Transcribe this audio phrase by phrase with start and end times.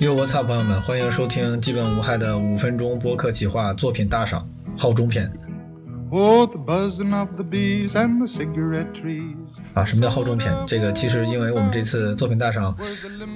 [0.00, 4.44] 哟，我操，朋友们，欢迎收听基本无害的五分钟播客企划作品大赏
[4.76, 5.30] 号中篇。
[6.10, 9.36] Oh, the buzzing of the bees and the cigarette trees.
[9.72, 10.52] 啊，什么叫号中篇？
[10.66, 12.76] 这个其实因为我们这次作品大赏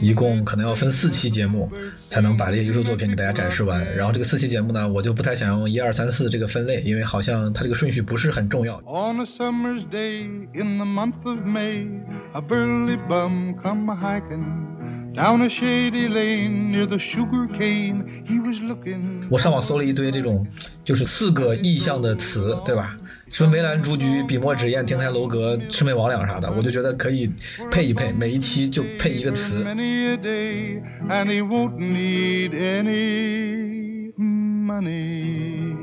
[0.01, 1.71] 一共可能要分四期节目
[2.09, 3.85] 才能把这些优秀作品给大家展示完。
[3.97, 8.77] 然后这个四期节目呢，我就不太想用一二三四这个分类，因为好像它这个顺序不是很重要。
[8.87, 11.87] On a summer's day in the month of May,
[12.33, 14.68] a burly bum come hiking
[15.15, 18.25] down a shady lane near the sugar cane.
[18.27, 19.27] He was looking.
[19.31, 20.47] 我上网搜了一堆这种
[20.85, 22.97] 就是四个意象的词，对吧？
[23.31, 27.31] 什么梅兰竹菊、笔墨纸砚、亭台楼阁、魑魅魍魉啥的，我就觉得可以
[27.71, 29.63] 配一配，每一期就配一个词。
[29.65, 35.77] Many a day, and he won't need any money.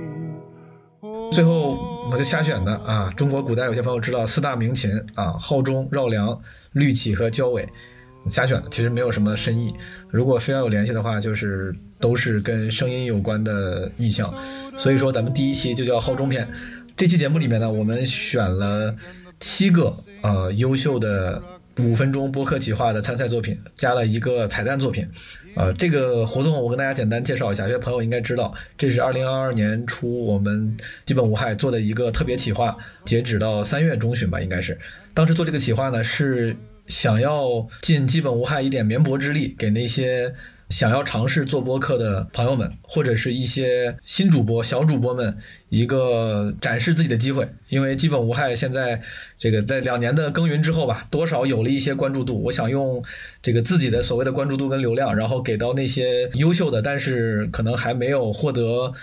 [1.32, 6.40] 最后我就瞎选的啊，中国古代有些朋友知道四大名琴啊，号钟、绕梁、
[6.72, 7.68] 绿绮和交尾，
[8.30, 9.74] 瞎选的，其实没有什么深意。
[10.10, 14.34] 如果非要有联系的话，就是都是跟声音有关的意象。
[14.78, 16.48] 所以说咱们第一期就叫号中篇。
[16.98, 18.96] 这期节目里面呢，我们选了
[19.40, 21.42] 七个呃优秀的
[21.80, 25.08] 五分钟播客企划的参赛作品，加了一个彩蛋作品。
[25.58, 34.78] 呃，这个活动我跟大家简单介绍一下，有些朋友应该知道，这是二零二二年初我们基本无害做的一个特别企划，截止到三月中旬吧，应该是。
[35.14, 36.54] 当时做这个企划呢，是
[36.88, 40.34] 想要尽基本无害一点绵薄之力，给那些
[40.70, 45.38] 想要尝试做播客的朋友们，或者是一些新主播、小主播们
[45.70, 47.48] 一个展示自己的机会。
[47.70, 49.02] 因为基本无害现在
[49.38, 52.42] 这个在两年的耕耘之后吧，多少有了一些关注度。
[52.44, 53.04] 我想用
[53.42, 58.94] 这个自己的所谓的关注度跟流量，然后给到那些优秀的，但是可能还没有获得。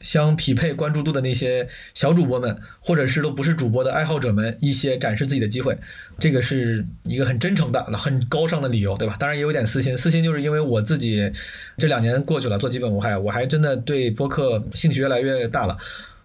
[0.00, 5.76] 相匹配关注度的那些小主播们，或者是都不是主播的爱好者们，一些展示自己的机会，
[6.18, 9.16] 这个是一个很真诚的、很高尚的理由，对吧？
[9.18, 11.32] 当然也有点私心，私心就是因为我自己
[11.76, 15.76] 这两年过去了，做基本无害，我还真的对播客兴趣越来越大了。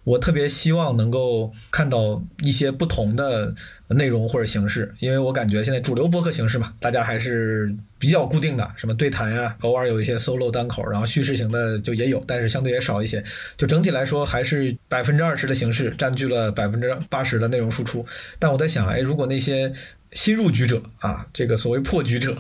[0.03, 3.53] 我特别希望能够看到一些不同的
[3.87, 13.23] 内容或者形式，因为我感觉现在主流播客形式嘛，大家还是比较固定的，什么对谈呀，偶尔有一些 solo 单口，然后叙事型的就也有，但是相对也少一些。
[13.55, 18.05] 就整体来说，还是百分之二十的形式占据了百分之八十的内容输出。
[18.39, 19.71] 但我在想，哎，如果那些
[20.15, 22.37] 新入局者啊，这个所谓破局者，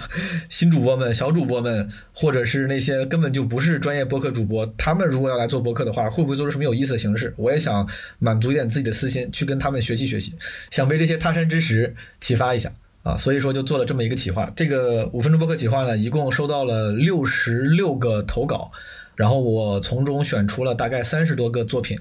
[0.49, 7.33] 新主播们、小主播们，或者是那些根本就不是专业播客主播，他们如果要来做播客的话，会不会做出什么有意思的形式？
[7.37, 7.87] 我也想
[8.19, 10.33] 满足一点自己的私心，去跟他们学习学习，
[10.71, 14.51] 想被这些他山之石启发一下啊，所以说就做了这么一个企划。
[14.55, 18.71] 这个五分钟播客企划呢，一共收到了六十六个投稿，
[19.15, 21.97] 然后我从中选出了大概三十多个作品。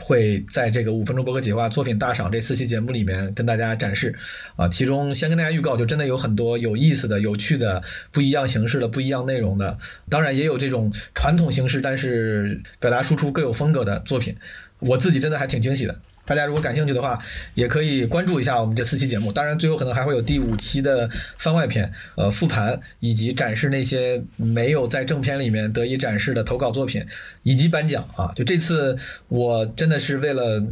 [0.00, 4.14] 会在这个五分钟播客企划作品大赏这四期节目里面跟大家展示，
[4.56, 14.36] 啊，其中先跟大家预告，就真的有很多有意思的、有趣的、不一样形式的、不一样内容的，当然也有这种传统形式，但是表达输出各有风格的作品，
[14.78, 16.00] 我自己真的还挺惊喜的。
[16.28, 17.18] 大家如果感兴趣的话，
[17.54, 19.32] 也可以关注一下我们这四期节目。
[19.32, 21.08] 当然，最后可能还会有第五期的
[21.38, 27.02] 番外篇，呃，复盘以及展示那些没有在正片里面得以展示的投稿作品，
[27.44, 28.30] 以及颁奖啊。
[28.36, 28.94] 就这次，
[29.28, 30.62] 我真的是为了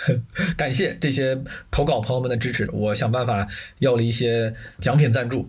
[0.54, 1.38] 感谢这些
[1.70, 3.48] 投稿朋友们的支持，我想办法
[3.78, 5.48] 要了一些奖品赞助。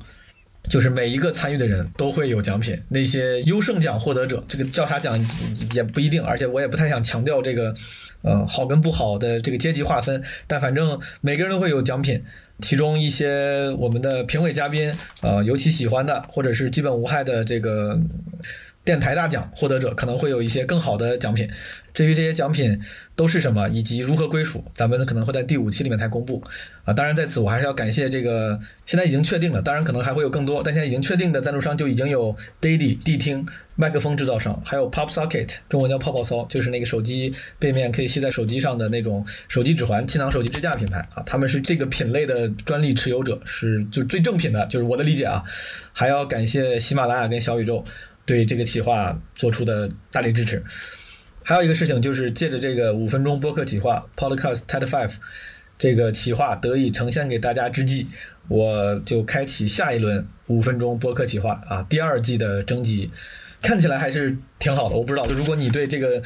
[0.70, 5.18] 就是每一个参与的人都会有奖品，那些优胜奖获得者，这个叫啥奖
[5.74, 7.74] 也不一定，而且我也不太想强调这个，
[8.28, 12.22] 呃，好跟不好的这个阶级划分，但反正每个人都会有奖品，
[12.60, 17.98] 其中一些我们的评委嘉宾，呃，尤其喜欢的或者是基本无害的这个
[18.88, 21.46] 电台大奖获得者，可能会有一些更好的奖品。
[21.94, 22.80] 至于这些奖品
[23.18, 26.42] 都是什么，以及如何归属，咱们可能会在第五期里面才公布
[26.86, 26.94] 啊。
[26.94, 33.46] 当然，在此我还是要感谢这个现在已经确定的，当然可能还会有更多，但现在已经确定的赞助商就已经有 Daily 地听
[33.76, 45.44] 麦克风制造商，还有 Pop Socket 中文叫泡泡骚，就是那个手机背面可以系在手机上的那种手机指环、气囊手机支架品牌啊，他们是这个品类的专利持有者，是就最正品的，就是我的理解啊。
[45.92, 47.84] 还要感谢喜马拉雅跟小宇宙
[48.28, 50.64] 对这个企划做出的大力支持。
[51.42, 55.14] 还有一个事情就是借着这个五分钟播客企划 Podcast TED Five
[55.78, 58.08] 这个企划得以呈现给大家之际，
[58.50, 63.12] 我就开启下一轮五分钟播客企划啊第二季的征集，
[63.62, 64.96] 看起来还是挺好的。
[64.98, 66.22] 我不知道，就如果你对这个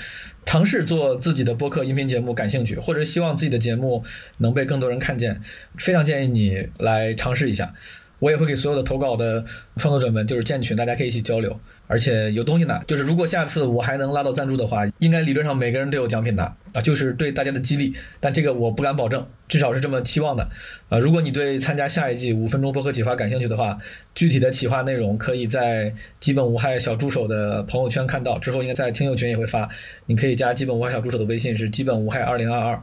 [0.45, 4.04] 尝试做自己的播客音频节目感兴趣，或者希望自己的节目
[4.38, 5.39] 能被更多人看见，
[5.77, 7.75] 非常建议你来尝试一下。
[8.19, 9.44] 我也会给所有的投稿的
[9.77, 11.59] 创作者们就是建群，大家可以一起交流。
[11.91, 17.93] 而且有东西拿，就是如果下次我还能拉到赞助的话，应该理论上每个人都有奖品拿啊，就是对大家的激励。
[18.21, 20.47] 但这个我不敢保证，至少是这么期望的。
[20.88, 23.77] 啊，如果你对参加下一季五分钟播客企划感兴趣的话，
[24.15, 29.67] 具体的企划内容可以在基本无害小助手的朋友圈看到，之后应该在听友群也会发，
[30.05, 32.81] 你可以加基本无害小助手的微信是基本无害二零二二。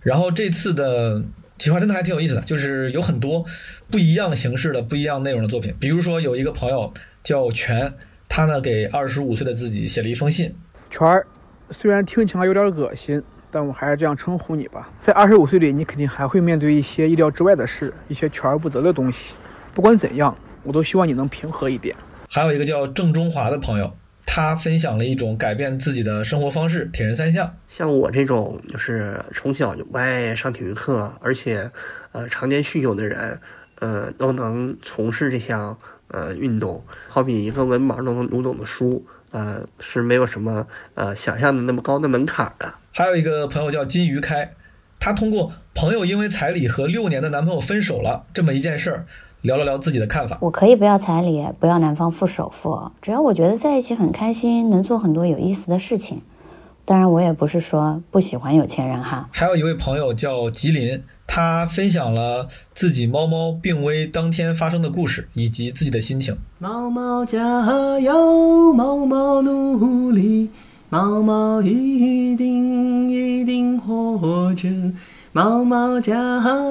[0.00, 1.22] 然后这次的
[1.58, 3.44] 企划真的还挺有意思的，就是有很多
[3.90, 7.92] 不一样形式的不一样内容的作品，比如说有一个朋友叫全。
[8.28, 10.54] 他呢，给二十五岁的自己写了一封信。
[10.90, 11.26] 全儿，
[11.70, 14.90] 虽然听起来有点恶心，但我还是这样称呼你吧。
[14.98, 19.34] 在二十五岁里，你肯定还会面对一些意料之外的事，一些求而不得的东西。
[19.74, 21.94] 不管怎样，我都希望你能平和一点。
[22.28, 23.96] 还有一个叫郑中华的朋友，
[24.26, 27.56] 他分享了一种改变自己的生活方式——铁人三项。
[27.66, 31.70] 像我这种就是从小就不爱上体育课，而且
[32.12, 33.40] 呃常年酗酒的人，
[33.80, 35.78] 呃都能从事这项。
[36.08, 42.74] 呃，运动好比一个文盲都能读懂的书，呃，是没有什么呃想象的那么高的门槛的。
[42.92, 44.52] 还有一个朋友叫金鱼开，
[44.98, 49.06] 他通过朋友因为彩礼和六年的男朋友分手了这么一件事儿，
[49.42, 50.38] 聊了聊自己的看法。
[50.40, 56.22] 我可以不要彩礼，不要男方付首付，只要我觉得在一起很开心，能做很多有意思的事情。
[56.86, 59.28] 当然，我也不是说不喜欢有钱人哈。
[59.32, 61.02] 还有一位朋友叫吉林。
[61.28, 66.38] 他分享了自己猫猫病危当天发生的故事，以及自己的心情。
[66.60, 67.40] 猫猫加
[67.98, 70.48] 油，猫猫努力，
[70.88, 74.68] 猫猫一定一定活着。
[75.32, 76.14] 猫猫加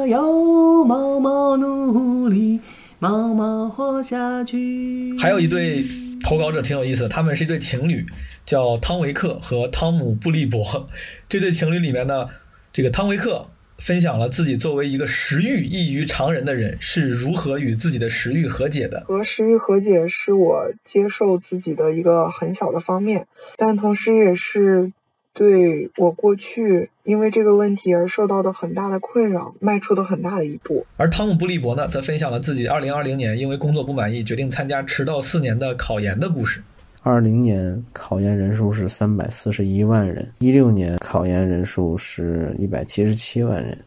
[0.07, 2.61] 油，猫猫努力，
[2.97, 5.17] 猫猫活下去。
[5.19, 5.83] 还有一对
[6.25, 8.03] 投稿者挺有意思，他们是一对情侣，
[8.47, 10.89] 叫汤维克和汤姆布利伯。
[11.29, 12.27] 这对情侣里面呢，
[12.73, 13.47] 这个汤维克。
[13.77, 19.03] 分享了自己作为一个食欲异于常人的人是如何与自己的食欲和解的。
[19.05, 23.27] 和食欲和解是我接受自己的一个很小的方面，
[23.57, 24.93] 但同时也是
[25.35, 30.85] 对我过去因为这个问题而受到的很大的困扰迈出的很大的一步。
[30.95, 36.63] 而汤姆·布利伯呢，则分享了自己2020年因为工作不满意，决定参加迟到四年的考研的故事。
[37.03, 43.77] 二零年考研人数是三百四十一万人，一六年考研人数是一百七十七万人。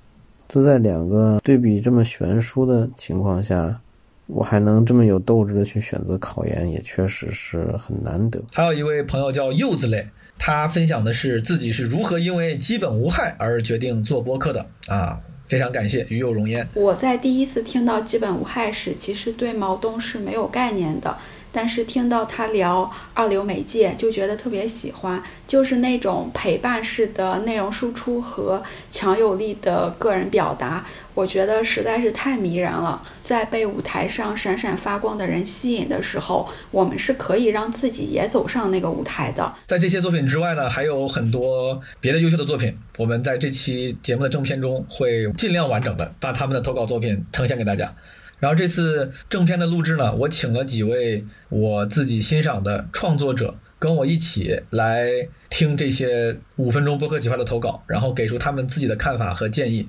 [0.49, 3.81] 就在两个对比这么悬殊的情况下，
[4.27, 8.41] 我还能这么有斗志的去选择考研，也确实是很难得。
[8.53, 10.07] 还有一位朋友叫柚子类，
[10.39, 16.67] 他分享的是自己是如何因为基本无害而决定做播客的啊，非常感谢与有容焉。
[16.75, 21.17] 我在第一次听到基本无害时，其实对毛东是没有概念的。
[21.59, 28.63] 但是听到他聊二流媒介，就觉得特别喜欢，就是那种陪伴式的内容输出和
[28.93, 33.03] 强有力的个人表达，我觉得实在是太迷人了。
[33.21, 39.53] 在被舞台上闪闪发光的人吸引的时候，我们是可以让自己也走上那个舞台的。
[39.67, 47.93] 在这些作品之外呢，还有很多别的优秀的作品，我们在这期节目的正片中会尽量完整的把他们的投稿作品呈现给大家。
[48.41, 59.89] 然后这次正片的录制呢，我请了几位我自己欣赏的创作者，跟我一起来听这些五分钟播客企划的投稿，然后给出他们自己的看法和建议。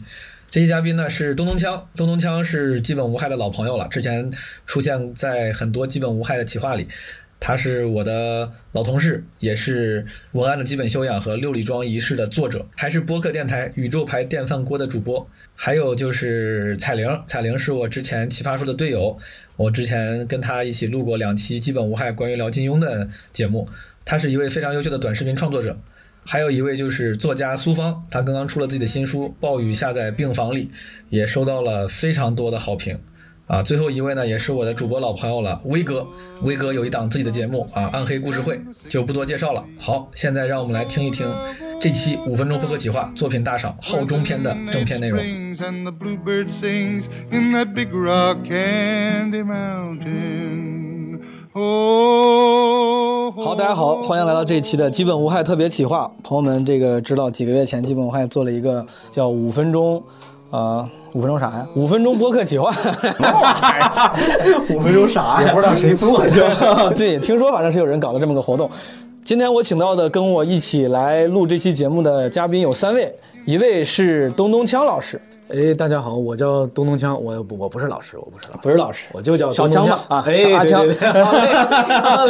[0.49, 4.31] 这些嘉宾呢是东东锵，东东锵是基本无害的老朋友了，之前
[4.65, 6.87] 出现在很多基本无害的企划里。
[7.39, 15.25] 他是我的老同事，也是文案的基本修养和六里庄仪式的作者，还是播客电台宇宙牌电饭锅的主播。
[15.55, 19.17] 还有就是彩玲，彩玲是我之前奇葩说的队友，
[19.55, 23.67] 我之前跟他一起录过两期基本无害关于聊金庸的节目。
[24.03, 25.79] 他是一位非常优秀的短视频创作者。
[26.25, 30.65] 还有一位就是作家苏芳，他刚刚出了自己的新书《暴雨下在病房里》，
[31.09, 32.99] 也收到了非常多的好评。
[33.49, 36.05] 啊，最后一位呢，也是我的主播老朋友了，威哥。
[36.43, 38.55] 威哥有一档自己的节目啊，《暗黑故事会》，
[38.87, 39.65] 就不多介绍了。
[39.79, 41.27] 好，现在让我们来听一听
[41.81, 45.19] 这期五分钟播客企划作品大赏号中篇的正片内容。
[53.43, 56.11] 好，大家好，欢迎来到这一期的基本无害特别企划。
[56.23, 60.03] 朋友们，这个知道几个月前基本无害做了一个叫五分钟。
[60.49, 61.67] 啊，五分钟啥呀？
[61.75, 62.69] 五分钟播客企划，
[64.69, 65.47] 五分钟啥呀？
[65.47, 66.29] 也不知道谁做的。
[66.95, 68.69] 对，听说反正是有人搞了这么个活动。
[69.23, 73.13] 今天我请到的跟我一起来录这期节目的嘉宾有三位，
[73.45, 81.11] 一位是东东锵老师，哎，大家好，我叫东东锵，我不我不是老师，我不是老师，不是老师，我就叫小枪吧啊哎，阿枪对对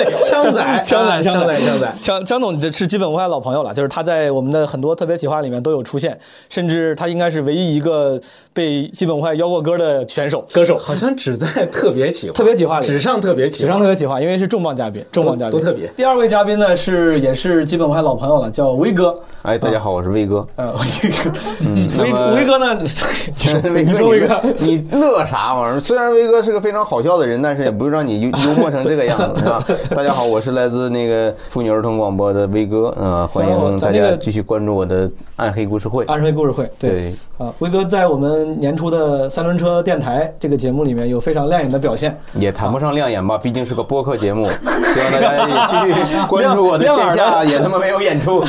[0.06, 8.18] 对 枪仔枪仔，啊枪仔，枪仔枪江总这是基本无害老朋友了，就是他在我们的很多特别企划里面都有出现，甚至他应该是唯一一个
[8.54, 15.92] 被基本无害邀过歌的选手歌手， 好像只在特别企划，特别企划里，只上特别企只，上特别企划，因为是重磅嘉宾，重磅嘉宾都特别。
[15.98, 19.14] 第二位嘉宾呢是也是基本无害老朋友了，叫威哥。
[19.42, 20.46] 哎，大家好，我是威哥。
[20.58, 22.78] 呃，威哥，嗯， 威威哥呢？
[23.74, 25.80] 威 你说威哥，你乐啥玩意儿？
[25.80, 29.64] 虽然威哥是个非常好笑的人，但是也不用让你幽幽默成这个样子，是吧？
[29.96, 36.06] 大家好，我是来自那个妇女儿童广播的威哥，呃，欢迎大家继续关注我的暗黑故事会。
[36.06, 44.48] 暗黑故事会，对啊，威哥在我们年初的三轮车电台这个节目里面有非常亮眼的表现，也谈不上亮眼吧，毕竟是个播客节目，
[44.94, 48.44] 希望大家也继续关注我的线下，也他妈没有演出，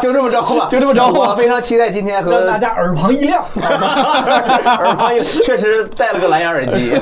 [0.00, 3.42] 就这么着吧，就这么着吧我非常期待今天和大家耳旁一亮。
[3.62, 6.92] 耳旁确实带了个蓝牙耳机，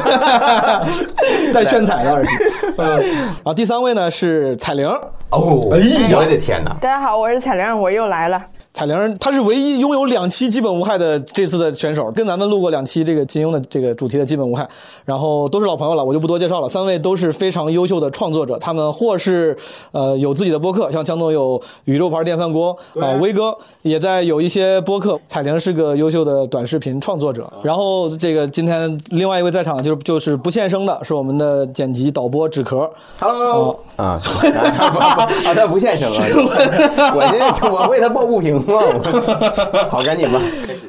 [1.52, 2.31] 带炫彩的耳机。
[2.76, 4.87] 嗯，然后第三位呢是彩玲。
[5.31, 5.79] 哦，哎
[6.11, 6.73] 呀，我的天哪！
[6.81, 8.43] 大家好，我是彩玲，我又来了。
[8.73, 14.67] 彩玲，她是唯一拥有两期基本无害的这次的选手，跟咱们录过两期这个金庸的这个主题的基本无害，
[15.05, 16.69] 然后都是老朋友了，我就不多介绍了。
[16.69, 19.57] 三位都是非常优秀的创作者，他们或是
[19.91, 25.19] 呃有自己的播客，像江总有宇宙牌电饭锅啊，威哥也在有一些播客。
[25.27, 32.89] 彩玲是个优秀的短视频创作者，然后这个今天另外一位在场就是就是不现声的是我们的剪辑导播纸壳。
[33.19, 36.21] Hello 啊，啊，他不现声了，
[37.15, 40.39] 我这我为他抱不平啊，我 好，赶紧吧。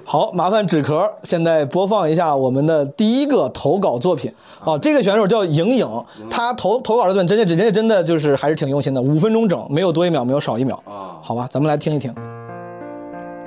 [0.03, 4.33] 好，麻烦纸壳现在播放一下我们的第一个投稿作品
[4.63, 5.87] 啊，这个选手叫莹莹，
[6.29, 12.13] 他投投稿的作品真的人家真的就是还是挺用心的，五分钟整，没有多一秒，没有少一秒啊好吧，咱们来听一听。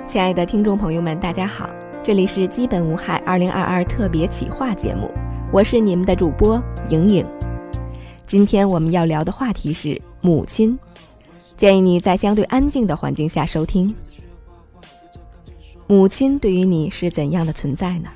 [0.07, 1.69] 亲爱的听众朋友们，大家好，
[2.03, 5.09] 这里是基本无害二零二二特别企划节目，
[5.51, 7.25] 我是你们的主播莹莹。
[8.25, 10.79] 今天我们要聊的话题是母亲，
[11.57, 13.93] 建议你在相对安静的环境下收听。
[15.87, 18.09] 母亲对于你是怎样的存在呢？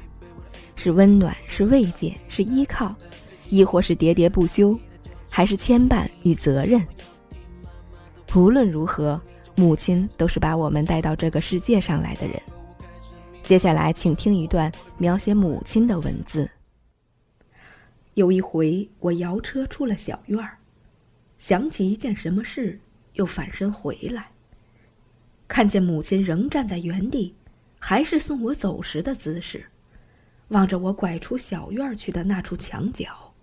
[0.75, 2.95] 是温暖，是慰藉，是依靠，
[3.47, 4.77] 亦或是喋喋不休，
[5.29, 6.83] 还是牵绊与责任？
[8.33, 9.21] 无论如何，
[9.55, 12.41] 母亲都是把我们带到这个世界上来的人。
[13.43, 16.49] 接下来，请听一段描写母亲的文字。
[18.15, 20.57] 有一回，我摇车出了小院儿，
[21.37, 22.79] 想起一件什么事，
[23.13, 24.31] 又返身回来，
[25.47, 27.35] 看见母亲仍站在原地，
[27.79, 29.65] 还是送我走时的姿势，
[30.49, 33.33] 望着我拐出小院去的那处墙角，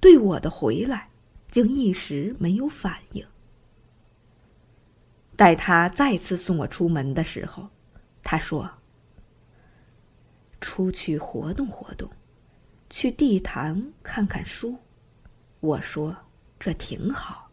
[0.00, 1.10] 对我的回来，
[1.50, 3.26] 竟一时没有反应。
[5.36, 7.68] 待他再次送我出门的时候，
[8.22, 8.70] 他说
[10.60, 12.08] ：“出去活动活动，
[12.88, 14.78] 去地坛看看书。”
[15.58, 16.16] 我说
[16.60, 17.50] ：“这挺好。”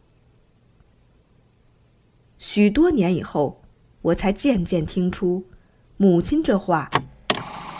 [2.38, 3.62] 许多年以后，
[4.02, 5.44] 我才渐渐听出，
[6.02, 6.90] 母亲这话。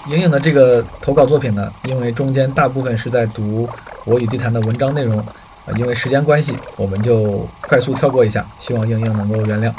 [0.08, 3.68] 莹莹的这个投稿作品呢，因为中间大部分是在读
[4.06, 9.74] 我与地坛的文章内容，啊，因为时间关系，我们就快速跳过一下，希望莹莹能够原谅。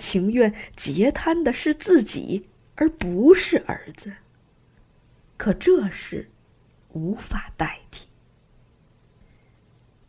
[0.00, 4.12] 情愿截瘫的是自己，而不是儿子。
[5.36, 6.28] 可这事
[6.88, 8.08] 无法代替。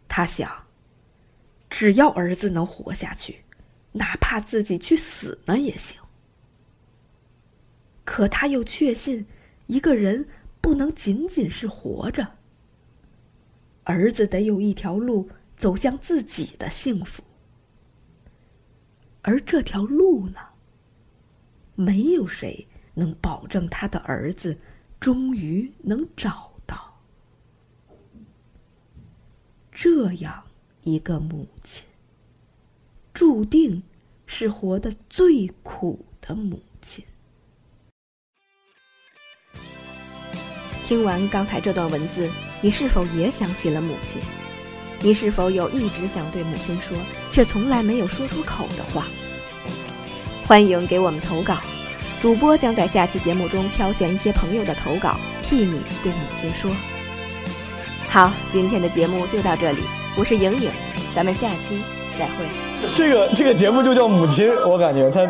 [0.08, 0.50] 他想，
[1.70, 3.44] 只要儿子能活下去，
[3.92, 6.00] 哪怕自己去死呢也行。
[8.06, 9.26] 可他又确信，
[9.68, 10.28] 一个人
[10.60, 12.36] 不能仅仅是活着。
[13.86, 17.24] 儿子得有一条路走向自己的幸福。
[19.22, 20.40] 而这条路呢，
[21.76, 24.58] 没有谁能保证他的儿子
[25.00, 27.02] 终于能找到。
[29.72, 30.44] 这样
[30.82, 31.86] 一个母亲，
[33.14, 33.84] 注定
[34.26, 37.06] 是活得最苦的母亲。
[40.94, 42.30] 听完刚才这段文字，
[42.62, 44.22] 你是否也想起了母亲？
[45.00, 46.96] 你是否有一直想对母亲说，
[47.32, 49.08] 却从来没有说出口的话？
[50.46, 51.58] 欢迎给我们投稿，
[52.22, 56.70] 主播将在下期节目中挑选一些朋友的投稿，替你对母亲说。
[58.08, 59.82] 好，今天的节目就到这里，
[60.16, 60.70] 我是莹莹，
[61.16, 61.80] 咱们下期
[62.20, 62.46] 再会。
[62.94, 65.22] 这个这个节目就叫母亲，我感觉它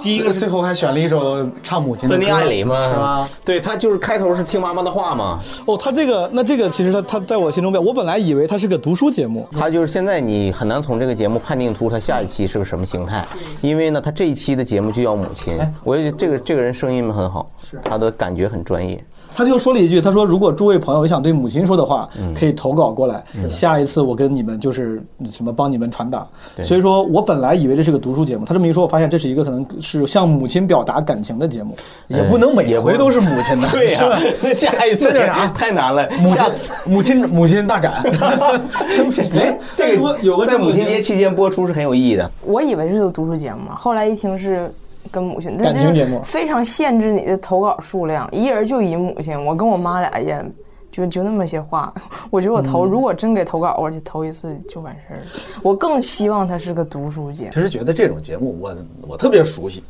[0.00, 3.28] 第一个最后还选了一首唱母亲的歌，森林爱里吗，是吧？
[3.44, 5.38] 对他就是开头是听妈妈的话嘛。
[5.66, 13.26] 哦，他这个那这个其实他他在我心中表，我本来以为他是个读书节目，他就是现在你很难从这个节目判定出他下一期是个什么形态，
[13.60, 15.58] 因为呢，他这一期的节目就叫母亲。
[15.82, 17.50] 我觉得这个这个人声音很好，
[17.82, 19.02] 他的感觉很专业。
[19.34, 22.32] 他就说了一句，他说如果诸位朋友有想对母亲说的话，嗯。
[22.34, 26.26] 可以投稿过来，下一次我跟你们就是什么帮你们传达。
[26.62, 31.76] 所以说我本来以为这是个读书节目，他这么一说，我发现这是一个可能是向母亲表达感情的节目，
[32.08, 34.20] 也不能每回都是母亲的，对呀。
[34.54, 36.08] 下一次这点啥 太难了。
[36.20, 38.02] 母亲下次母亲母亲大展，
[39.32, 42.30] 哎，这个有个在母亲节期间播出是很有意义的。
[42.44, 44.72] 我以为是个读书节目嘛，后来一听是
[45.10, 49.42] 跟母亲，但感情节目非常限制你的投稿数量，一人就一母亲。
[49.44, 50.44] 我跟我妈俩也
[50.90, 51.92] 就就那么些话，
[52.30, 55.22] 我觉得我投、如果真给投稿，我就投一次就完事儿了。
[55.62, 57.50] 我更希望它是个读书节目。
[57.52, 58.76] 其实觉得这种节目我
[59.08, 59.82] 我特别熟悉，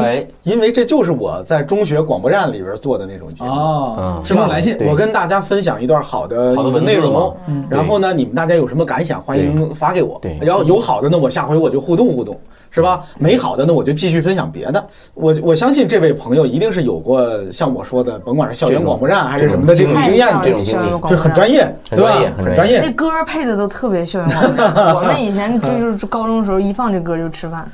[0.00, 3.50] 哎，因为这就是我在中学广播站里边做的那种节目。
[3.50, 4.46] 哦嗯，是吧？
[4.46, 10.18] 来信我跟大家分享一段好的好的内容，嗯然后呢，你们大家有什么感想，欢迎发给我。
[10.20, 12.38] 对然后有好的呢，我下回我就互动互动，
[12.70, 13.02] 是吧？
[13.18, 14.86] 没好的呢，我就继续分享别的。
[15.14, 22.32] 我我相信这位朋友一定是有过像我说的，甭管是校园广播站还是什么的这种经验，这种经历就很专业，对吧很专业？
[22.44, 22.90] 很专业那。
[22.92, 27.66] 歌配的都特别校园广播站， 我们以前就是高中的时候一放这歌就吃饭。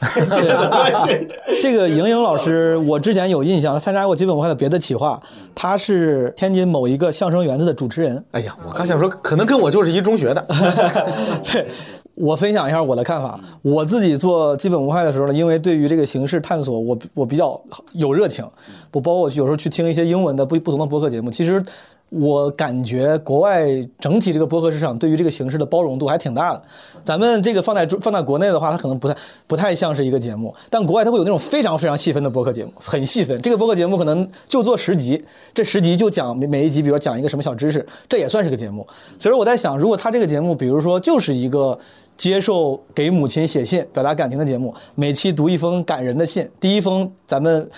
[1.60, 5.22] 这个莹莹老师，我之前有印象，她参加过基本无害的别的企划，
[5.54, 8.24] 他是天津某一个相声园子的主持人。
[8.32, 10.46] 哎呀，我刚想说，可能跟我就是一中学的。
[11.44, 11.66] 对，
[12.14, 13.38] 我分享一下我的看法。
[13.62, 17.60] 我自己做基本无害的时候呢，因为对于这个形式探索，我我比较
[17.92, 18.44] 有热情。
[18.92, 21.62] 我包括有时候去听一些英文的不不同的播客节目，其实。
[22.10, 23.66] 我感觉国外
[23.98, 26.62] 整体这个播客市场对于这个形式的包容度还挺大的。
[27.04, 33.40] 咱们这个放在放在国内的话，它可能不太不太像是一个节目，但国外它会有那种非常非常细分的播客节目，很细分。
[33.40, 35.24] 这个播客节目可能就做十集，
[35.54, 38.84] 这十集就讲每一集，比如讲一个什么小知识，这也算是个节目。
[39.18, 41.78] 所以我在想，如果他这个节目，比如说就是一个
[42.16, 47.70] 接受给母亲写信、表达感情的节目，每期读一封感人的信，第一封咱们。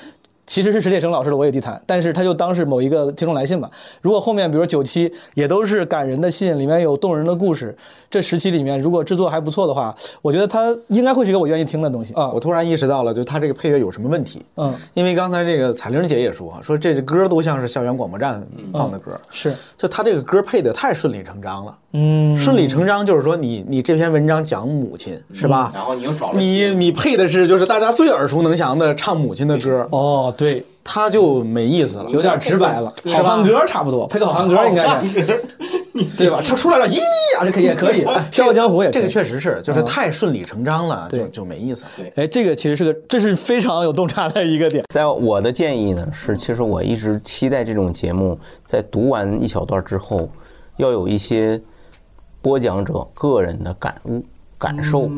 [0.52, 3.70] 其实是史铁生老师的《我也地坛》，但是他就当是某一个听众来信吧。
[4.02, 7.74] 如果后面比如九期也都是感人的信，里面有动人的故事，
[8.10, 12.28] 这十期里面如果制作还不错的话，我觉得它应该会是一个我愿意听的东西啊。
[12.28, 14.44] 我突然意识到了，就他这个配乐有什么问题。
[14.56, 21.78] 嗯，因为刚才这个彩玲姐也说，说这歌都像是校园广播站放的歌，是，就他这个歌配的太顺理成章了。
[21.92, 25.70] 嗯，顺理成章就是说你你这篇文章讲母亲是吧？
[25.74, 29.86] 然后你又找你你配的是就是大家最耳熟能详的唱母亲的歌。
[29.90, 30.64] 哦，对。
[30.84, 32.92] 他就没意思了，有点直白了。
[33.06, 35.40] 好汉歌差不多，配个好汉歌应该是，
[36.18, 36.42] 对吧？
[36.44, 38.04] 他出来了，咦呀，这可也可以。
[38.32, 41.84] 笑傲江湖也这个确实是，就是太顺理成章了，就就没意思。
[41.96, 44.84] 对，哎，这个其实是个，这是非常有洞察的一个点。
[44.92, 50.28] 在我的建议呢，是其实我一直期待这种节目，在读完一小段之后，
[50.78, 51.60] 要有一些
[52.42, 54.22] 播讲者个人的感悟、
[54.58, 55.08] 感受。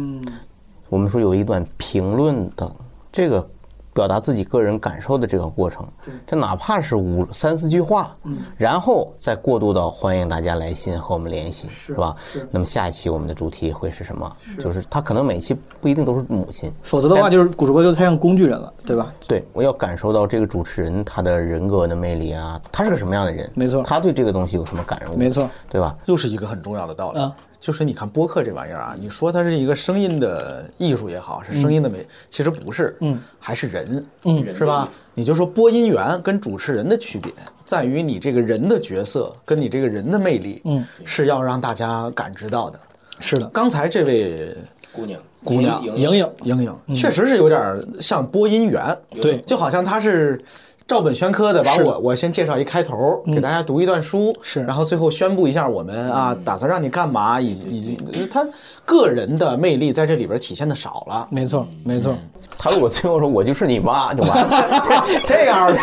[0.89, 2.77] 我们说有一段评论的
[3.11, 3.54] 这个。
[3.95, 5.87] 表达自己个人感受的这个过程，
[6.27, 12.17] 这哪怕是五三四句话，嗯，然后再过渡到欢迎大家来信和我们联系，是吧？
[12.51, 14.37] 那么下一期我们的主题会是什么？
[14.61, 19.15] 就是他可能每期不一定都是母亲，否则的话就是古主播就太像工具人了，对吧？
[19.29, 23.49] 对，我要感受到这个主持人他的人格的魅力啊，他是个什么样的人？
[23.55, 25.17] 没错，他对这个东西有什么感悟？
[25.17, 25.97] 没错，对吧？
[26.07, 27.21] 又是一个很重要的道理。
[27.21, 27.33] 啊
[27.65, 34.87] 就是你看播客这玩意儿啊，你说它是一个声音的艺术也好，是声音的美，其实不是，嗯，还是人，嗯，是吧？
[35.15, 37.33] 你就说播音员跟主持人的区别，
[37.65, 42.79] 在于你这个人的角色跟你这个人的魅力，嗯，是要让大家感知到的。
[43.19, 44.55] 是的，刚才这位
[44.93, 50.39] 姑娘，姑娘莹莹，莹莹，确实是有点像播音员，对，就好像她是。
[50.87, 58.47] 照本宣科的把我我先介绍一开头，给大家读一段书，是，然后最后宣布一下我们啊打算让你干嘛，以以及他
[58.85, 61.27] 个人的魅力在这里边体现的少了。
[61.31, 62.15] 没错，没错。
[62.59, 65.79] 他如果最后说我就是你妈就完了， 这样的，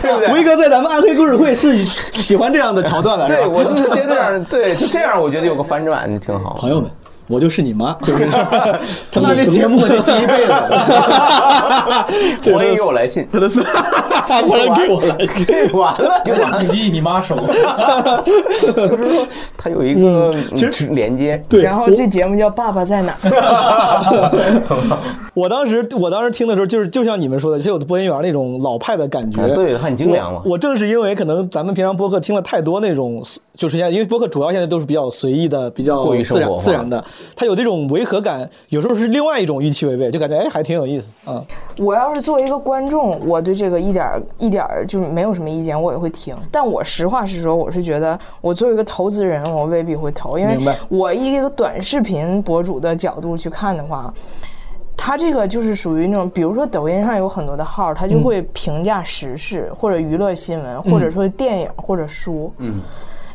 [0.00, 0.32] 对不对？
[0.32, 6.54] 威哥在咱们暗黑故事会是喜欢这样的桥段的，对我就是觉得这样，对，就这样，我觉得有个反转就挺好。
[6.54, 6.90] 朋友们。
[7.32, 8.26] 我就是你妈， 就是
[9.10, 10.52] 他那这节目得记一辈子。
[12.52, 16.58] 欢迎给我来信，他的是欢迎给我来信，完了就完了。
[16.60, 17.34] 谨记你妈手。
[18.62, 21.42] 就是说，它有一个其实连接。
[21.48, 23.30] 对然后这节目叫《爸爸在哪儿》。
[25.32, 37.04] 我当时我当时听的时候，就是就像你们说的，就有播音员那种老派的感觉，哎对很精良嘛我我正是因为可能咱们平常播客听了太多那种，就是现在因为播客主要现在都是比较随意的、比较过于自然生活化自然的，
[37.36, 41.44] 它有这种违和感，有时候是另外一种预期违背，就感觉哎还挺有意思啊。
[41.78, 46.36] 我要是作为一个观众，我对这个一点儿一点儿就是没有什么意见，我也会听。
[46.50, 54.12] 但我实话实说，我是觉得我作为一个投资人，我未必会投，因为明白我以一个短视频博主的角度去看的话。
[54.94, 62.52] 他这个就是属于那种，比如说抖音上有很多的号，他就嗯会评价时事或者娱乐新闻，或者说电影或者书。
[62.58, 62.80] 嗯，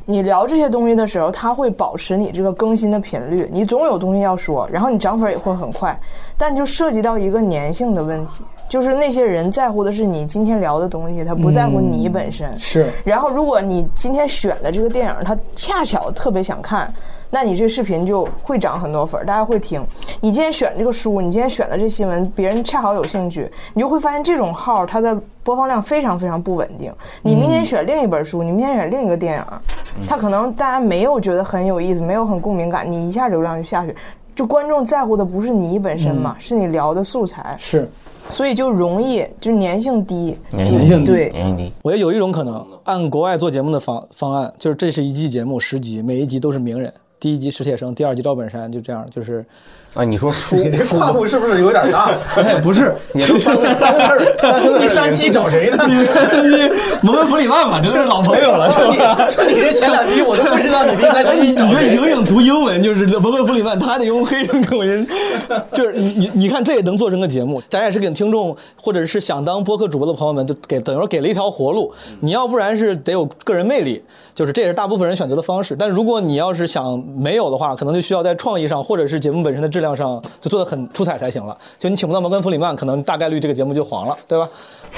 [0.09, 5.99] 你聊这些东西的时候，它会保持你这个更新的频率，你总有东西要说，然后你涨粉也会很快，
[6.37, 12.57] 但就涉及到一个粘性的问题，就是那些人在乎的是你今天聊的东西，他不在乎你本身。
[12.57, 16.89] 是然后，如果你今天选的这个电影，他恰巧特别想看，
[17.29, 19.85] 那你这视频就会涨很多粉儿，大家会听。
[20.21, 26.91] 你今天选这个书，你今天选的这新闻，别人恰好有兴趣，你就会发现这种号它的播放量非常非常不稳定。
[27.21, 33.95] 你明天选另一本书，你明天选另一个电影，它可能大家没有觉得很有意思，没有很共鸣感，你一下流量就下去。
[34.33, 37.89] 就观众在乎的不是你本身嘛，是你聊的素材，是，
[38.29, 41.73] 所以就容易就粘性低，粘性低对，粘性低。
[41.81, 46.93] 我觉得有一种可能，按国外做节目的方方案，就是这是一季节目十集，每一集都是名人。
[47.19, 49.43] 第一集史铁生，第二集赵本山，就这样，就是
[49.97, 52.11] 啊，你说书，你这跨度是不是有点大？
[52.37, 55.85] 哎，不是，你都三个三个字儿， 三三期找谁呢？
[55.87, 56.69] 你
[57.01, 58.69] 蒙恩弗里曼嘛，这都是老朋友了。
[58.69, 61.47] 就你就你这前两期我都不知道你第三哎，你。
[61.57, 65.07] 你说莹莹读英文就是蒙恩弗里曼，他得用黑人口音，
[65.73, 71.91] 就是你你你看这也能做成个节目，咱也是给听众或者是想当播客主播的朋友们，就给等于说给了一条活路。
[72.19, 74.03] 你要不然是得有个人魅力，
[74.35, 75.75] 就是这也是大部分人选择的方式。
[75.75, 81.57] 但如果你要是想没有的话，可能就需要在创意上或者是节目本身的质量上就做的很出彩才行了。
[81.77, 84.47] 就你请不到摩根弗里曼，可能大概率这个节目就黄了，对吧？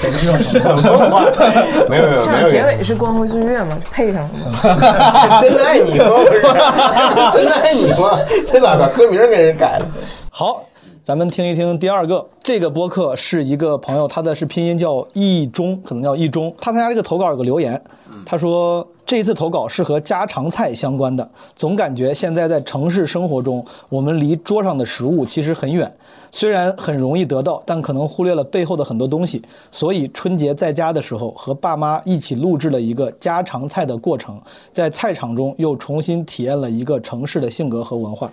[1.90, 4.28] 没有没有这没有样结尾是光辉岁月吗，配上。
[5.42, 6.06] 真的爱你吗？
[6.08, 6.40] 不是，
[7.32, 8.18] 真的爱你吗？
[8.46, 9.86] 这咋把歌名给人改了？
[10.30, 10.62] 好，
[11.10, 12.24] 咱们听一听第二个。
[12.40, 16.54] 这个播客是一个朋友，他的是拼音叫易中，可能叫易中。
[16.60, 17.82] 他参加这个投稿有个留言，
[18.24, 21.28] 他说这一次投稿是和家常菜相关的。
[21.56, 25.92] 总感觉现在在城市生活中，我们离桌上的食物其实很远，
[26.30, 29.42] 虽然很容易得到，但可能忽略了背后的很多东西。
[29.72, 38.30] 所以春节在家的时候，和爸妈一起录制了一个家常菜的过程，在菜场中又重新体验了一个城市的性格和文化。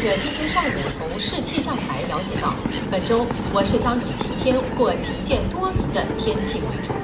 [0.00, 2.54] 记者今天上午从市气象台了解到，
[2.90, 6.94] 本周我市将以晴天或晴见多云的天气为主。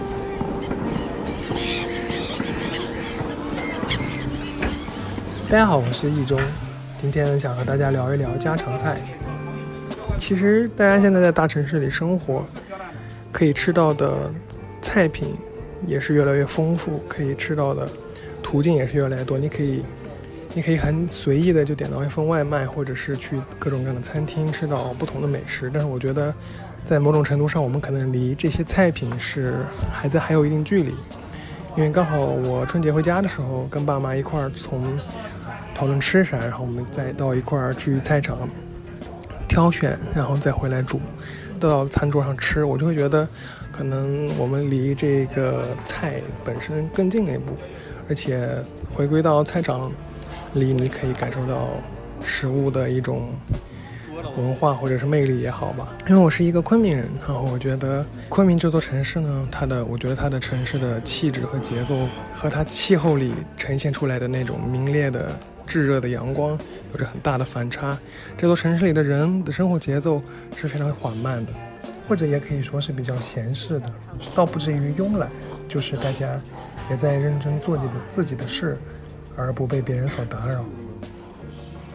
[5.50, 6.40] 大家好，我是易中，
[6.98, 8.98] 今天想和大家聊一聊家常菜。
[10.18, 12.46] 其实大家现在在大城市里生活，
[13.30, 14.32] 可以吃到的
[14.80, 15.34] 菜品
[15.86, 17.86] 也是越来越丰富，可以吃到的
[18.42, 19.36] 途径也是越来越多。
[19.36, 19.82] 你可以，
[20.56, 25.70] 你可以很随意的就点到一份外卖，或者是去各种各样的餐厅吃到不同的美食。
[25.70, 26.32] 但是我觉得，
[26.82, 29.56] 在某种程度上，我们可能离这些菜品是
[29.92, 30.94] 还在还有一定距离。
[31.76, 34.98] 因为刚好我春节回家的时候，跟爸妈一块儿从
[35.74, 38.48] 讨论吃啥，然后我们再到一块儿去菜场
[39.46, 40.98] 挑选，然后再回来煮，
[41.60, 43.28] 到餐桌上吃，我就会觉得，
[43.70, 47.52] 可能我们离这个菜本身更近了一步，
[48.08, 48.48] 而且
[48.94, 49.92] 回归到菜场
[50.56, 51.68] 里，你可以感受到
[52.20, 53.28] 食物的一种
[54.36, 55.88] 文化或者是魅力也好吧。
[56.08, 61.94] 因为我是一个昆明人，然后我觉得昆明这座城市呢，它的我觉得它的城市的气质和节奏
[62.34, 65.34] 和它气候里呈现出来的那种明烈的。
[65.68, 66.56] 炙热的阳光
[66.92, 67.98] 有着很大的反差，
[68.38, 70.22] 这座城市里的人的生活节奏
[70.56, 71.52] 是非常缓慢的，
[72.08, 73.92] 或者也可以说是比较闲适的，
[74.32, 75.28] 倒不至于慵懒，
[75.68, 76.40] 就是大家
[76.88, 78.78] 也在认真做自己的自己的事，
[79.36, 80.64] 而不被别人所打扰。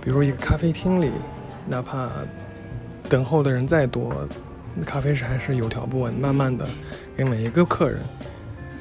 [0.02, 1.12] 比如一个咖啡厅里，
[1.68, 2.10] 哪怕
[3.10, 4.28] 等候的人再多，
[4.86, 6.68] 咖啡师还是有条不紊，慢慢的
[7.16, 8.02] 给每一个客人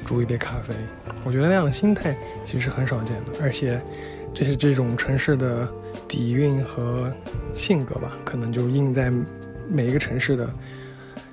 [0.05, 0.73] 煮一杯咖啡。
[1.23, 3.81] 我觉得那样的心态其实很少见的，而且。
[4.33, 5.67] 这是这种城市的
[6.07, 7.11] 底蕴和
[7.53, 9.11] 性格吧，可能就印在
[9.69, 10.49] 每一个城市的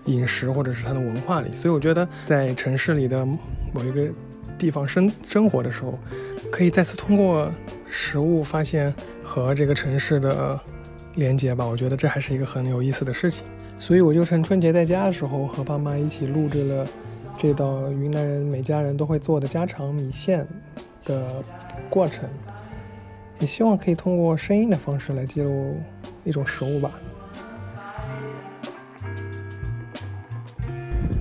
[0.06, 1.52] 饮食或者是它的文化里。
[1.54, 4.08] 所以我觉得，在城市里的某一个
[4.58, 5.96] 地方生生活的时候，
[6.50, 7.50] 可以再次通过
[7.88, 10.58] 食物发现和这个城市的
[11.14, 11.66] 连接吧。
[11.66, 13.44] 我觉得这还是一个很有意思的事情，
[13.78, 16.86] 所以我就趁春节在家的时候和爸妈一起录制了
[17.36, 20.46] 这道云南人每家人都会做的家常米线
[21.04, 21.42] 的
[21.88, 22.28] 过程，
[23.38, 25.76] 也希望可以通过声音的方式来记录
[26.24, 26.90] 一种食物吧。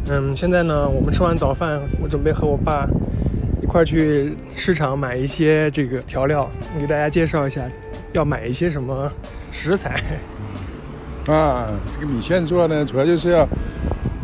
[0.09, 2.87] 嗯，现在呢，我们吃完早饭，我准备和我爸
[3.67, 6.49] 一块去市场买一些这个调料，
[6.79, 7.61] 给大家介绍一下
[8.13, 9.11] 要买一些什么
[9.51, 10.01] 食材。
[11.27, 13.39] 啊，这个米线做呢，主要就是要，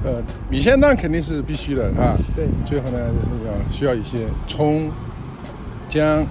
[0.06, 2.16] 呃，米线蛋肯定是必须的啊。
[2.34, 2.46] 对。
[2.66, 4.90] 最后呢，就是要需要一些葱、
[5.90, 6.22] 姜，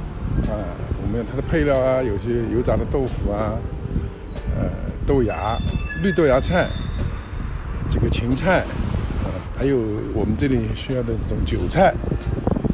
[0.49, 0.57] 啊，
[1.03, 3.53] 我们它的配料啊，有些油炸的豆腐啊，
[4.57, 4.71] 呃，
[5.07, 5.59] 豆芽、
[6.03, 6.67] 绿豆芽菜，
[7.91, 8.65] 这个芹菜。
[9.55, 9.79] 还有
[10.13, 11.95] 我们这里需要的这种韭菜，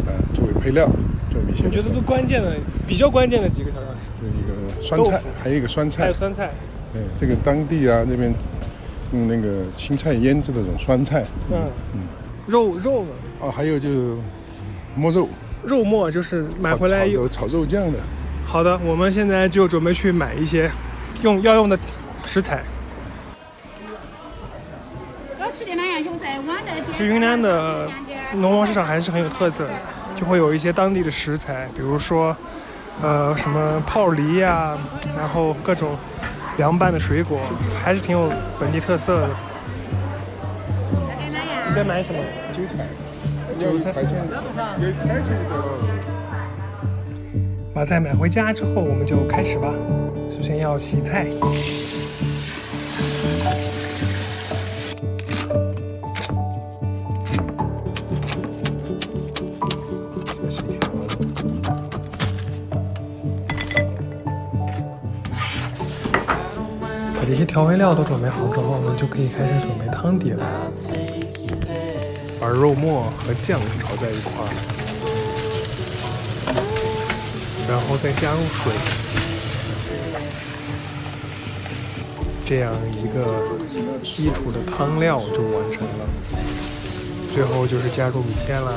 [0.08, 0.88] 啊，作为配料
[1.30, 1.66] 做米线。
[1.66, 6.50] 我觉得最关键的、比较关键的几个调料是一个酸菜，还有一个酸菜，还有酸菜。
[6.92, 8.32] 对，这个当地啊这边
[9.12, 11.22] 用那个青菜腌制的这种酸菜。
[11.50, 12.00] 嗯嗯。
[12.46, 13.10] 肉肉呢？
[13.40, 14.16] 哦，还有就是
[14.96, 15.28] 馍肉。
[15.64, 17.98] 肉末就是买回来有炒肉酱的。
[18.46, 20.70] 好的，我们现在就准备去买一些
[21.22, 21.78] 用要用的
[22.24, 22.62] 食材。
[26.92, 27.88] 其实云南的
[28.34, 29.70] 农贸市场还是很有特色的，
[30.18, 32.36] 就会有一些当地的食材，比如说，
[33.00, 34.76] 呃，什么泡梨呀，
[35.16, 35.96] 然后各种
[36.56, 37.38] 凉拌的水果，
[37.80, 39.28] 还是挺有本地特色的。
[41.68, 42.20] 你在买什么？
[42.52, 42.84] 韭菜。
[43.60, 43.92] 韭菜。
[47.72, 49.72] 把菜买回家之后，我们就开始吧。
[50.28, 51.28] 首先要洗菜。
[67.58, 70.46] 调味料都准备好之后呢，就可以开始准备汤底了。
[72.40, 74.48] 把肉末和酱炒在一块儿，
[77.68, 78.72] 然后再加入水，
[82.46, 83.42] 这样一个
[84.04, 86.06] 基础的汤料就完成了。
[87.34, 88.70] 最后就是加入米线啦。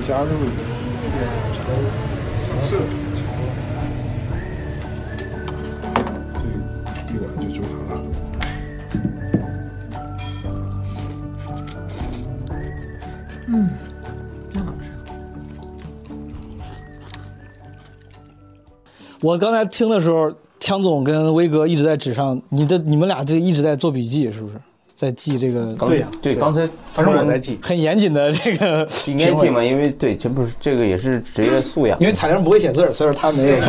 [0.00, 0.50] 加入一
[1.12, 1.56] 点橙
[2.60, 2.76] 色，
[7.06, 7.96] 这一碗就做好了。
[13.48, 13.68] 嗯，
[14.52, 14.90] 真好吃。
[19.20, 24.54] 我刚才听的时候，枪总跟威哥一直在纸上，你的你们俩就一直在做笔记，是不是？
[24.96, 32.00] 在记这个，对呀，对，刚才反正我在记，很严谨的这个应该记嘛，因为对，这不是这个也是职业素养。
[32.00, 33.60] 因为彩铃不会写字，所以说他没有。
[33.60, 33.68] 什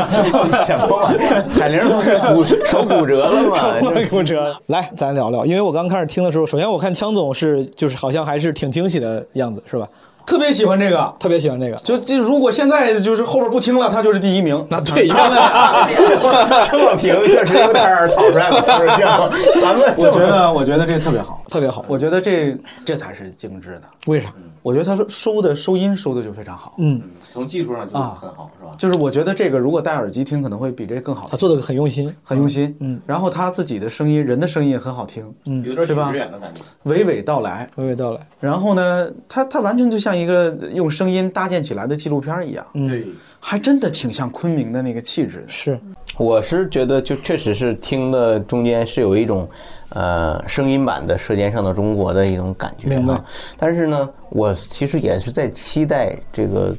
[0.87, 3.91] 么玩意彩玲不是骨手骨折了吗？
[4.09, 4.57] 骨折。
[4.67, 9.85] 来，咱聊聊，因为我刚开始听的时候，首先我看枪总是就是好像还是挺惊喜的样子，是吧？
[10.27, 11.77] 特别喜欢这个，特别喜欢这个。
[11.77, 14.63] 就就如果现在就是后边不听了，他就是第一名。
[14.69, 19.61] 那对，这么评确实有点草率了，是不是？
[19.61, 21.85] 咱们我觉得，我觉得这特别好，特别好。
[21.87, 23.83] 我觉得这这才是精致的。
[24.07, 24.33] 为啥？
[24.63, 26.75] 我觉得他收的收音收的就非常好。
[26.77, 28.01] 嗯，从技术上就很
[28.33, 28.71] 好，是吧？
[28.77, 31.27] 就是我觉得这个如果戴耳机听，可能会比这更好。
[31.31, 32.75] 他做的很用心，很用心。
[32.79, 35.33] 嗯，然后他自己的声音，人的声音也很好听。
[35.45, 36.11] 嗯，有点是吧？
[36.11, 38.19] 远的感觉，娓娓道来，娓娓道来。
[38.41, 42.65] 然后呢，他他完全就像一个用声音搭建起来的纪录片一样。
[42.73, 43.05] 嗯，对，
[43.39, 45.45] 还真的挺像昆明的那个气质。
[45.47, 45.79] 是，
[46.17, 49.49] 我是觉得就确实是听的中间是有一种。
[49.89, 53.19] 呃，声音版的《舌尖上的中国》的一种感觉，明白。
[53.57, 56.75] 但是呢，我其实也是在期待这个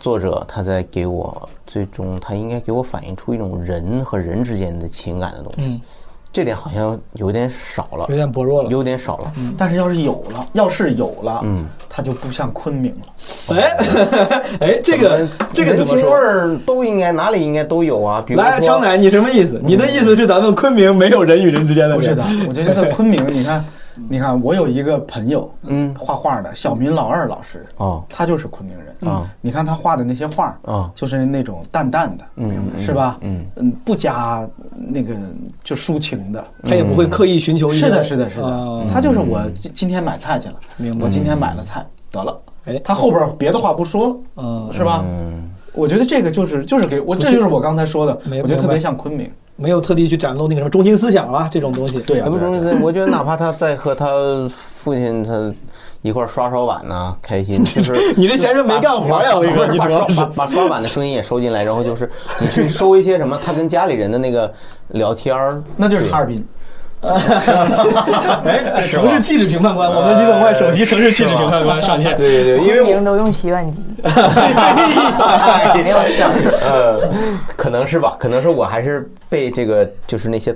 [0.00, 5.74] 作者他在给我最终他应该给我反映出一种人和人之间的情感的东西。
[5.74, 5.80] 嗯，
[6.36, 9.32] 这点好像有点少了，有点薄弱了，有点少了。
[9.38, 13.56] 嗯，但是要是有了，要是有了，嗯，它就不像昆明了。
[13.56, 13.74] 哎，
[14.60, 18.22] 哎，这个这个怎么说味儿都应该哪里应该都有啊。
[18.26, 19.58] 比如来，强仔，你什么意思？
[19.64, 21.96] 你的意思是咱们昆明没有人与人之间的？
[21.96, 23.64] 不是的，我觉得在昆明，你看。
[24.08, 29.10] 你看，我有一个朋友，嗯，画画的小民老二老师，哦，他就是昆明人。
[29.10, 29.30] 啊。
[29.40, 33.18] 你看他画的那些画，啊，就是那种淡淡的，嗯，是吧？
[33.20, 33.44] 嗯。
[33.56, 35.14] 嗯，不加那个
[35.62, 37.68] 就抒情的，他也不会刻意寻求。
[37.70, 41.04] 是的，是的，是的，他就是我今今天买菜去了，明白？
[41.04, 45.02] 我今天买了菜，得了，哎，他后边别的话不说了，嗯，是吧？
[45.04, 49.30] 嗯，我觉得这个就是就是给我，这就是我刚才说的，我觉得特别像昆明。
[49.56, 51.98] 没有特地去展露那个什么中心思想啊，这种东西。
[52.00, 52.80] 对啊，什么中心思想？
[52.82, 54.06] 我觉得哪怕他在和他
[54.48, 55.52] 父亲他
[56.02, 57.62] 一块儿刷刷碗呐、开心。
[57.64, 64.52] 就是你这闲着没干活呀把威哥你把主要是把把刷碗的声音也收进来，然后就是你去收一些什么，他跟家里人的那个
[64.88, 66.46] 聊天儿，那就是哈尔滨。
[68.44, 72.14] 哎，城市气质评判官，我们基本外首席城市气质评判官上线。
[72.16, 73.82] 对对对，因为我们都用洗碗机，
[75.74, 77.08] 没有想呃，
[77.56, 80.54] 可能是吧，可能是我还是被这个就是那些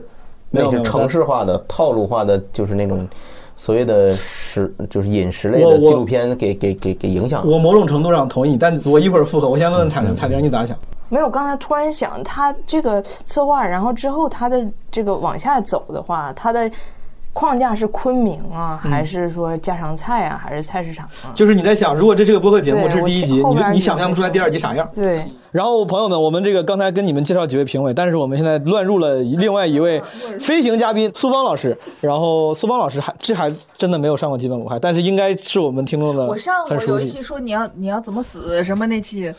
[0.51, 3.09] 那些城市化的、套路化的，就是那种
[3.57, 7.51] 所谓的食就是饮食类的纪录片给给给给影响了。
[7.51, 9.49] 我某种程度上同意，但我一会儿附和。
[9.49, 10.77] 我先问问彩玲，彩玲你咋想？
[11.11, 16.70] 没有，刚才突然想，他这个策划，然后之后他的这个往下走的话，他的
[17.33, 21.35] 框架是昆明啊，嗯还是说家常菜啊，还是菜市场啊？
[21.35, 24.88] 就是你在想，如果这是个播客节目，这是第一集，你就你想象不出来第二集啥样。
[24.94, 30.01] 对，然后朋友们，我们这个刚才跟你们介绍几位评委，但是我们现在乱入了另外一位
[30.41, 31.77] 飞行嘉宾苏芳老师。
[32.01, 37.21] 然后苏芳老师还这还真的没有上过基本无害，但是应该是我们听众的我上过有一期。
[37.21, 39.33] 说你要你要怎么死什么那期，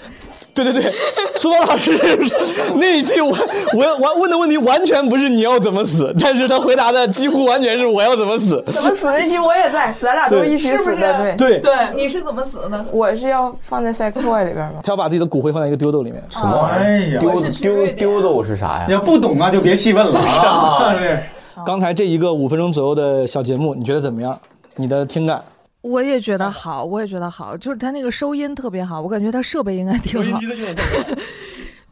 [0.54, 0.92] 对对对，
[1.38, 1.98] 苏芳老师
[2.76, 3.30] 那一期我
[3.74, 8.64] 我我问的问题完全不是你要怎么死，但是他回答的几乎完全是我要怎么死。
[8.68, 12.86] 怎么死那期我也在，咱俩都一起死的，对对对，你是怎么死的呢？
[12.92, 14.82] 我是要放在 sex toy 里边吗？
[14.84, 16.24] 他要把自己的骨灰放在一个丢豆里面。
[16.30, 17.20] 什么玩意儿？
[17.20, 18.86] 丢丢丢豆是啥呀？
[18.88, 20.94] 你要不懂啊，就别细问了 啊。
[20.96, 21.24] 对，
[21.66, 24.40] 刚才这一个五分钟左右的小节目，你觉得怎么样？
[24.78, 25.44] 你的听感？
[25.82, 30.40] 我也觉得好，我也觉得好，就是它那个收音特别好，我感觉它设备应该挺好。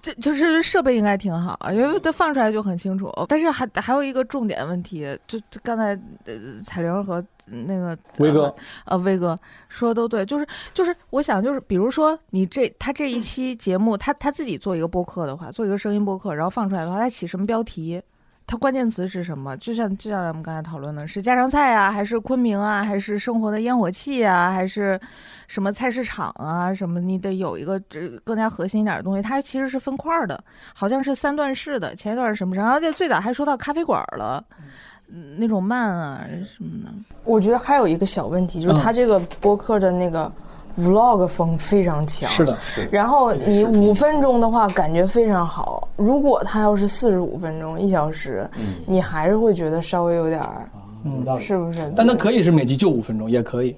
[0.01, 3.11] 就就是设备应该挺好，因为它放出来就很清楚。
[3.27, 5.87] 但是还还有一个重点问题，就就刚才
[6.25, 6.33] 呃
[6.65, 8.53] 彩玲和那个威哥
[8.85, 18.01] 呃威哥说的都对，就是就是我想就是比如说你这他这一期节目，他他自己做一个播客的话，做一个声音播客，然后放出来的话，他起什么标题？
[18.47, 19.55] 它关键词是什么？
[19.57, 24.99] 就像就像咱们刚才讨论的，是家常菜啊，还是昆明啊，还是生活的烟火气啊，还是
[25.47, 26.73] 什么菜市场啊？
[26.73, 29.21] 什么你得有一个这更加核心一点的东西。
[29.21, 31.93] 它其实是分块儿的，好像是三段式的。
[31.93, 32.55] 前一段是什么？
[32.55, 34.65] 然后就最早还说到咖啡馆了，嗯
[35.37, 36.21] 那种慢啊
[36.55, 36.91] 什么的。
[37.23, 40.31] 我觉得还有一个小问题，就是他这个播客的那个
[40.77, 42.29] vlog 风非常强。
[42.29, 45.87] 是的，是然后你五分钟的话，感觉非常好。
[45.95, 48.49] 如果他要是四十五分钟、一小时，
[48.85, 50.69] 你还是会觉得稍微有点儿，
[51.03, 51.91] 嗯，是不是？
[51.95, 53.75] 但它可以是每集就五分钟，也可以。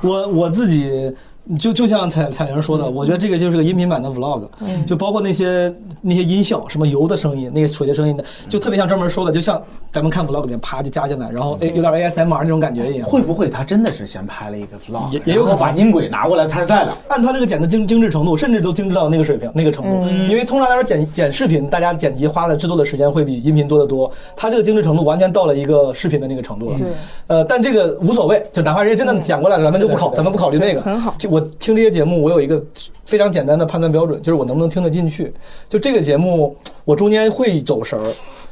[0.00, 1.14] 我我自己
[1.58, 13.06] 就就像彩彩玲说的，我觉得这个就是个音频版的 vlog，、嗯就包括那些那些音效，什么油的声音，那个水的声音的，就特别像专门说的，就像咱们看 vlog 里面啪就加进来，然后哎有点 ASMR 那种感觉一样。
[13.06, 16.96] 会不会他真的是先拍了一个 vlog，也也有可能把音轨拿过来参赛了？
[17.08, 20.00] 按他这个剪的精精致程度，甚至都精致到那个水平、那个程度。
[20.04, 24.10] 嗯因为通常来说剪剪视频，大家剪辑花的制作的时间会比音频多得多。
[24.34, 26.78] 他这个精致程度完全到了一个视频的那个程度了。
[26.78, 26.88] 对
[27.26, 30.80] 呃，但这个无所谓，就哪怕人家真的剪过来了，咱们就不考，咱们不考虑那个。
[30.80, 31.14] 很好。
[31.18, 32.64] 就我听这些节目，我有一个
[33.04, 35.32] 非常简单的判断标准，就是我能不能听得进去。
[35.68, 38.06] 就这个节目，我中间会走神儿。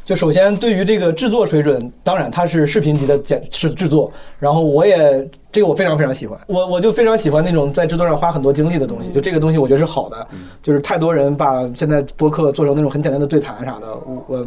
[0.04, 10.26] 就首先对于这个制作水准，当然它是视频级的剪制制作，然后我也这个我非常非常喜欢，我我就非常喜欢那种在制作上花很多精力的东西，就这个东西我觉得是好的，
[10.60, 14.46] 就是太多人把现在播客做成那种很简单的对谈啥的，我我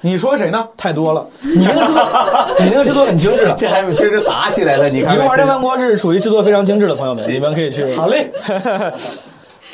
[0.00, 0.66] 你说谁呢？
[0.76, 2.08] 太多了，你那个制作，
[2.58, 7.94] 你那个制作很精致了，这还这是打起来了，你看一个玩电饭锅是属于制作非常精致的朋友们，你们可以去。
[7.94, 8.28] 好嘞。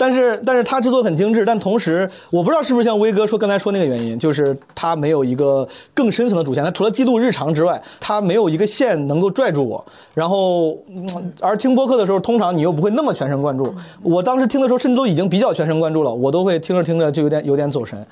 [0.03, 9.85] 但是，但是他制作很精致，但同时，我不知道是不是像威哥说刚才说那个原因，就是他没有一个更深层的主线，他除了记录日常之外，他没有一个线能够拽住我。
[10.13, 10.77] 然后，
[11.41, 13.73] 而听播客的时候，通常你又不会那么全神贯注。
[14.03, 18.05] 我当时听的时候，甚至都已经比较全神贯注了，我都会听着听着就有点有点走神。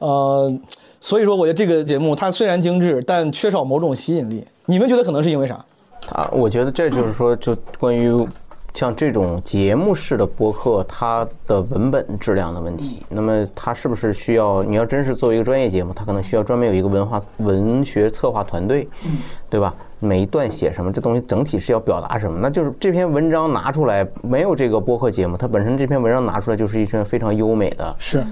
[0.00, 0.52] 呃，
[1.00, 4.44] 所以说，我觉得这个节目它虽然精致，但缺少某种吸引力。
[4.64, 5.64] 你们觉得可能是因为啥？
[6.08, 8.12] 啊，我觉得这就是说，就关于
[8.76, 13.02] 像这种节目式的播客，它的文本质量的问题。
[13.08, 14.62] 那么它是不是需要？
[14.62, 18.86] 你要真是作为一个专业节目，它可能需要专门有一个文化文学策划团队，
[19.48, 19.74] 对吧？
[19.98, 22.38] 每一段写什么，这东西整体是要表达什么？
[22.38, 28.22] 那就是这篇文章拿出来，没有这个播客节目，它本身这篇文章拿出来就是一篇非常优美的是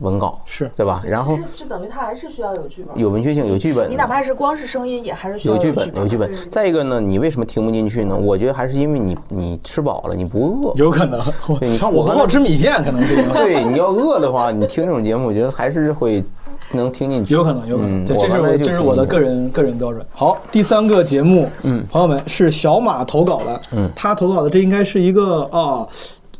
[0.00, 1.02] 文稿，是对吧？
[1.06, 6.30] 然后就等于它还是需要有剧本，有文学性，有剧本，你哪怕是光是声音，也还是需要有剧本本，有剧本。
[6.50, 8.16] 再一个呢，你为什么听不进去呢？
[8.16, 10.72] 我觉得还是因为你你吃饱了，你不饿。
[10.76, 11.20] 有可能。
[11.60, 16.24] 对，你看我不好吃米线，可能是因为对，你要饿的话，你听这种节目，我觉得还是会
[16.72, 17.34] 能听进去。
[17.34, 18.02] 有可能，有可能。
[18.02, 20.04] 嗯对，这是我这是我的个人个人标准。
[20.12, 25.86] 好，第三个节目，嗯，朋友们是小马投稿的，嗯，他投稿的这应该是一个啊。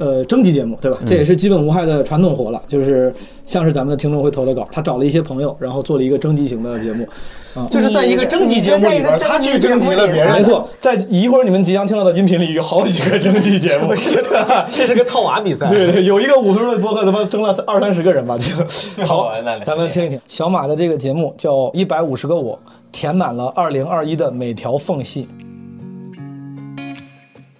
[0.02, 0.98] 呃征集节目，对吧？
[1.06, 3.14] 这也是基本无害的传统活了，就是
[3.46, 7.08] 像是咱们的听众会投的稿，他找了一些朋友，然后做了一个征集型的节目。
[7.54, 10.32] 啊，就是在一个征集节目里边，他去征集了别人。
[10.32, 15.68] 没错，在一会儿你们即将听到的音频里有好几个征集节目， 是的，这是个套娃比赛。
[15.68, 19.30] 对对，有一个五分钟的播客，他妈征了二三十个人吧，就好。
[19.62, 22.56] 咱们听一听小马的这个节目，叫《一百五十个我》，
[22.90, 25.28] 填满了二零二一的每条缝隙。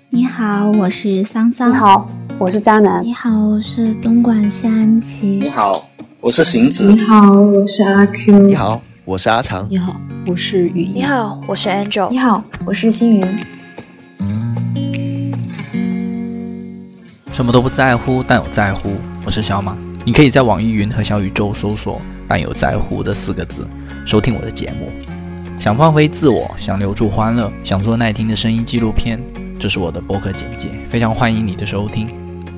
[0.08, 1.70] 你好，我是桑桑。
[1.70, 2.08] 你好，
[2.42, 3.00] 我是渣男。
[3.04, 5.38] 你好，我是东莞谢安琪。
[5.40, 5.88] 你好，
[6.20, 6.92] 我是行子。
[6.92, 8.36] 你好，我是阿 Q。
[8.40, 8.82] 你好。
[9.04, 9.94] 我是阿长，你好，
[10.26, 10.92] 我是雨衣。
[10.94, 12.10] 你好，我是 Angel。
[12.10, 13.24] 你好，我是星云。
[17.30, 18.96] 什么都不在乎，但有在乎。
[19.24, 23.64] 我是小马，你可以在网易云和小宇宙搜索“但有在乎”的四个字，
[24.04, 24.90] 收听我的节目。
[25.60, 29.20] 想放飞自我，想留住欢乐，想做耐听的声音纪录片，
[29.60, 30.70] 这是我的播客简介。
[30.88, 32.08] 非常欢迎你的收听。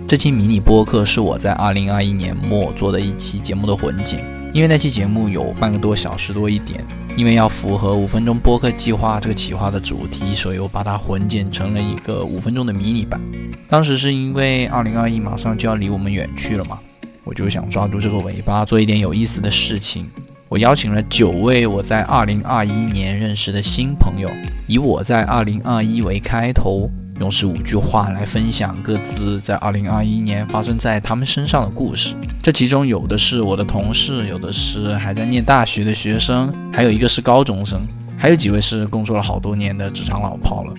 [0.06, 4.22] 这期迷你播客是我在2021年末做的一期节目的混剪。
[4.52, 6.84] 因为那期节目有半个多小时多一点，
[7.16, 13.18] 因为要符合五分钟播客计划这个企划的主题，所以我把它混剪成了一个五分钟的迷你版。
[13.66, 16.78] 当时是因为二零二一马上就要离我们远去了嘛，
[17.24, 20.08] 我就想抓住这个尾巴做一点有意思的事情。
[20.50, 24.30] 我邀请了九位我在二零二一年认识的新朋友，
[24.66, 26.90] 以我在二零二一为开头。
[27.20, 32.16] 用十五句话来分享各自在二零二一年发生在他们身上的故事。
[32.42, 37.86] 这其中有的是我的同事，有的是还在念大学的学生，还有一个是高中生，
[38.18, 40.74] 还有几位是工作了好多年的职场老炮了。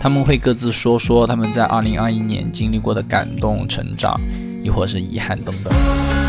[0.00, 4.20] 他们会各自说说他们在二零二一年经历过的感动、成长，
[4.62, 6.21] 亦或是遗憾等等。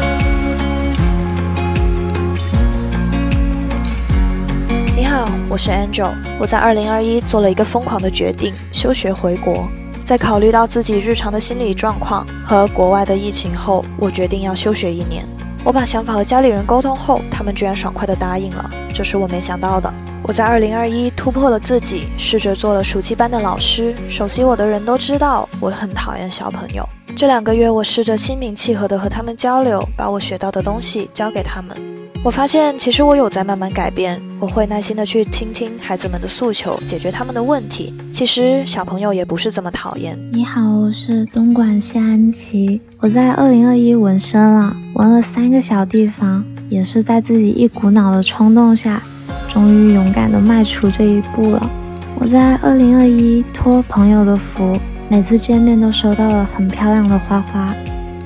[5.53, 9.67] 我是 Angel，我在二零二一做了一个疯狂的决定，休学回国。
[10.03, 15.23] 在考虑到自己日常的心理状况和国外的疫情后，我决定要休学一年。
[15.63, 19.93] 我把想法和家里人沟通后，他们居然爽快地答应了，这是我没想到的。
[20.23, 23.93] 我在二零二一突破了自己，试着做了暑期班的老师。
[24.09, 26.83] 熟悉我的人都知道，我很讨厌小朋友。
[27.15, 31.77] 这两个月，我试着心平气和地和他们交流，把我学到的东西教给他们。
[32.23, 34.17] 我发现，其实我有在慢慢改变。
[34.39, 37.93] 我会耐心的去听听孩子们的诉求，解决他们的问题。
[38.13, 40.17] 其实小朋友也不是这么讨厌。
[40.31, 42.79] 你好，我是东莞谢安琪。
[42.99, 49.03] 我在二零二一纹身了，纹了三个小地方，也是在自己一股脑的冲动下，
[49.49, 51.69] 终于勇敢的迈出这一步了。
[52.15, 54.73] 我在二零二一托朋友的福，
[55.09, 57.75] 每次见面都收到了很漂亮的花花。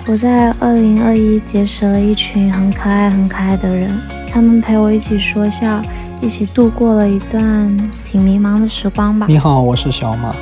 [0.10, 3.92] 我在二零二一结识了一群很可爱、很可爱的人，
[4.26, 5.82] 他们陪我一起说笑，
[6.22, 9.26] 一起度过了一段挺迷茫的时光吧。
[9.28, 10.34] 你好，我是小马。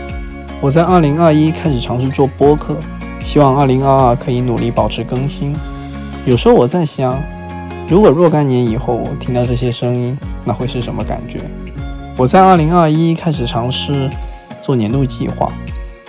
[0.61, 2.77] 我在二零二一开始尝试做播客，
[3.21, 5.55] 希望二零二二可以努力保持更新。
[6.27, 7.19] 有时候我在想，
[7.87, 11.39] 如果若干年以后我听到这些声音，那会是什么感觉？
[12.15, 14.07] 我在二零二一开始尝试
[14.61, 15.51] 做年度计划，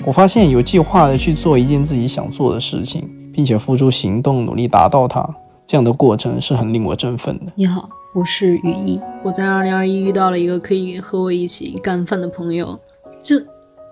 [0.04, 3.08] 我发现有计划的去做一件自己想做的事情。
[3.36, 5.22] 并且付诸行动，努力达到它，
[5.66, 7.52] 这样的过程是很令我振奋的。
[7.54, 8.98] 你好，我是雨衣。
[9.22, 12.80] 我在二零二一遇到了一个可以和我一起干饭的朋友，
[13.22, 13.34] 这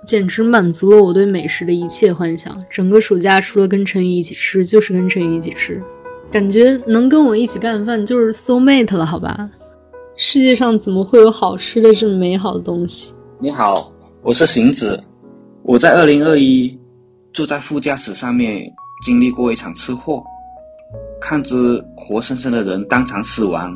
[0.07, 2.59] 简直满足了我对美食的一切幻想。
[2.71, 5.83] 整个暑假除了跟陈宇一起吃，就是跟陈宇一起吃，
[6.31, 9.51] 感觉能跟我一起干饭就是 soul mate 了，好吧？
[10.17, 13.13] 世界上怎么会有好吃的这么美好的东西？
[13.39, 13.93] 你好，
[14.23, 14.99] 我是行子。
[15.63, 16.79] 我在二零二一
[17.35, 18.73] 坐在副驾驶上面。
[19.05, 20.25] 经历过一场车祸，
[21.21, 21.57] 看着
[21.95, 23.71] 活生生的人当场死亡，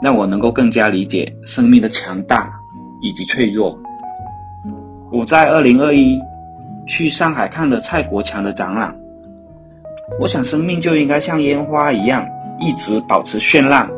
[0.00, 2.48] 让我能够更加理解生命的强大
[3.00, 3.76] 以及脆弱。
[5.10, 6.16] 我在二零二一
[6.86, 8.96] 去上海看了蔡国强的展览，
[10.20, 12.24] 我想生命就应该像烟花一样，
[12.60, 13.90] 一直保持绚烂，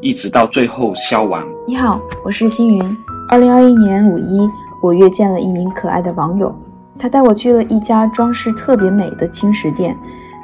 [0.00, 1.46] 一直到最后消亡。
[1.66, 2.82] 你好，我是星云。
[3.28, 4.48] 二零二一年五一，
[4.82, 6.52] 我约见了一名可爱的网友。
[7.00, 9.96] 他带我去了一家装饰特别美的轻食店，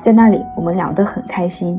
[0.03, 1.79] 在那里我们聊得很开心。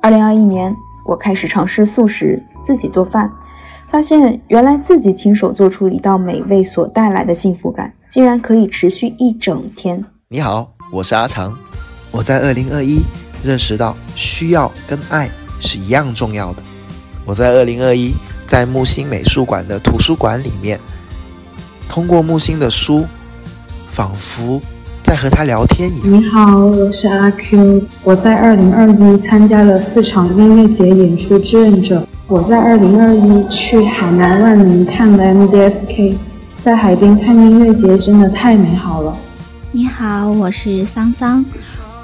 [0.00, 3.30] 二零二一年，我开始尝试素食，自己做饭，
[3.90, 10.02] 发现原来自己亲手做出一道美味所带来的幸福感，竟然可以持续一整天。
[10.28, 11.54] 你好，我是阿长。
[12.10, 13.02] 我在二零二一
[13.42, 16.62] 认识到需要跟爱是一样重要的。
[17.26, 18.14] 我在二零二一
[18.46, 20.80] 在木星美术馆的图书馆里面，
[21.90, 23.04] 通过木星的书。
[23.94, 24.60] 仿佛
[25.04, 26.12] 在和他聊天一样。
[26.12, 27.80] 你好，我是阿 Q。
[28.02, 32.04] 我在二零二一参加了四场音乐节演出志愿者。
[32.26, 36.16] 我在二零二一去海南万宁看了 MDSK，
[36.58, 39.16] 在海边看音乐节真的太美好了。
[39.70, 41.44] 你好，我是桑桑。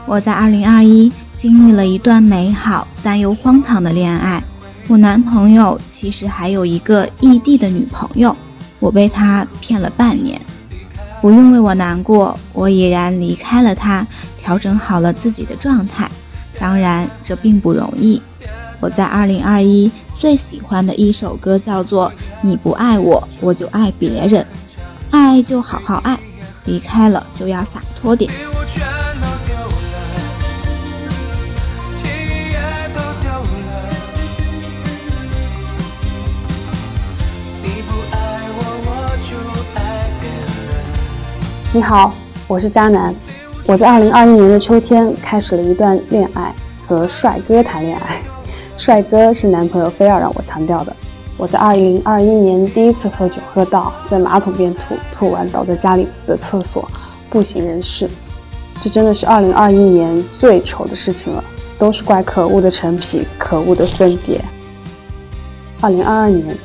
[0.06, 4.40] 我在二零二一经历了一段美好但又荒唐的恋爱。
[4.86, 8.36] 我男朋友其实还有一个异地的女朋友，
[8.78, 10.40] 我被他骗了半年。
[11.20, 14.06] 不用为我难过，我已然离开了他，
[14.38, 16.10] 调整好了自己的状态。
[16.58, 18.20] 当然，这并不容易。
[18.80, 22.10] 我在二零二一最喜欢的一首歌叫做
[22.42, 24.42] 《你不爱我，我就爱别人》，
[25.10, 26.18] 爱就好好爱。
[26.64, 28.30] 离开了就要洒脱点。
[41.72, 42.12] 你好，
[42.48, 43.14] 我是渣男。
[43.64, 46.52] 我在二零二一年的秋天开始了一段恋爱，
[46.84, 48.16] 和帅哥谈恋爱。
[48.76, 50.96] 帅哥是男朋友非要让我强调的。
[51.36, 56.90] 我在二零二一年第一次喝酒喝到在马桶边吐，吐完倒在家里的厕所，
[57.30, 58.10] 不省人事。
[58.80, 61.44] 这真的是二零二一年最丑的事情了，
[61.78, 64.40] 都是怪可恶的陈皮，可恶的分别。
[65.80, 66.58] 二零二二年，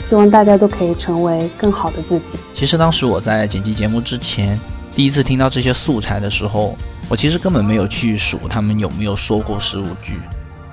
[0.00, 2.38] 希望大家都可以成为更好的自己。
[2.52, 4.58] 其实当时我在剪辑节目之前，
[4.94, 6.76] 第一次听到这些素材的时候，
[7.08, 10.18] 我其实根本没有去数他们有没有说过十五句。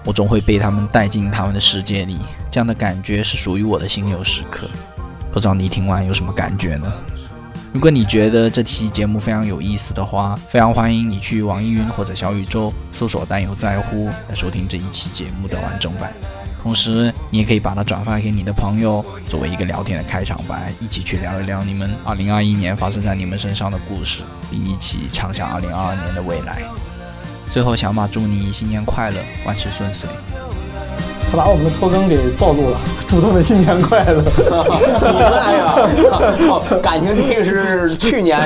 [0.06, 2.18] 我总会被他们带进他们的世界里，
[2.50, 4.66] 这样的感觉是属于我的心流时刻。
[5.34, 6.92] 不知道你听完有什么感觉呢？
[7.74, 16.14] 如果你觉得这期节目非常有意思的话，非常欢迎你去网易云或者小宇宙搜索“但有在乎”来收听这一期节目的完整版。
[16.68, 26.64] 同时，你也可以把它转发给你的朋友，作为一个聊天的开场白，一起去聊一聊你们2021年发生在你们身上的故事，并一起畅想2022年的未来。
[27.50, 30.10] 最后，小马祝你新年快乐，万事顺遂。
[31.32, 34.22] 他把我们的拖更给暴露了，祝他们新年快乐。
[34.22, 35.74] 你们哎呀，
[36.84, 38.38] 感情这个是去年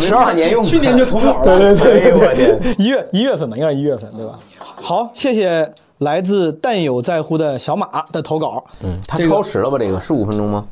[0.00, 1.58] 十二年用，去年就投稿了。
[1.58, 4.38] 对对对，我天，一月一月份吧，应该是一月份对吧？
[4.76, 5.70] 好，谢谢
[6.04, 8.64] 来自但有在乎的小马的投稿。
[8.84, 9.76] 嗯，他超时了吧？
[9.78, 10.66] 这个十五分钟吗？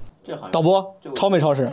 [0.52, 1.68] 导播超没超时？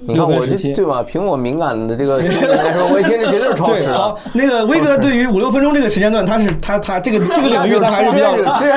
[0.00, 1.02] 你看我这对吧？
[1.02, 3.88] 凭我敏感的这个来说，我一听这绝对是超时。
[3.88, 8.32] 好，那个威哥对于五六分钟这个时间段，他是他他这个这个领域他还是比较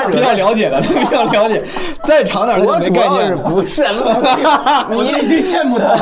[0.09, 1.63] 比较了解的，他比较了解。
[2.03, 3.35] 再长点他就没概念。
[3.37, 3.83] 不是，
[4.89, 5.95] 你已经羡慕他。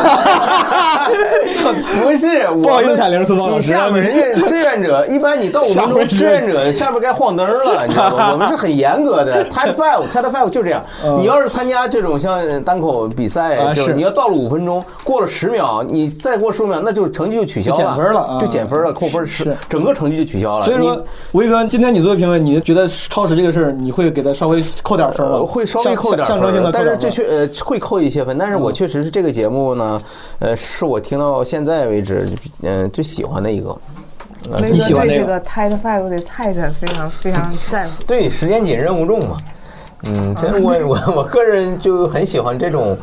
[2.02, 3.68] 不是，不好意思，彩铃、苏芳老师。
[3.68, 8.32] 下面人家志愿者，一般你到五分钟，志愿者下边该晃灯了，你知道吗？
[8.32, 9.44] 我们是很严格的。
[9.50, 10.82] Type Five，Type Five 就这样。
[11.18, 14.84] 你要是参加这种像单口比赛，就是你要到了五分钟。
[15.04, 20.64] 过了十秒，你再过十五秒，那就成绩就取消了，减分了，就减分了，扣分是整个成绩就取消了。
[20.64, 21.04] 所以说，
[21.34, 25.40] 威哥，今天你作为评委，你觉得超时这个事儿，你会给他稍微扣点分吗？
[25.40, 28.38] 会稍微扣点象征性的，但是这确呃会扣一些分。
[28.38, 30.02] 但是我确实是这个节目呢，
[30.40, 32.28] 呃，是我听到现在为止，
[32.62, 33.76] 嗯，最喜欢的一个。
[34.72, 37.92] 你喜欢这个 Tight Five 的 Tight 非常非常在乎。
[38.08, 39.36] 对，时间紧，任务重嘛。
[40.06, 42.98] 嗯， 其实我我 我个人就很喜欢这种。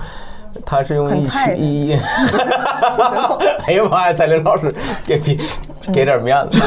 [0.65, 1.93] 他是用一曲一，
[3.69, 4.15] 哎呀妈呀！
[4.15, 4.75] 彩玲老师
[5.05, 5.39] 给给
[5.93, 6.59] 给点面子。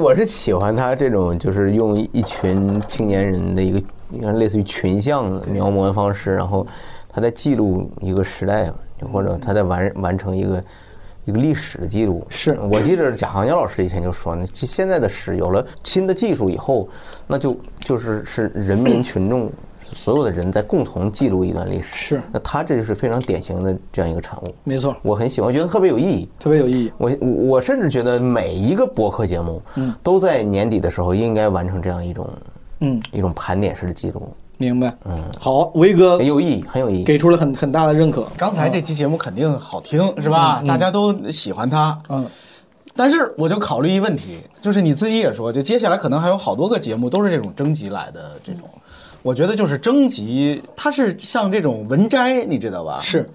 [0.00, 6.64] 我是喜欢他这种，就是用一群青年人的一个，你看类似于群像描摹的方式，然后
[7.12, 8.70] 他在记录一个时代，
[9.12, 10.62] 或者他在完完成一个
[11.28, 12.26] 一个历史的记录。
[12.28, 16.88] 是我记得贾行家老师以前就说呢，现在的史有了新的技术以后，
[17.26, 19.50] 那就就是是人民群众。
[19.90, 24.44] 所有的人在共同记录一段历史，是那他这就是非常典型的这样一个产物。
[24.64, 26.92] 没错，我很喜欢，我觉得特别有意义，特别有意义。
[26.98, 32.28] 我我甚至觉得每一个博客节目，嗯，都在年底的时候应该完成这样一种，
[32.80, 34.28] 嗯，一种盘点式的记录。
[34.58, 38.26] 明白，嗯，好，威哥很有意义，很有意义，给出了很很大的认可。
[38.36, 40.62] 刚才这期节目肯定好听，是吧？
[40.66, 42.26] 大家都喜欢他，嗯。
[42.96, 48.68] 但是我就考虑一问题，就是你自己也说，就接下来可能还有好多个节目都是这种征集来的这种。
[49.22, 52.98] 我觉得就是征集，它是像这种文摘，你知道吧？
[53.00, 53.30] 是，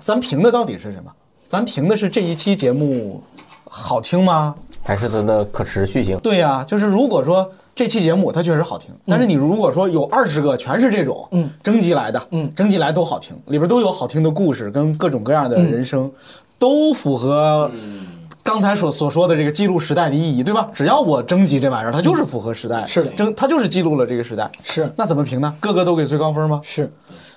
[0.00, 1.12] 咱评的到底是什么？
[1.44, 3.22] 咱评的是这一期节目
[3.68, 4.54] 好听吗？
[4.82, 6.18] 还是它的可持续性？
[6.20, 16.10] 对呀，就是如果说这期节目它确实好听，但是你如果说有二十个全是这种，嗯，征集来的，嗯，征集来都好听，里边都有好听的故事跟各种各样的人生，
[16.58, 17.70] 都符合。
[18.44, 20.68] 刚才所所说的这个记录时代的意义，对吧？
[20.74, 24.92] 只要我征集这玩意儿，它就是符合时代，是的，征它就是记录了这个时代，是。
[24.96, 25.54] 那怎么评呢？
[25.60, 26.60] 个个都给最高分吗？
[26.64, 26.92] 是。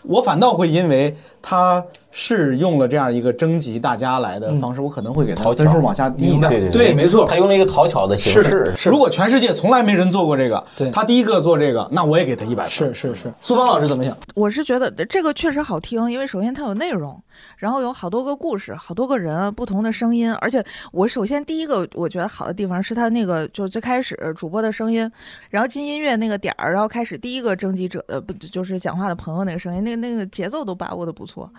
[0.08, 6.50] 我反倒会因为他是用了这样一个征集大家来的方式，我可能会给他分数往下低一点。
[6.50, 8.90] 对对对，没错，他用了一个讨巧的形式是是是。
[8.90, 12.72] 如果全世界从来没人做过这个，他第一个做这个，那我也给他一百分。
[12.72, 14.18] 是是是，苏芳老师怎么想？
[14.34, 17.22] 我是觉得这个确实好听，因为首先它有内容，
[17.58, 25.10] 然后有好多个故事，好多个人，不同的声音，而且我首先第一个我觉得好的地方是他那个就是最开始主播的声音，
[25.50, 31.52] 然后进音乐那个点儿，然后开始第一个征集者的不就是讲话的朋友那个声音，那那个节奏都把握的不错，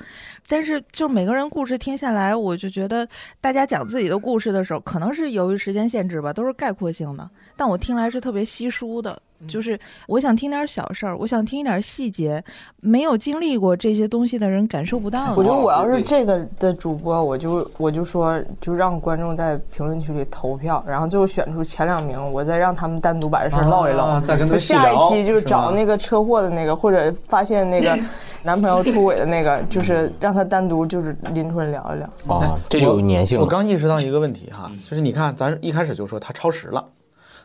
[0.47, 3.09] 但是就每个人故事听下来，我就觉得
[3.41, 9.21] 大家讲自己的故事的时候，可能是由于时间限制吧，都是概括性的，但我听来是特别稀疏的。
[9.47, 9.79] 就是
[10.09, 12.43] 我想听点小事儿，我想听一点细节，
[12.81, 15.35] 没有经历过这些东西的人感受不到的。
[15.37, 27.99] 我觉得我要是这个的主播，我就我就说，就让观众在评论区里投票，然后最后选出前两名，我再让他们单独把这事儿唠一唠，啊再跟他就下一期就是找那个车祸的那个，或者发现那个
[28.43, 32.09] 男朋友出轨的那个，就是让他单独就是拎出来聊一聊。
[32.27, 33.45] 哦，这就有粘性了。
[33.45, 36.85] 我刚意识到一个问题哈，就是你看，咱一开始就说他超时了，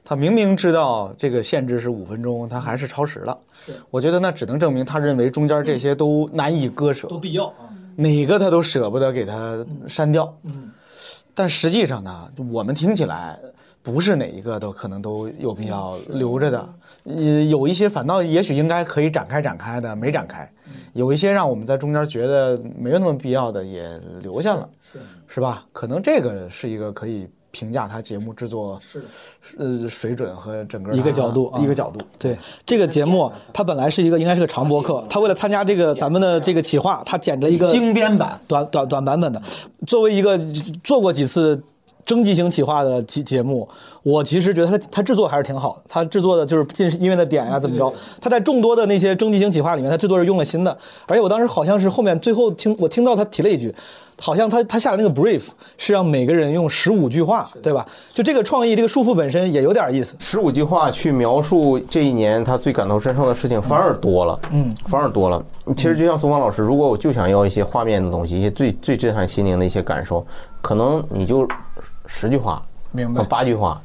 [0.04, 3.38] 他明明知道这个限制是五分钟，他还是超时了。
[3.90, 7.48] 我觉得那只能证明他认为中间这些都难以割舍，都必要。
[7.48, 7.70] 啊。
[7.96, 10.34] 哪个他都舍不得给他删掉。
[11.34, 13.40] 但实际上呢，我们听起来
[13.82, 16.70] 不是哪一个都可能都有必要留着的，
[17.06, 20.52] 呃，有一些反倒也许应该可以展开展开的没展开，
[20.94, 24.70] 有一些让我们在中间觉得没有那么必要的也留下了，
[25.28, 25.66] 是吧？
[25.72, 29.04] 可能这个是一个可以评价他节目制作是
[29.58, 32.00] 呃水准和整个一个角度啊一个角度。
[32.18, 39.42] 对这个节目，它本来是一个应该是个长播客，他为了参加这个咱们的这个企划，他剪了一个精编版、短短短版本的。
[39.86, 40.38] 作为一个
[40.84, 41.62] 做过几次
[42.06, 43.68] 征集型企划的节节目，
[44.04, 45.82] 我其实觉得他他制作还是挺好的。
[45.88, 47.92] 他制作的就是进音乐的点呀、怎么着？
[48.20, 50.78] 他在众多的那些征集型企划里面，他制作是用了新的。
[51.06, 53.74] 而且我当时好像是后面最后听我听到他提了一句。
[54.20, 55.46] 好像他他下的那个 brief
[55.80, 57.84] 是让每个人用十五句话，对吧？
[58.14, 60.16] 就这个创意，这个束缚本身也有点意思。
[60.20, 65.44] 十五句话去描述这一年他最感同身受的事情，反而多了，嗯，反而多了。
[65.76, 70.24] 其实就像苏芳老师，如果我就想要一些画面的东西，一些最最震撼心灵的一些感受，
[70.62, 71.48] 可能你就
[72.14, 73.24] 十句话，明白？
[73.24, 73.82] 八句话。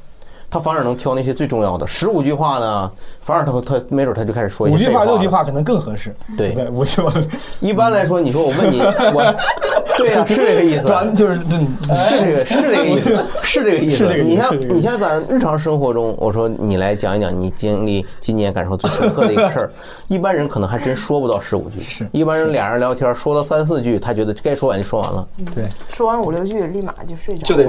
[0.49, 2.91] 他反而能挑那些最重要的，十五句话呢，
[3.27, 6.15] 反而他他没准他就开始说五句话、六句话可能更合适。
[6.37, 7.11] 对，五句话。
[7.59, 8.79] 一般来说，你说我问你，
[9.13, 9.35] 我，
[9.99, 10.85] 对呀、是这个意思。
[10.85, 14.05] 短就是嗯，是这个，是这个意思，是这个意思。
[14.23, 19.69] 你像你像咱日常生活中，我说你来讲一讲你经历今年感受最深刻的一个事儿，
[20.07, 21.81] 一般人可能还真说不到十五句。
[21.81, 25.27] 是，一般人俩人聊天说了三四句，他觉得该说完就说完了。
[25.53, 27.67] 对，说完五六句，立马就睡着，就得？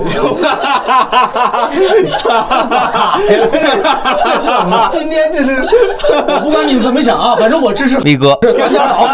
[4.93, 5.63] 今天这是
[6.11, 8.35] 我不管你们怎么想啊， 反正我支持力哥。
[8.43, 9.05] 专家好，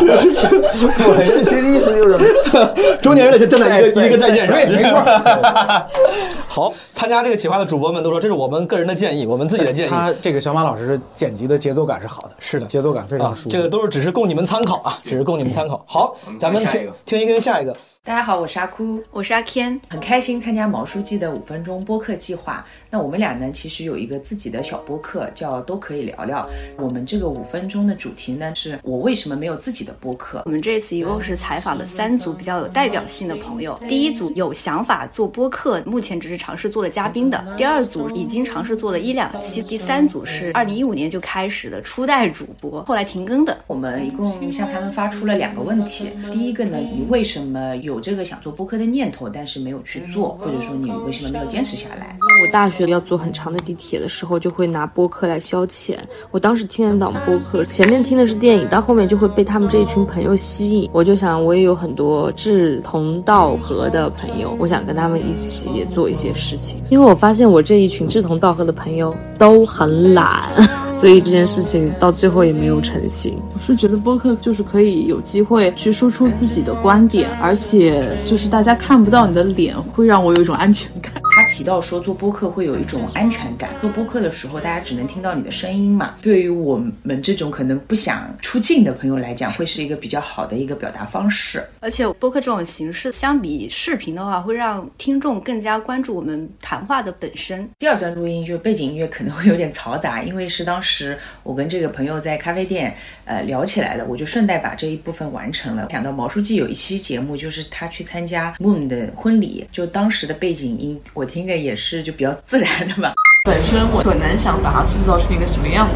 [0.00, 4.98] 我这意思就是， 中年人得就站在一个一个战线上，对，没错。
[6.48, 9.90] 好，参加这个企划的主播们都说这是我们个人的建议，我们自己的建议。
[9.90, 13.50] 他这个小马老师剪辑的节奏感是好的，是的，节奏感非常啊舒服。
[13.50, 15.84] 这个都是只是供你们参考啊，只是供你们参考。
[15.86, 17.76] 好，咱们听听一听下一个。
[18.08, 22.64] 大家好，我是阿哭，我是阿 Ken，很开心参加毛书记的五分钟播客计划。
[22.88, 26.48] 那我们俩呢，其实有一个自己的小播客，叫都可以聊聊。
[26.78, 30.40] 我们这个五分钟的主题呢，是我为什么没有自己的播客。
[30.46, 33.78] 我们这次一共是采访了三组比较有代表性的朋友。
[33.86, 43.54] 第一组有想法做播客，目前只是尝试做了嘉宾的；第二组已经尝试做了一两期；第三组是二零一五年就开始的初代主播，后来停更的。
[43.66, 46.10] 我们一共向他们发出了两个问题。
[46.32, 52.16] 第一个呢，你为什么有这个想做播客的念头，但是没有去做，或者说你为什么没有坚持下来？
[52.42, 55.96] 我大学要坐很长的地铁的时候，就会拿播客来消遣。
[56.30, 60.88] 我当时听得档播客，前面听的是电影，到后面就会被他们这一群朋友吸引。
[60.92, 66.80] 我就想，我也有很多志同道合的朋友，我想跟他们一起也做一些事情。
[66.90, 70.52] 因为我发现我这一群志同道合的朋友都很懒，
[71.00, 73.40] 所以这件事情到最后也没有成型。
[73.54, 81.17] 我是觉得播客就是可以有机会去输出自己的观点，而且就是大家看不到你的脸，会让我有一种安全感。
[81.48, 86.16] 他提到说做播客会有一种安全感，做播客的时候大家只能听到你的声音嘛。
[86.20, 91.66] 对于我们这种可能不想出镜的朋友来讲，会是一个比较好的一个表达方式。
[91.80, 97.66] 而且播客这种形式相比视频的话，会让听众更加关注我们谈话的本身。
[97.78, 102.94] 第二段录音就是背景音乐可能会有点嘈杂，因为是当时我跟这个朋友在咖啡店
[103.24, 105.88] 呃聊起来的，我就顺带把这一部分完成了。
[105.90, 113.12] 想到毛书记有一期节目，就是他去参加 Moon 的婚礼，就当时的背景音我听应该也是就比较自然的吧。
[113.48, 115.94] 本身我可能想把它塑造成一个什么样子，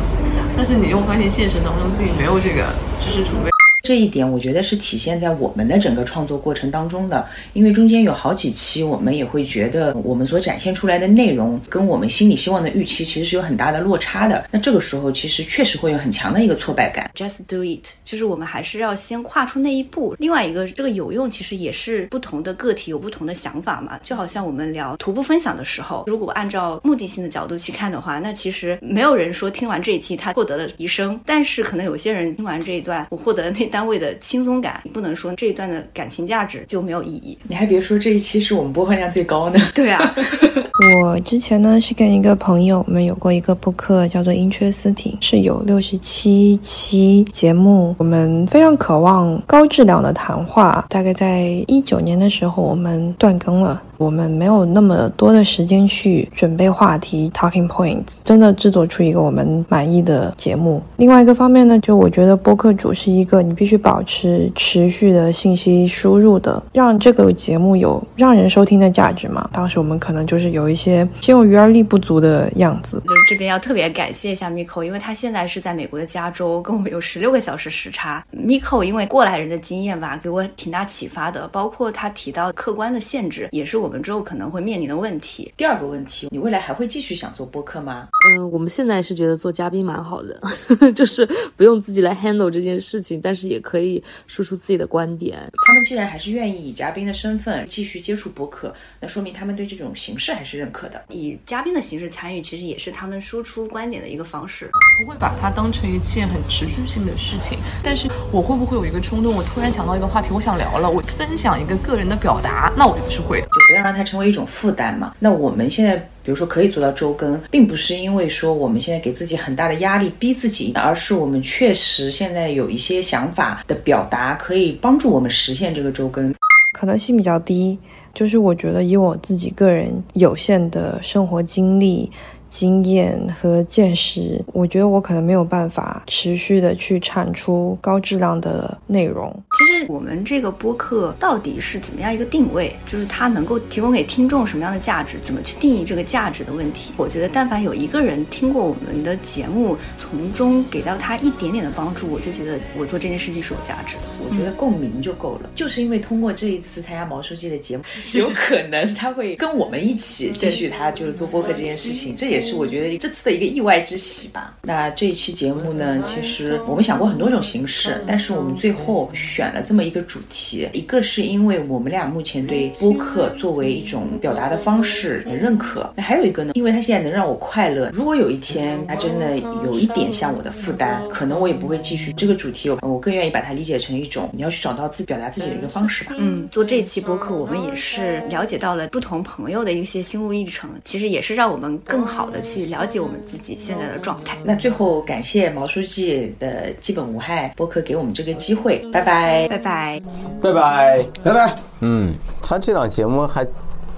[0.57, 2.64] 但是你又发现现实当中自己没有这个
[2.99, 3.51] 知识储备。
[3.83, 14.45] 这一点我觉得是体现在我们的整个创作过程当中的，因为中间有好几期，我们也会觉得我们所展现出来的内容跟我们心里希望的预期其实是有很大的落差的。
[14.53, 17.11] 那这个时候其实确实会有很强的一个挫败感。
[17.16, 20.14] Just do it，就是我们还是要先跨出那一步。
[20.20, 23.99] 另外一个，这个有用其实也是不同的个体有不同的想法嘛。
[24.01, 37.36] 就好像我们聊徒步分享的时候，如果按照目的性的角度去看的话，那其实没有人说听完这一期他获得了提升，但是可能有些人听完这一段，我获得了那单位的轻松感，不能说这一段的感情价值就没有意义。
[37.48, 39.58] 你还别说，这一期是我们播放量最高的。
[39.74, 40.14] 对啊，
[41.02, 47.96] 我之前呢是跟一个朋友，我们有过一个播客叫做《Interesting》，是有六十七期节目。
[47.98, 50.84] 我们非常渴望高质量的谈话。
[50.90, 53.82] 大概在一九年的时候，我们断更了。
[54.03, 60.82] 我们没有那么多的时间去准备话题 talking points，真的制作出一个我们满意的节目。
[60.96, 69.48] 另外一个方面呢，就我觉得播客主是一个你必须保持持续的信息输入的，让这个节目有让人收听的价值嘛。
[69.53, 73.00] 当时我们可能就是有一些心有余而力不足的样子。
[73.07, 78.24] 就是这边要特别感谢一下 Miko，因为他现在是在美国的加州，跟我们有十六个小时时差。
[78.36, 85.53] Miko 因为过来人的经验吧，给我挺大启发的，包括他提到客观的限制，也是我们之后可能会面临的问题。
[85.57, 88.09] 第二个问题，你未来还会继续想做播客吗？
[88.30, 90.40] 嗯，我们现在是觉得做嘉宾蛮好的，
[90.97, 95.38] 就是不用自己来 handle 这件事情，但是也可以说出自己的观点。
[95.66, 101.05] 他们既然还是愿意以嘉宾的身份继续接触播客，那说明他们对这种形式还是认可的。
[101.11, 104.70] 以嘉宾的形式参与，其实也是他们输出观点的一个方式。
[105.03, 113.47] 不会把它当成一件很持续性的事情，但是我会不会有一个冲动，我突然想到一个话题，我想聊了，我分享一个个人的表达，那我觉得是会的。
[113.47, 115.14] 就不要让它成为一种负担嘛。
[115.18, 126.34] 那我们现在比如说可以做到周更，并不是因为说我们现在给自己很大的压力逼自己，而是我们确实现在有一些想法的表达，可以帮助我们实现这个周更。
[126.72, 127.78] 可能性比较低，
[128.12, 132.10] 就是我觉得以我自己个人有限的生活经历。
[132.53, 139.34] 经验和见识，我觉得我可能没有办法持续的去产出高质量的内容。
[139.59, 142.76] 其实我们这个播客到底是怎么样一个定位？
[142.84, 145.18] 就是它能够提供给听众什么样的价值？
[145.22, 146.92] 怎么去定义这个价值的问题？
[146.98, 154.03] 我觉得，但凡有一个人听过我们的节目，从中给到他一点点的帮助，我就觉得我做这件事情是有价值的。
[154.28, 155.48] 我觉得共鸣就够了。
[155.55, 164.55] 就是因为通过这一次参加毛书记的节目，有可能他会跟我们一起继续他就是做播客这件事情，这也是我觉得这次的一个意外之喜吧。
[164.62, 170.68] 那这一期节目呢，其实我们想过很多种形式，但是我们最后选了这么一个主题。
[170.72, 177.90] 一个是因为我们俩目前对播客作为一种表达的方式很认可，那还有一个呢，因为它现在能让我快乐。
[177.95, 182.68] 如果有一天它真的有一点像我的负担，可能我也不会继续这个主题。
[182.68, 186.14] 我我更愿意把它理解成一种你要去找到自己表达自己的一个方式吧。
[186.18, 194.39] 嗯，做这一期播客，我们也是了解到了不同朋友的一些心路历程，其实也是让我们更好的去了解我们自己现在的状态。
[194.43, 200.03] 那最后感谢毛书记的基本无害播客给我们这个机会，拜拜，拜拜，
[200.41, 201.55] 拜拜，拜拜。
[201.80, 203.47] 嗯，他这档节目还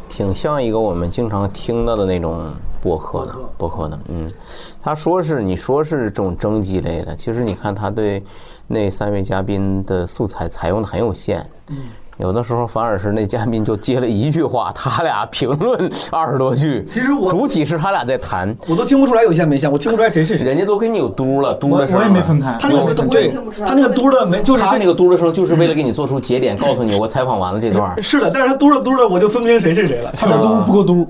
[0.08, 3.98] 挺像一个我们经常听到的那种播客的播客的。
[4.08, 4.28] 嗯，
[4.82, 8.22] 他说是你说是这种征集类的，其实你看他对
[8.66, 11.48] 那三位嘉宾的素材采用的很有限。
[11.68, 11.76] 嗯。
[12.18, 16.84] 有的时候反而是那嘉宾就接了一句话，他俩评论二十多句。
[16.86, 20.46] 其实我主体是他俩在谈，我都听不出来有线没线，我听不出来谁是谁。
[20.46, 21.98] 人家都给你有嘟了，嘟的声。
[21.98, 22.56] 我也没分开。
[22.60, 23.32] 他那个对，
[23.66, 27.94] 他那个嘟的没，就是他那个嘟的声，就是为了给你做出节点，告诉你我采访完了这段。
[28.02, 30.12] 是的，但是他嘟着嘟着，我就分不清谁是谁了。
[30.16, 31.08] 他的嘟不够嘟，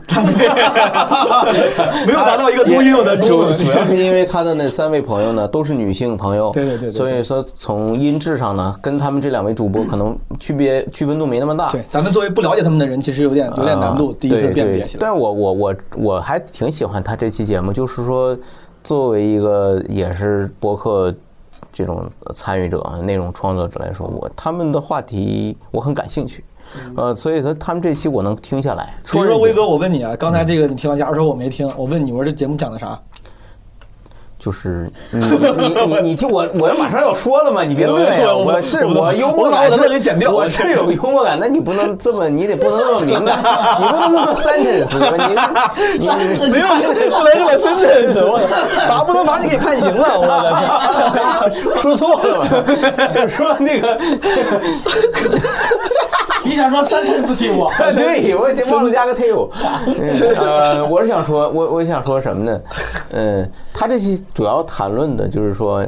[2.06, 3.44] 没有达到一个嘟应有的主。
[3.54, 11.68] 主要是因为他的那三位朋友呢都是女性朋友，对对对，所以说从音质上呢，跟他们这两位主播可能区别区分度没那么大。
[11.68, 14.98] 对，咱们作为不了解他们的人，其实有点有点难度，第一次辨别起来。
[15.00, 18.34] 但我我我我还挺喜欢他这期节目，就是说，
[18.82, 21.12] 作为一个也是博客
[21.72, 26.44] 这种参与者、内容创作者来说，我他们的话题我很感兴趣，
[26.96, 28.94] 呃，所以说他们这期我能听下来。
[29.04, 32.98] 所以说威哥，我问你啊，刚才这个你听完，假如说我没听，我问你，我说这节目讲的啥？
[34.44, 38.34] 就是 你你你你听我我马上要说了嘛，你别乐呀！
[38.34, 40.30] 我是我幽默感，我把我的给剪掉。
[40.30, 43.38] 我是有幽默感，那你不能这么，你得不能这么敏感，
[43.80, 44.98] 你不能这么 sentence，
[45.98, 46.06] 你
[46.44, 48.38] 你没有不能这么 sentence，我
[48.86, 50.20] 咋不能把你给判刑了？
[50.20, 52.46] 我的天，说错了吧？
[53.14, 53.98] 就是说那个，
[56.54, 57.68] 你想说 sentence t 我？
[57.92, 59.48] 对， 我这忘了加个 tail。
[60.38, 62.60] 呃，我是想说，我我想说什么呢？
[63.10, 64.24] 嗯，他这期。
[64.32, 65.84] 主要谈论的就是说，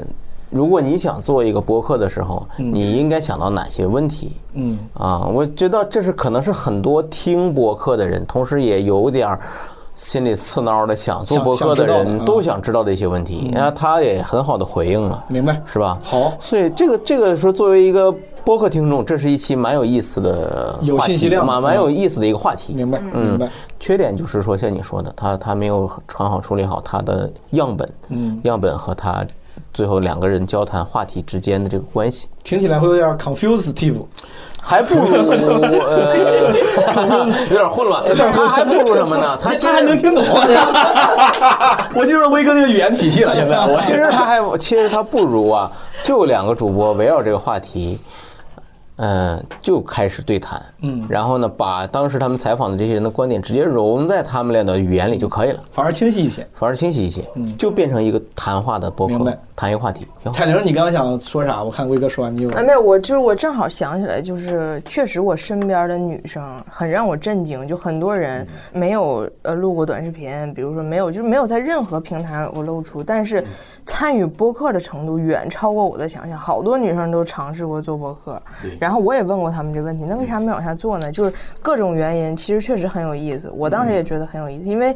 [0.50, 4.32] 如果你想做一个播客的时候，你应该想到哪些问题？
[4.54, 9.40] 嗯啊，我觉得这是可能是很多听播客的人，同时也有点儿
[9.96, 15.60] 心里刺挠的想做播客的人都想知道的一些问题，然后他也很好的回应了，明白。
[15.64, 15.98] 是吧？
[16.04, 21.44] 好，所以这个这个说作为一个播客听众，这是一期蛮有意思的有信息量。
[21.44, 22.74] 蛮蛮有意思的一个话题。
[22.74, 23.30] 明白嗯。
[23.30, 23.48] 明白。
[23.80, 28.38] 缺点就是说，像你说的，他他没有很好处理好他的样本，嗯。
[28.44, 29.26] 样本和他
[29.72, 32.28] 最后两个人交谈话题之间的这个关系。
[32.44, 34.02] 听起来会有点 confusing，
[34.68, 35.06] 还不如
[35.86, 36.16] 呃，
[37.50, 38.02] 有点混乱。
[38.32, 39.38] 他还不如什么呢？
[39.40, 40.24] 他他还能听懂。
[41.94, 45.70] 我进入威哥那个语言体系了，现在我其实他还其实他不如啊，
[46.02, 47.98] 就两个主播围绕这个话题，
[48.96, 51.06] 嗯，就开始对谈，嗯。
[51.08, 57.56] 然后呢，把当时他们采访的这些人的观点直接融在他们俩的语言里就可以了，反而清晰一些，反而清晰一些，嗯。
[57.56, 59.14] 就变成一个谈话的播客。
[59.14, 61.62] 明白，谈一个话题，彩玲，你刚刚想说啥？
[61.62, 73.44] 我看威哥说完，你有哎，没有，我就是我正好想起来，就是确实我身边的女生很让我震惊，就很多人没有呃录过短视频，比如说没有，就是没有在任何平台我露出，但是
[73.84, 76.38] 参与播客的程度远超过我的想象。
[76.38, 78.40] 好多女生都尝试过做播客，
[78.86, 81.10] 然后我也问过他们这个问题，那为啥没往下做呢？
[81.10, 83.50] 就是各种原因，其实确实很有意思。
[83.52, 84.94] 我当时也觉得很有意思，因为。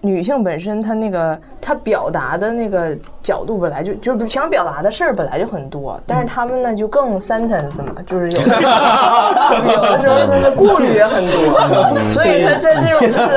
[0.00, 8.44] 女性本身，她那个她表达的那个角度本来就就是想表达的事儿本来就很多，但是她们呢就更 sentence 嘛，就是有的
[9.74, 13.28] 有的时候她的顾虑也很多，所以她在这种就是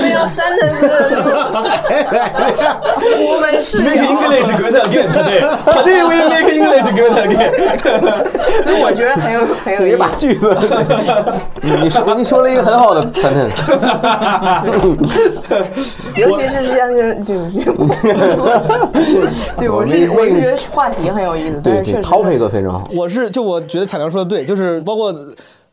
[0.00, 1.24] 非常 sentence 的这种
[3.18, 5.40] 我们是 make English good again today.
[5.66, 7.50] Today we make English good again，
[8.62, 9.96] 所以我觉得很有很有意思。
[9.96, 10.54] 把句子，
[11.62, 13.56] 你你说你说了一个很好的 sentence，
[16.16, 17.64] 尤其是像这对不起，
[19.58, 22.88] 对我是我是觉得话题很有意思，对是确实配的非常好。
[22.94, 25.14] 我是就我觉得彩玲说的对，就是包括。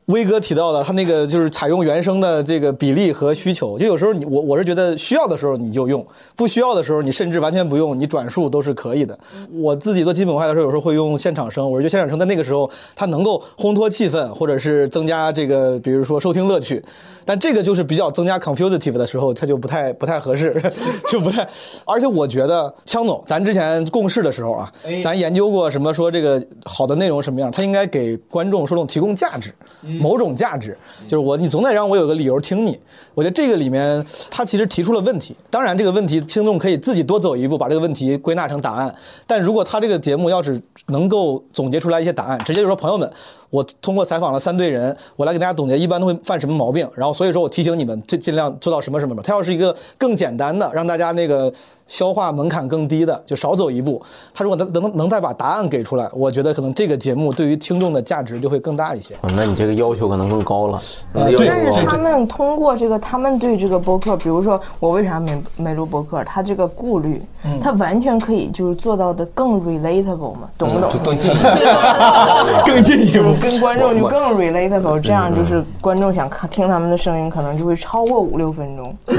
[0.08, 9.18] 威哥提到的，他那个就是采用原声的这个比例和需求，就有时候你我我是觉得需要的时候你就用，不需要的时候你甚至完全不用，你转述都是可以的。
[9.54, 16.84] 我自己做基本化的时候，有时候会用现场声，我觉得现场声在那个时候它能够烘托气氛，或者是增加这个比如说收听乐趣。
[17.26, 20.62] 但这个就是比较增加 confusive 的时候，它就不太不太合适，
[21.10, 21.48] 就不太。
[21.86, 24.70] 而且我觉得枪总，咱之前共事的时候啊，
[25.02, 29.54] 咱研究过什么说这个好的内容什么样，它应该给观众受众提供价值，
[30.00, 30.78] 某种价值，
[31.08, 32.80] 就是我你总得让我有个理由听你。
[33.14, 38.94] 我觉得这个里面他其实提出了问题，当然这个问题听众可以自己多走一步，把这个问题归纳成答案。
[39.28, 43.12] 但如果他这个节目要是能够总结出来一些答案，直接就说朋友们。
[43.50, 49.22] 我通过采访了三队人，我来给大家总结一般都会犯什么毛病，然后所以说我提醒你们，尽尽量做到什么什么。
[49.22, 51.54] 他要是一个更简单的，让大家那个
[51.94, 54.02] 消化门槛更低的，就少走一步。
[54.34, 59.14] 他如果能能能再把答案给出来，我觉得可能这个节目对于听众的价值就会更大一些。
[59.36, 60.82] 那你这个要求可能更高了。
[61.14, 67.22] 呃，对，但是他们通过这个，他们对这个播客，比如说我为啥没没录播客，他这个顾虑，
[67.62, 70.90] 他完全可以就是做到的更 relatable 嘛，懂不懂？
[71.04, 71.44] 更进一步，
[72.66, 73.36] 更进一步。
[73.40, 78.96] 跟观众就更 relatable，这样就是观众想看听他们的声音，可能就会超过五六分钟。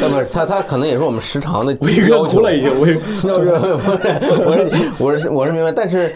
[0.00, 1.76] 要不是他，他可能也是我们时长的
[2.08, 2.32] 要求。
[2.32, 2.86] 哭了已经，我
[3.28, 6.14] 要是我是我是我是明白，但是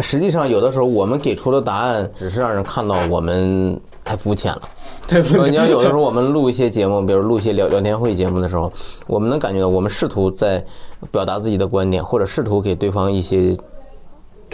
[0.00, 4.62] 实际上有的时候我们给出的答案只是让人看到我们太肤浅了。
[5.08, 5.52] 太肤浅。
[5.52, 8.72] 你要有的时候我们录一些节目，比如录一些聊聊天会节目的时候，
[9.06, 10.64] 我们能感觉到我们试图在
[11.10, 13.56] 表达自己的观点，或者试图给对方一些。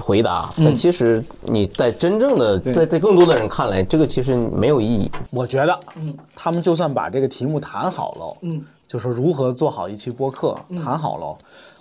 [0.01, 5.11] 回答，但其实你在真正的在在更多的人看来，这个其实没有意义。
[5.30, 11.36] 我觉得，嗯，他们就算把这个题目谈好了，嗯，就说如何做好一期播客，谈好了，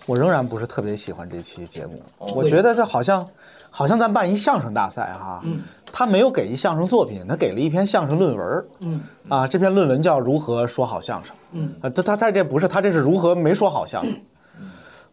[0.05, 2.01] 我仍然不是特别喜欢这期节目。
[2.17, 3.27] 我觉得这好像，
[3.69, 5.61] 好像咱办一相声大赛哈，嗯，
[5.91, 14.13] 他没有给一相声作品，他给了一篇相声论文，嗯，啊，这篇论文叫如何说好相声，嗯，啊，他他他这不是他这是如何没说好相声。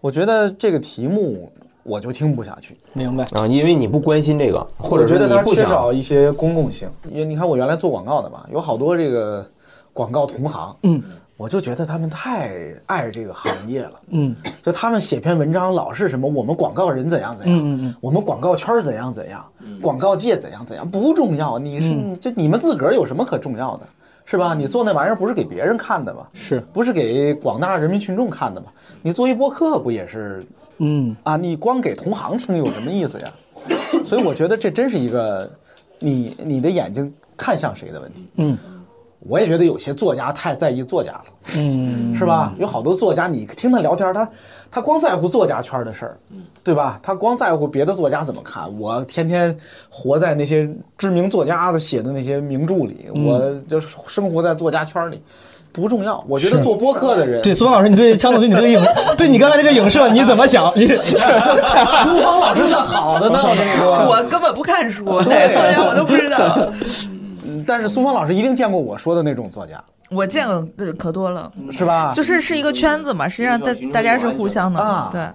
[0.01, 1.53] 我觉得这个题目。
[1.83, 3.47] 我就听不下去，明白啊？
[3.47, 6.89] 因为你不关心这个，或者觉得它缺少一些公共性。
[7.11, 9.45] 因为你看，我原来做广告的嘛，有好多这个
[9.93, 11.03] 广告同行，嗯，
[11.37, 19.45] 我就觉得他们太爱这个行业了，嗯，就他们写篇文章老是什么我们广告人怎样怎样，嗯嗯嗯，我们广告圈怎样怎样，
[19.81, 21.59] 广告界怎样怎样，不重要。
[21.59, 23.87] 你是就你们自个儿有什么可重要的？
[24.31, 24.55] 是吧？
[24.55, 26.27] 你做那玩意儿不是给别人看的吗？
[26.33, 28.69] 是不是给广大人民群众看的吗？
[29.03, 30.47] 你做一播客不也是？
[30.79, 33.33] 嗯啊，你光给同行听有什么意思呀？
[34.07, 35.51] 所以我觉得这真是一个
[35.99, 38.27] 你你的眼睛看向谁的问题。
[38.37, 38.57] 嗯，
[39.21, 41.25] 我也觉得有些作家太在意作家了，
[41.57, 42.55] 嗯，是吧？
[42.59, 44.27] 有好多作家，你听他聊天，他
[44.71, 46.17] 他光在乎作家圈的事儿，
[46.63, 47.01] 对吧？
[47.03, 48.63] 他光在乎别的作家怎么看。
[48.79, 49.57] 我天天
[49.89, 55.21] 活在那些知名作家的写的那些名著里，嗯我就生活在作家圈里。
[55.73, 58.83] 不重要，我觉得做播客的人，对苏芳老师，你对枪总对你这个影，
[59.17, 60.73] 对你刚才这个影射你怎么想？
[60.75, 61.17] 你苏
[62.21, 66.69] 芳老师算好的呢， 我跟你说，我根本不看书，哪个作家我都不知道。
[67.45, 69.81] 嗯但是苏芳老师一定见过我说的那种作家，
[70.11, 72.13] 我见过呃可多了，是吧？
[72.15, 75.29] 就是是一个圈子嘛，实际上大大家是互相的，啊对。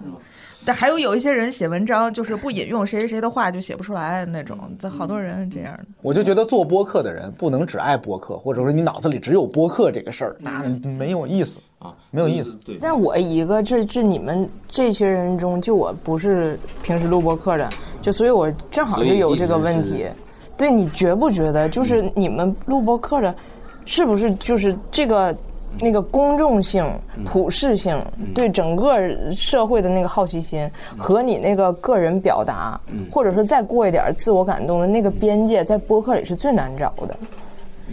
[0.64, 5.84] 但还有有一些人写文章，就是不引用谁谁谁的话就写不出来那种，这好多人这样的。
[6.02, 12.58] 我就觉得做播客的人不能只爱播客，或者说你脑子里只有播客这个事儿，那没有意思啊，没有意思。
[12.64, 17.70] 对，但我一个这这你们这些人中，就我不是平时录播客的，
[18.02, 20.04] 就所以我正好就有这个问题。
[20.56, 23.32] 对你觉不觉得，就是你们录播客的，
[23.86, 25.34] 是不是就是这个？
[25.78, 26.82] 那个公众性、
[27.26, 28.02] 普适性，
[28.34, 28.94] 对整个
[29.32, 30.66] 社会的那个好奇心，
[30.96, 32.80] 和你那个个人表达，
[33.10, 37.14] 或者说再过一点自我感动的那个边界，在播客里是最难找的。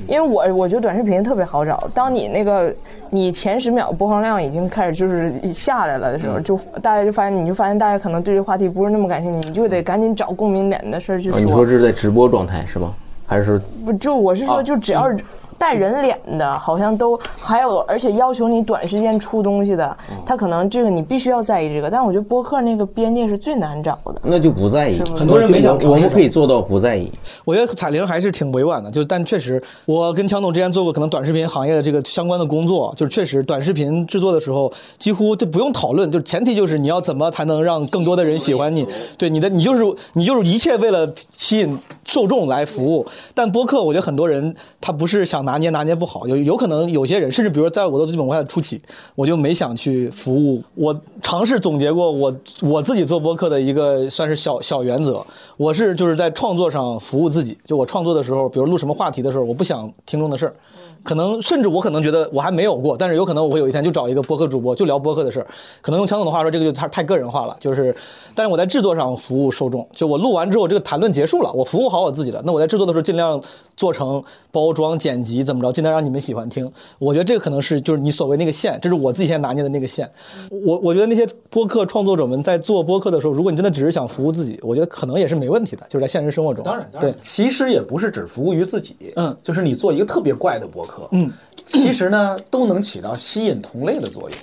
[0.07, 2.73] 因为我我觉得短视频特别好找，当你那个
[3.09, 11.37] 你前十秒播放量已经开始就是下来了的时候，就大家就发现，你就发现大家可能对这话题不是那么感兴趣，你就得赶紧找共鸣点的事儿去说。
[11.37, 12.93] 你说这是在直播状态是吗？
[13.27, 15.17] 还是不就我是说，就只要是。
[15.57, 21.89] 带人脸的，好像都还有，而且要求你短时间出东西的，他可能这个你必须要在意这个。
[21.89, 24.15] 但是我觉得播客那个边界是最难找的。
[24.23, 27.11] 那就不在意，很多人没想，我们可以做到不在意。
[27.45, 38.87] 我觉得彩铃还是挺委婉的，就但确实，我跟强总之前做过可能短视频行业的这个相关的工作，就是确实短视频制作的时候，几乎就不用讨论，就前提就是你要怎么才能让更多的人喜欢你，
[39.17, 39.83] 对你的你就是
[40.13, 43.05] 你就是一切为了吸引受众来服务。
[43.33, 46.27] 但播客，我觉得很多人他不是想拿捏拿捏不好。
[46.27, 48.81] 有有可能有些人，甚至比如在我的基本文化的初期，
[49.15, 50.61] 我就没想去服务。
[50.75, 55.25] 我尝试总结过我我自己做播客的一个算是小小原则，
[55.57, 57.57] 我是就是在创作上服务自己。
[57.63, 60.55] 就我创作的时候，比如录什么话题的时候，我不想听众的事儿，
[61.03, 65.47] 可能甚至我可能觉得我还没有过，但是有可能我会有一天就找一个播客主播就聊播客的事儿。
[65.81, 67.55] 可能用强总的话说，这个就太太个人化了。
[67.59, 67.95] 就是，
[68.35, 72.41] 但是我在制作上服务受众，就我录完之后，这个谈论结束了，我服务好我自己了。
[72.45, 73.41] 那我在制作的时候尽量
[73.75, 76.69] 做成包装、剪辑怎么着，尽量让你们喜欢听。
[76.99, 80.11] 我觉得这个可能是就是你所谓那个线，这是我自己现在拿捏的那个线。
[80.49, 86.61] 我我觉得那些播客创作者们在做播客的时候，如果你真的只是想服务自己，我觉得可能也是没问题的，就是在现实生活中。
[86.65, 91.31] 当然，对，其实也不是只服务于自己，嗯，就是你做一个特别怪的播客，嗯，
[91.63, 94.31] 其实呢都能起到吸引同类的作用。
[94.31, 94.39] 吧？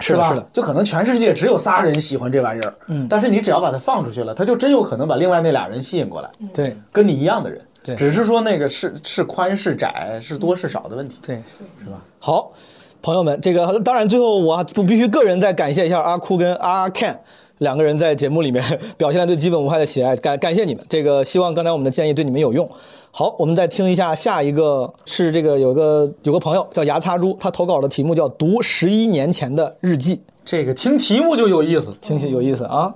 [0.00, 11.42] 是是的，就可能全世界只有仨人喜欢这玩意儿，嗯，但是你只要把它放出去了，它就真有可能把另外那俩人吸引过来，对，跟你一样的人，对，只是说那个是是宽是窄是多是少的问题，对，
[11.82, 12.00] 是吧？
[12.18, 12.52] 好，
[13.00, 17.16] 朋友们，这个当然最后我不必须个人再感谢一下阿哭跟阿 Ken
[17.58, 18.62] 两个人在节目里面
[18.96, 22.68] 表现了对基本无害的喜爱，感感谢你们，这个希望刚才我们的建议对你们有用。
[23.10, 32.94] 好，我们再听一下下一个是这个有个有个朋友叫牙擦猪，他投稿的题目叫《读十一年前的日记》，这个听题目就有意思，听起有意思啊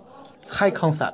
[0.49, 1.13] ，High concept。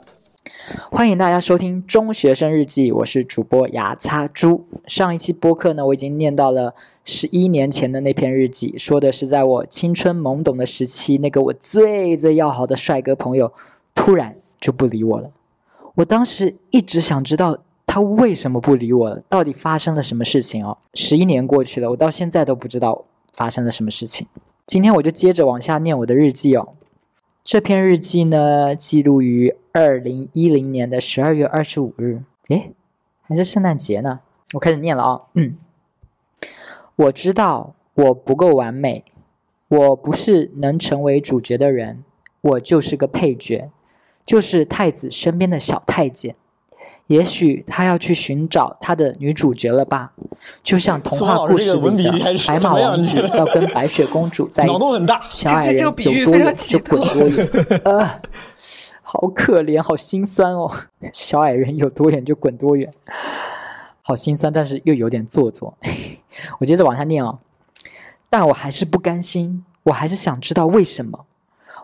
[0.91, 4.67] 欢迎大家收听《中学生日记》，我是主播牙擦猪。
[4.87, 6.75] 上一期播客呢，我已经念到了
[7.05, 13.53] 十一年前的那篇日记，说的是在我青春懵懂的时期，那个我最最要好的帅哥朋友
[13.95, 15.31] 突然就不理我了。
[15.95, 20.79] 我当时一直想知道他为什么不理我了，到底发生了什么事情哦？
[20.95, 24.27] 十一年过去了，我到现在都不知道发生了什么事情。
[24.67, 26.75] 今天我就接着往下念我的日记哦。
[27.45, 32.23] 这篇日记呢，记录于二零一零年的十二月二十五日。
[32.49, 32.73] 诶，
[33.23, 34.21] 还是圣诞节呢。
[34.55, 35.23] 我开始念了啊。
[35.35, 35.57] 嗯，
[36.95, 39.05] 我知道我不够完美，
[39.67, 42.05] 我不是能成为主角的人，
[42.43, 43.73] 我就是个配角，
[44.25, 46.37] 就是太子身边的小太监。
[47.13, 50.11] 也许他要去寻找他的女主角了吧？
[50.63, 54.75] 就像童话故事里的白马王子要跟白雪公主在一起，
[55.29, 57.49] 小矮人有多远就滚多远。
[57.85, 58.21] 呃，
[59.03, 60.71] 好可怜，好心酸哦。
[61.13, 62.91] 小矮人有多远就滚多远，
[64.01, 65.77] 好心酸，但是又有点做作。
[66.61, 67.41] 我接着往下念哦，
[68.31, 71.27] 但我还是不甘心，我还是想知道为什么。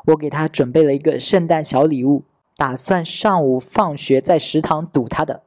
[0.07, 2.23] 我给他准备了一个圣诞小礼物。
[2.59, 5.43] 打算上午放学在食堂堵他的，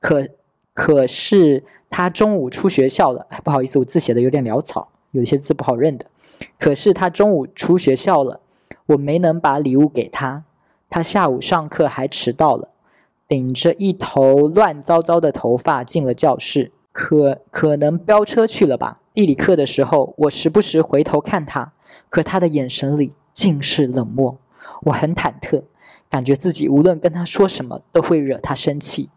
[0.00, 0.26] 可
[0.74, 3.28] 可是他中午出学校了。
[3.44, 6.06] 不好意思，我字写的有点潦草，有些字不好认的。
[6.58, 8.40] 可是他中午出学校了，
[8.86, 10.42] 我没能把礼物给他。
[10.90, 12.70] 他下午上课还迟到了，
[13.28, 16.72] 顶着一头乱糟糟的头发进了教室。
[16.90, 19.00] 可可能飙车去了吧。
[19.14, 21.72] 地理课的时候，我时不时回头看他，
[22.08, 24.36] 可他的眼神里尽是冷漠。
[24.82, 25.62] 我很忐忑，
[26.10, 29.10] 感觉自己无论跟他说什么都会惹他生气。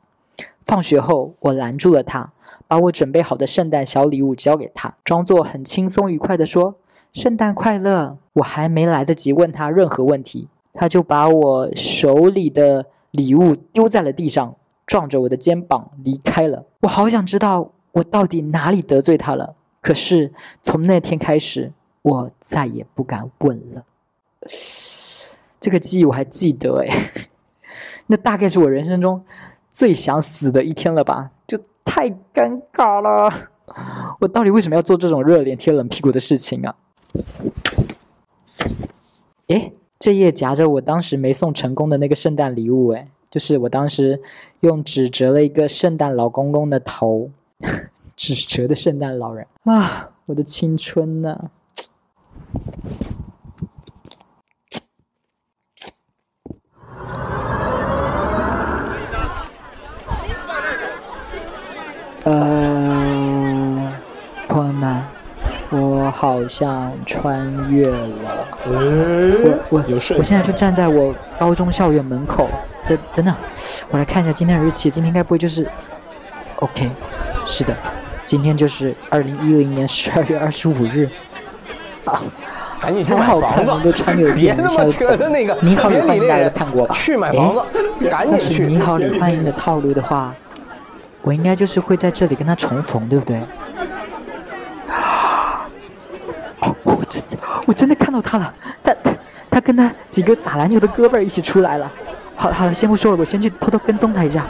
[0.66, 2.32] 放学后，我拦住了他，
[2.68, 6.76] 把我准备好的圣诞小礼物交给他，装作很轻松愉快地说
[7.12, 16.66] ：“圣诞快乐！”我还没来得及问他任何问题，他就把我手里的礼物丢在了地上，撞着我的肩膀离开了。
[16.82, 20.32] 我好想知道我到底哪里得罪他了，可是
[20.64, 21.74] 从那天开始，
[22.04, 23.84] 我再也不敢问了。
[25.62, 26.90] 这个记忆我还记得哎，
[28.08, 29.24] 那大概是我人生中
[29.72, 31.32] 最想死的一天了吧？
[31.48, 33.32] 就太尴尬了，
[34.20, 36.76] 我到底为什么要做这种热脸贴冷屁股的事情啊？
[39.48, 44.22] 诶，这页夹着我当时没送成功的那个圣诞礼物，诶，就是我当时
[44.62, 47.30] 用纸折了一个圣诞老公公的头，
[48.18, 51.52] 纸折的圣诞老人啊，我的青春呐！
[62.24, 63.92] 呃，
[64.48, 65.04] 朋友们。
[65.74, 69.82] 我好像穿越了，我我
[70.18, 72.50] 我现在就站在我高中校园门口，
[72.86, 73.34] 等等等，
[73.90, 75.66] 我来看一下今天的日期，今天该不会就是
[76.58, 76.92] ，OK，
[77.46, 77.74] 是的，
[78.26, 81.10] 今天就是二零一零年十二月二十五日，
[82.04, 82.22] 啊，
[82.82, 83.72] 赶紧去买房子，
[84.36, 86.94] 别他妈扯的那个，你好，李焕英大家看过吧？
[86.96, 87.64] 去买房子，
[88.10, 88.66] 赶紧去。
[88.66, 90.34] 你好，李焕英的套路的话，
[91.22, 93.40] 我应该就是会在这里跟他重逢，对不对？
[96.84, 98.54] 我真的，我真的看到他了，
[98.84, 99.12] 他他
[99.52, 101.90] 他跟他几个打篮球的哥们儿一起出来了。
[102.36, 104.48] 好了好了，先不说了，我先去偷偷跟踪他一下。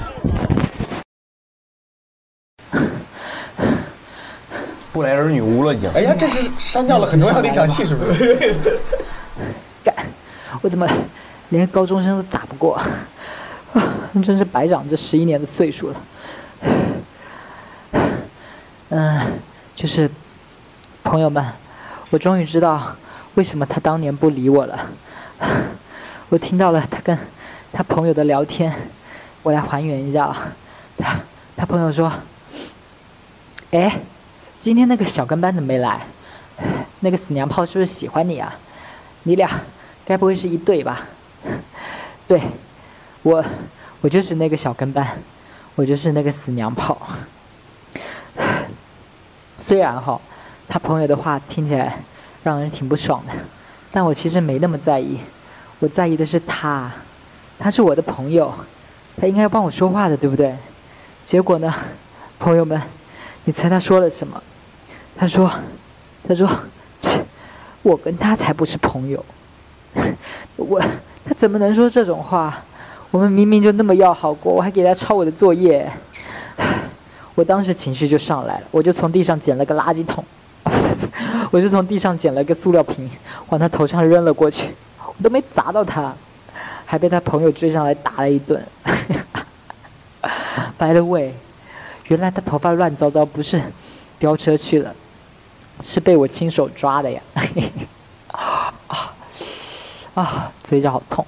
[4.91, 5.89] 布莱尔女巫了已经。
[5.93, 8.55] 哎呀，这是删掉了很重要的一场戏，是不是？
[9.83, 9.95] 干，
[10.61, 10.87] 我怎么
[11.49, 12.75] 连高中生都打不过？
[12.75, 12.85] 啊，
[14.23, 15.95] 真是白长这十一年的岁数了。
[18.89, 19.21] 嗯，
[19.75, 20.09] 就是
[21.03, 21.45] 朋友们。
[22.09, 22.93] 我终于知道
[23.35, 24.77] 为什么他当年不理我了。
[26.27, 27.17] 我听到了他跟
[27.71, 28.73] 他朋友的聊天，
[29.43, 30.51] 我来还原一下啊。
[30.97, 31.15] 他
[31.55, 32.11] 他朋友说
[33.71, 33.97] ：“哎，
[34.61, 36.05] 今天那个小跟班怎么没来？
[36.99, 38.53] 那个死娘炮是不是喜欢你啊？
[39.23, 39.49] 你俩
[40.05, 41.07] 该不会是一对吧？”
[42.29, 42.39] 对，
[43.23, 43.43] 我
[44.01, 45.17] 我就是那个小跟班，
[45.73, 46.95] 我就是那个死娘炮。
[49.57, 50.21] 虽然哈。
[50.69, 51.97] 他朋友的话听起来
[52.43, 53.33] 让人挺不爽的，
[53.91, 55.19] 但我其实没那么在意。
[55.79, 56.89] 我在意的是他，
[57.59, 58.53] 他是我的朋友，
[59.17, 60.55] 他应该要帮我说话的，对不对？
[61.23, 61.73] 结果呢，
[62.39, 62.81] 朋友们，
[63.43, 64.41] 你猜他说了什么？
[65.21, 65.47] 他说
[66.27, 66.49] ：“他说，
[66.99, 67.23] 切，
[67.83, 69.23] 我跟他才不是朋友。
[70.57, 70.81] 我
[71.23, 72.63] 他怎么能说这种话？
[73.11, 75.87] 我们明明就那么要好过，我还给他抄我的作业。
[77.35, 80.25] 我当时情绪就上来了，我就从地上捡了个垃圾桶。
[81.53, 83.07] ”我就从地上捡了个塑料瓶，
[83.49, 86.11] 往他头上扔了过去，我都没砸到他，
[86.83, 88.59] 还被他朋友追上来打了一顿。
[90.79, 91.33] By the way，
[92.07, 93.61] 原来他头发乱糟糟，不是
[94.17, 94.95] 飙车去了，
[95.81, 97.21] 是被我亲手抓的呀！
[98.31, 98.73] 啊
[100.15, 101.25] 啊，嘴角好痛，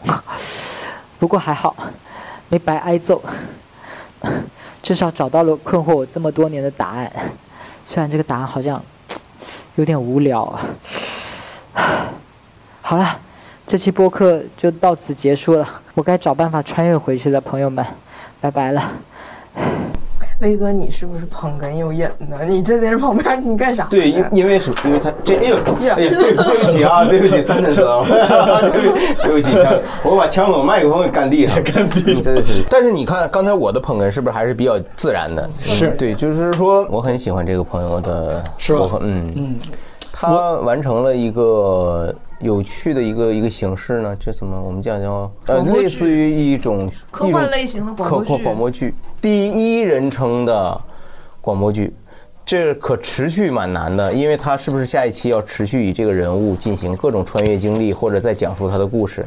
[1.19, 1.75] 不过还好，
[2.49, 3.21] 没白挨揍，
[4.81, 7.11] 至少找到了困惑我这么多年的答案。
[7.85, 8.83] 虽然这个答案好像……
[9.75, 10.61] 有点无聊啊！
[12.79, 13.19] 好了，
[13.65, 17.83] 这期播客就到此结束了，我该找办法穿越回去了，朋友们，
[18.39, 18.91] 拜拜了。
[20.43, 22.37] 威哥，你是不是捧哏有瘾呢？
[22.45, 23.87] 你这在这旁边，你干啥？
[23.89, 24.75] 对，因因为什么？
[24.85, 28.03] 因为他这哎呦 哎呀，对对不起啊，对不起，三点子啊，
[29.23, 29.73] 对不起，枪，
[30.03, 32.61] 我把枪总麦克风给干地上，干地真的是。
[32.69, 35.49] 但是你看刚才我的捧哏是不是还是比较自然的？
[35.63, 38.89] 是对，就是说我很喜欢这个朋友的，是吧？
[38.99, 39.55] 嗯嗯，
[40.11, 42.13] 他完成了一个。
[42.43, 46.77] 有趣的一个一个形式呢，这怎么我们讲叫呃，类似于一种
[47.09, 48.43] 科幻类型的广播剧。
[48.43, 50.81] 广播剧，第一人称的
[51.39, 51.93] 广播剧，
[52.45, 59.25] 这可持续蛮难的，因为他是不是下一期要持续以这个人物进行各种穿越经历，或者再讲述他的故事？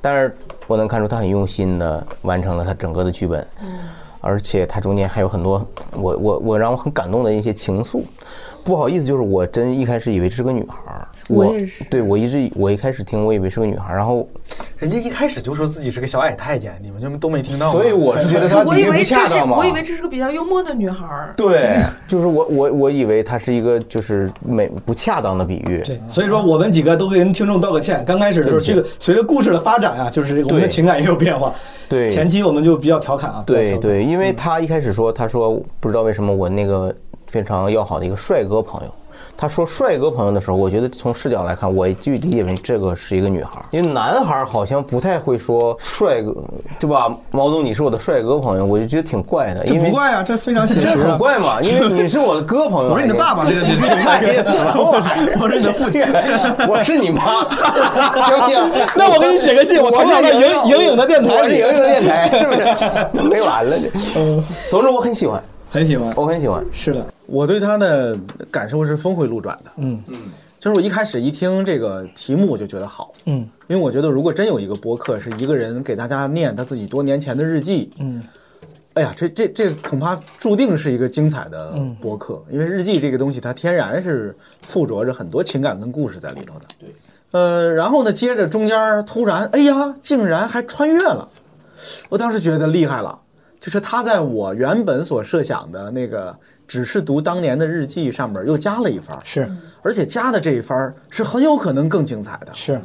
[0.00, 0.36] 但是
[0.68, 3.80] 我能看出他很用心的完成了他整个的剧本，嗯，
[4.20, 5.66] 而且他中间还有很多
[5.96, 8.02] 我我我让我很感动的一些情愫。
[8.62, 11.07] 不好意思，就是我真一开始以为是个女孩儿。
[11.28, 14.26] 我也是，对我一直我一开始听我以为是个女孩，然后
[14.78, 17.72] 人家一开始就说自己是个小矮太监，你们就都没听到吗。
[17.72, 21.34] 所以我是觉得她 我以为这是恰当嘛我以为这是个比较幽默的女孩儿。
[21.36, 21.76] 对，
[22.08, 25.82] 就是我我我以为她是一个就是美不恰当的比喻。
[25.84, 28.02] 对，所以说我们几个都跟听众道个歉。
[28.06, 31.52] 刚开始的时候，这个随着故事的发展啊，就是这个我们的情感也有变化。
[31.88, 33.42] 对，前期我们就比较调侃啊。
[33.46, 36.94] 对对，因为他一开始说，他说不知道为什么我那个
[37.26, 38.94] 非常要好的一个帅哥朋友。
[39.40, 46.34] 他说帅哥朋友的时候，我觉得从视角来看，我就理解为这个是一个女孩，因为男孩好像不太会说帅哥，
[46.80, 47.16] 对吧？
[47.30, 49.64] 毛总，你是我的帅哥朋友，我就觉得挺怪的。
[49.64, 50.86] 这不怪啊，这非常写实。
[50.86, 52.90] 这很怪嘛， 因为你是我的哥朋友。
[52.90, 54.74] 我是你的爸爸，这个挺怪意思了。
[55.40, 56.02] 我是你的父亲，
[56.68, 57.22] 我是你妈。
[58.26, 63.28] 行行，那我给你写个信，我投稿到影影影的电台里，影影的电台是不是？
[63.28, 63.88] 没完了这。
[64.18, 65.40] 嗯，总之我很喜欢，
[65.70, 66.64] 很喜欢，我很喜欢。
[66.72, 67.06] 是的。
[67.26, 68.18] 我对他的
[68.50, 70.02] 感受是峰回路转的，嗯。
[70.06, 70.18] 嗯，
[70.58, 78.22] 就是我一开始一听这个题目我就觉得好，嗯，因为我觉得如果真有一个播客是一个人给大家念他自己多年前的日记，嗯，
[78.94, 86.88] 哎呀，这这这恐怕注定是一个精彩的播客，因为日记这个东西它天然是附着着很多情感跟故事在里头的，对，
[87.32, 91.28] 呃，然后呢，接着中间突然，哎呀，竟然还穿越了，
[92.08, 93.16] 我当时觉得厉害了，
[93.60, 96.36] 就是他在我原本所设想的那个。
[96.68, 102.52] 只是读当年的日记上面又加了一番，是，而且加的这一番是很有可能更精彩的。
[102.52, 102.78] 是，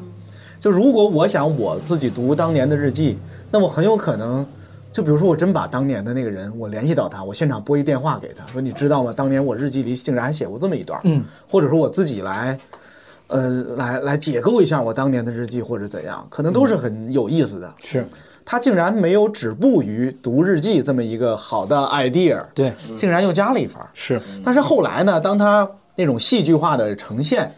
[0.57, 3.17] 就如果我想我自己读当年的日记，
[3.51, 4.47] 那我很有可能，
[4.89, 9.11] 就比如说我真把当年的那个人我联系到他，我现场拨一电话给他说，你知道吗？
[9.13, 12.57] 当年我日记里竟然还写过这么一段，嗯，或者说我自己来，
[13.27, 17.73] 呃，来来解构一下我当年的日记或者怎样，可能都是很有意思的。
[17.81, 18.05] 是。
[18.45, 23.81] 他竟然没有止步于读日记这么一个好的 idea，对，竟然又加了一分。
[23.93, 27.49] 是，但是后来呢，当他那种戏剧化的呈现，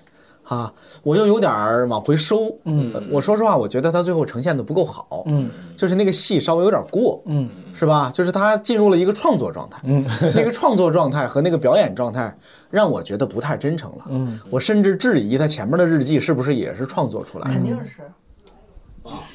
[0.45, 0.71] 哈，
[1.03, 1.51] 我又有点
[1.89, 2.55] 往回收。
[2.65, 5.23] 嗯，我说实话，我觉得他最后呈现的不够好。
[5.25, 7.19] 嗯，就是那个戏稍微有点过。
[7.25, 8.11] 嗯，是吧？
[8.13, 9.79] 就是他进入了一个创作状态。
[9.83, 10.05] 嗯，
[10.35, 12.33] 那个创作状态和那个表演状态
[12.69, 14.05] 让我觉得不太真诚了。
[14.09, 17.53] 嗯，我甚至质疑他前面的日记是不是也是创作出来的。
[17.53, 18.01] 肯定是。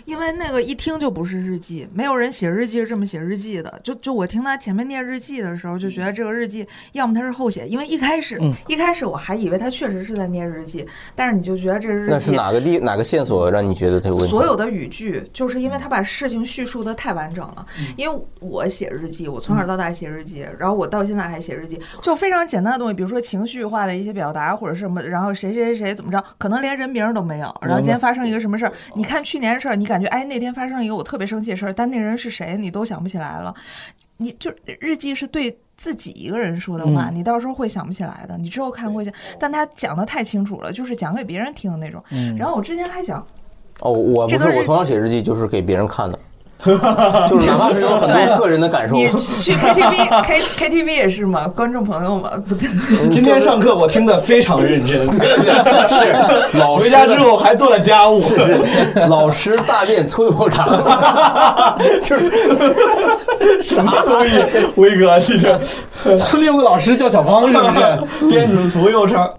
[0.04, 3.80] 因为那个一听就不是日记，没有人写日记是这么写日记的。
[3.82, 14.30] 就就我听他前面念日记的时候，就觉得这个日记要么他是后写，因为一开始一开始我还以为他确实是在念日记，但是你就觉得这日记那是哪个地哪个线索让你觉得他有问题？
[14.30, 17.66] 所有的语句，就是因为他把事情叙述的太完整了。
[17.96, 27.54] 因为我写日记，我从小到大写日记，然后我到现在还写日记，就非常简单的东西，比如说情绪化的一些表达或者什么，然后谁谁谁谁怎么着，可能连人名都没有。
[27.62, 33.54] 然后今天发生一个什么事儿，你看去年的事儿，你感觉哎那天发生一个我特别生气的事儿，但那人是谁你都想不起来了。
[34.16, 38.36] 你就日记是对自己一个人说的话，你到时候会想不起来的。
[38.38, 42.02] 你之后看会想，但他讲的太清楚了，就是讲给别人听的那种。
[42.38, 43.26] 然后我之前还想，
[43.80, 46.18] 哦，我不是我从小写日记就是给别人看的。
[47.28, 48.94] 就是哪怕是有很多个人的感受。
[48.94, 49.08] 你
[49.40, 51.48] 去 KTV K KTV 也是嘛？
[51.48, 52.68] 观众朋友嘛，不对。
[53.08, 58.22] 今天上课我听得非常认真， 是老回家之后还做了家务。
[59.08, 60.82] 老师大便粗油肠，
[62.02, 62.30] 就是
[63.62, 64.44] 什么东西？
[64.76, 65.58] 威哥，其实
[66.18, 68.28] 村里有个老师叫小芳，是不是？
[68.28, 69.32] 鞭子粗油长。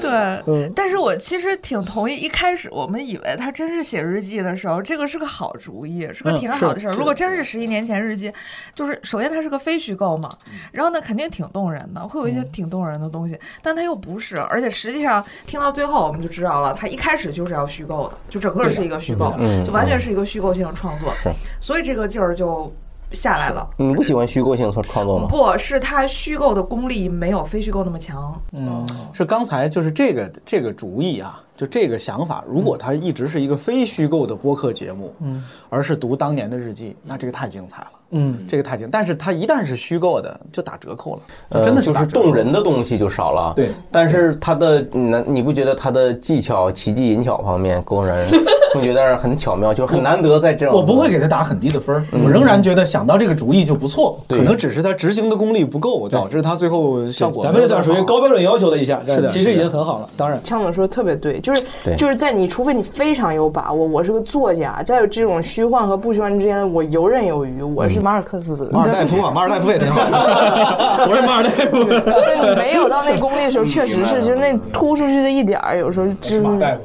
[0.00, 2.14] 对，但是我其实挺同意。
[2.14, 6.67] 一开始我们以为他真是写日记的时候，这个是个好主意，是个挺好。
[6.68, 8.32] 好的事儿，如果真是十一年前日记，
[8.74, 10.36] 就是首先它是个非虚构嘛，
[10.70, 19.34] 然后呢肯定挺动人的，会有一些挺动人的东西，但它又不是，而且实际上听到最后我们就知道了，它一开始就是要虚构的，就整个是一个虚构，
[19.64, 21.12] 就完全是一个虚构性的创作，
[21.60, 22.72] 所以这个劲儿就
[23.12, 23.68] 下来了。
[23.76, 25.28] 你不喜欢虚构性创创作吗？
[25.28, 28.40] 不是，它虚构的功力没有非虚构那么强。
[28.52, 31.42] 嗯，是刚才就是这个这个主意啊。
[31.58, 38.88] 就这个想法，如果它一直是一个非虚构的播客节目，嗯，而是读当年的日记，那这个太精彩了，嗯，这个太精。
[38.92, 43.54] 但是它一旦是虚构的，就打折扣了，就、真的就是动人的东西就少了。
[43.56, 48.24] 对，但是它的，你你不觉得它的技巧、奇技淫巧方面更人
[48.72, 50.76] 不觉得很巧妙，就是很难得在这种。
[50.76, 57.42] 我不会给他打很低的分我仍然觉得想到这个主意就不错，可能只是他执行的功力不够，导致他最后效果。
[57.42, 60.08] 咱们这算属于高标准要求的一下，是的，其实已经很好了。
[60.16, 62.28] 当然，枪总说的特别对，就是就是在。
[62.38, 67.62] 你除非你非常有把握，我是个作家，在有这种虚幻和不虚幻之间，我游刃有余。
[67.62, 70.00] 我是马尔克斯，马尔代夫啊， 马尔代夫也挺好。
[71.08, 71.82] 我是马尔代夫。
[71.88, 76.38] 对你没有到那功力的时候，确实是，就是那突出去的一点儿，有时候是。
[76.40, 76.84] 马尔代夫。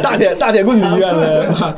[0.00, 1.74] 大铁大铁棍子医院的，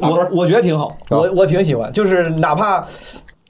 [0.00, 2.82] 我我觉得挺好，我我挺喜欢，就是哪怕。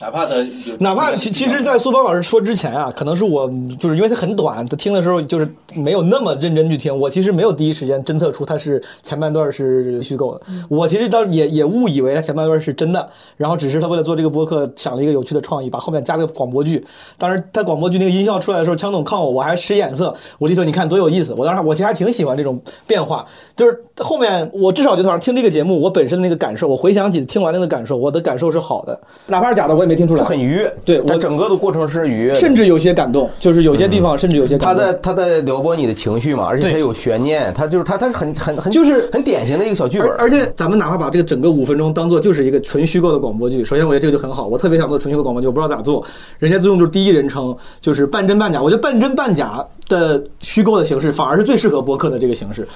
[0.01, 0.35] 哪怕他
[0.79, 3.47] 哪怕其其实，在苏芳老师说之前啊，可能是我
[3.79, 6.97] 就是因为它很短，他听的时候就是没有那么认真去听。
[6.99, 10.41] 我其实没有第一时间侦测出它是前半段是虚构的，
[10.71, 13.07] 我其实倒也也误以为它前半段是真的，
[13.37, 16.83] 然后只是他为了做这个播客想了一个有趣的创意，把后面加了个广播剧。
[17.19, 21.35] 当时他广播剧那个音效出来的时候，枪总看我，我还使眼色，我就说你看多有意思。
[21.37, 29.90] 我当时我其实还挺喜欢这种变化，就是后面我至少就听这个节目，我本身的那个感受，我回想起听完那个感受，我的感受是好的，哪怕是假的，我也。
[29.91, 30.73] 没听出来，很愉悦。
[30.85, 34.57] 对我整个的过程是愉悦，甚至有些感动，就是有些地方甚至有些。
[34.57, 40.09] 他在他在撩拨你的情绪嘛，而且他有悬念，他就是他他是很很很就是很典型的一个小剧本。
[40.17, 46.07] 而且咱们哪怕把这个整个五分钟当做就是一个纯虚构的广播剧，首先我觉得这个就很好，我特别想做纯虚构广播剧，我不知道咋做。
[46.39, 48.63] 人家用就是第一人称，就是半真半假。
[48.63, 52.69] 我觉得半真半假的虚构的形式反而是最适合播客的这个形式。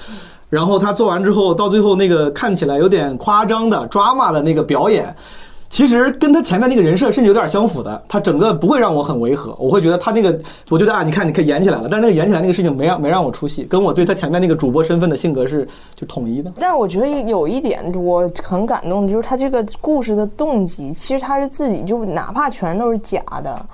[0.49, 5.15] 然后他做完之后，到最后那个看起来有点夸张的 drama 的那个表演。
[5.67, 10.39] 其实跟他前面那个人设甚至有点相符的，他整个不会让我很违和，我会觉得他那个，
[10.69, 16.53] 我觉得啊，你看，你可以演起来了，但是那个演起来那个事情没让没让我出戏，跟我对他前面那个主播身份的性格是就统一的。
[16.59, 23.65] 但是我觉得有一点我很感动，就是他这个故事的动机，其实他是自己就哪怕全都是假的，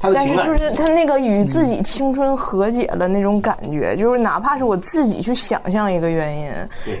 [0.00, 6.50] 但是就是他那个与自己青春和解了那种感觉，就是哪怕是我自己去想象一个原因，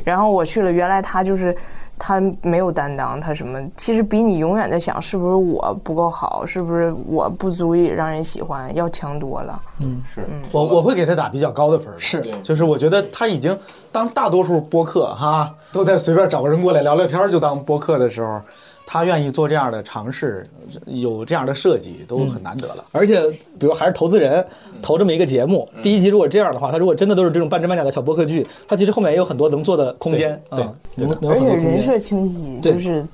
[0.04, 1.56] 然后我去了，原来他就是。
[1.98, 3.58] 他没有担当，他什么？
[3.76, 9.60] 其实比你永远在想是不是我不够好，是不是我不足以让人喜欢，要强多了。
[9.80, 13.58] 嗯，是嗯我我会给他打比较高的分是，就是我觉得他已经
[13.90, 18.40] 当大多数播客哈都在随便找个人过来聊聊天就当播客的时候。
[18.86, 20.46] 他愿意做这样的尝试，
[20.86, 22.84] 有这样的设计都很难得了。
[22.92, 23.20] 而且，
[23.58, 24.46] 比如还是投资人
[24.80, 30.64] 投这么一个节目，第一集如果这样的话，他如果真的都是这种半真半假的小播客剧，他其实后面也有很多能做的空间对，
[30.94, 33.04] 能而且人设清晰，就是。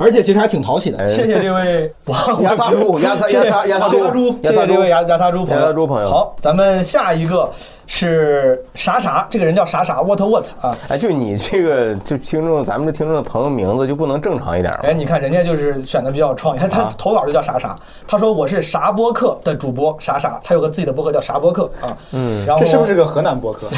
[0.00, 1.92] 而且其实还挺讨喜的，谢谢这位
[2.40, 5.60] 牙擦猪，牙擦牙擦牙擦猪，谢谢这位牙牙擦猪朋友。
[5.60, 7.48] 牙擦猪朋友，好，咱们下一个
[7.86, 10.76] 是啥啥，这个人叫啥啥 what what 啊？
[10.88, 14.80] 哎，就你这个就听众，咱们这听众的朋友名字就不能正常一点吗？
[14.84, 21.96] 哎，你看人家就是选的比较创意，他他投稿就叫啥啥，他说我是啥播客的主播啥啥，他有个自己的播客叫啥播客啊？
[22.12, 23.68] 嗯，然后这是不是个河南播客？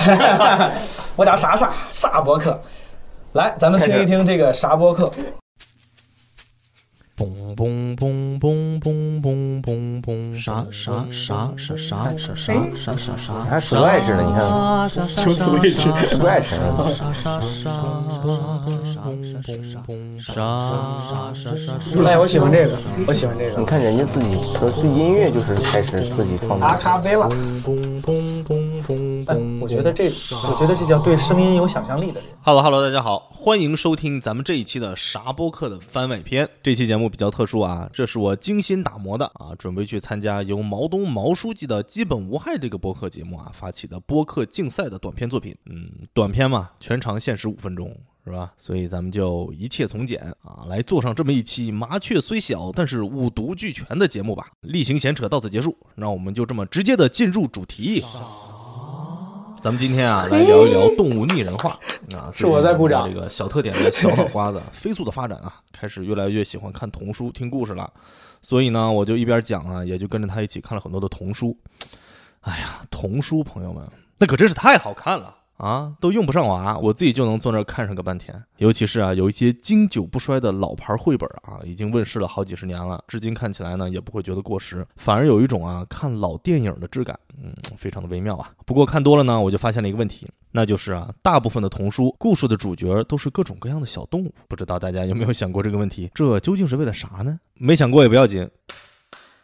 [1.17, 2.59] 我叫啥啥啥播客，
[3.33, 5.11] 来，咱们听一听这个啥播客。
[7.21, 14.25] 嘣嘣嘣嘣嘣嘣嘣嘣，啥啥啥啥啥啥啥啥啥啥，还 Switch 呢？
[14.25, 14.41] 你看，
[15.23, 16.49] 就 Switch，Switch。
[22.07, 22.73] 哎，我喜欢这个，
[23.07, 23.57] 我喜欢这个。
[23.59, 26.67] 你看人家自己说是音乐，就是开始自己创作。
[26.67, 27.29] 阿卡贝拉。
[29.61, 32.31] 我觉得这，我觉得这叫对声音有想象力的人。
[32.43, 36.49] Hello Hello，大家好，欢迎收听咱们这一期的啥播客的番外篇。
[36.63, 45.55] 这期节目比较特殊啊，这是我精心打磨的啊，准备去参加由毛东毛书记的基本无害这个播客节目啊发起的播客竞赛的短片作品。
[45.67, 48.51] 嗯，短片嘛，全长限时五分钟，是吧？
[48.57, 54.47] 所以咱们就一切从简啊，来做上这么一期麻雀虽小，但是五毒俱全的节目吧。
[54.63, 58.03] 例行闲扯到此结束，那我们就这么直接的进入主题。
[59.63, 61.79] 咱们今天啊，来聊一聊动物拟人化
[62.15, 63.13] 啊， 是我在鼓掌。
[63.13, 67.93] 这个小特点的小脑瓜子 飞速的发展啊，开始越来越喜欢看童书、听故事了。
[68.41, 71.55] 所以呢，我就一边讲啊，也就跟着他一起看了很多的童书。
[72.41, 75.35] 哎呀，童书朋友们，那可真是太好看了。
[75.61, 78.43] 啊，都用不上娃，我自己就能坐那儿看上个半天。
[78.57, 88.51] 尤其是啊，有一些经久不衰的老牌绘本啊，已经问世了好几十年了，至今看起来呢也不会觉得过时，反而有一种啊看老电影的质感，嗯，非常的微妙啊。
[88.65, 96.11] 不过看多了呢，我就发现了一个问题，那就是啊，大部分的童书故事的主角都是各种各样的小动物，不知道大家有没有想过这个问题？
[96.15, 97.39] 这究竟是为了啥呢？
[97.55, 98.49] 没想过也不要紧。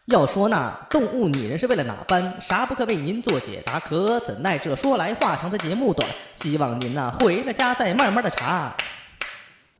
[0.07, 2.33] 要说那动物拟人是为了哪般？
[2.39, 3.77] 啥不可为您做解答？
[3.77, 8.73] 可怎奈这说来话长，的节目短，希望您呐回了家再慢慢的查。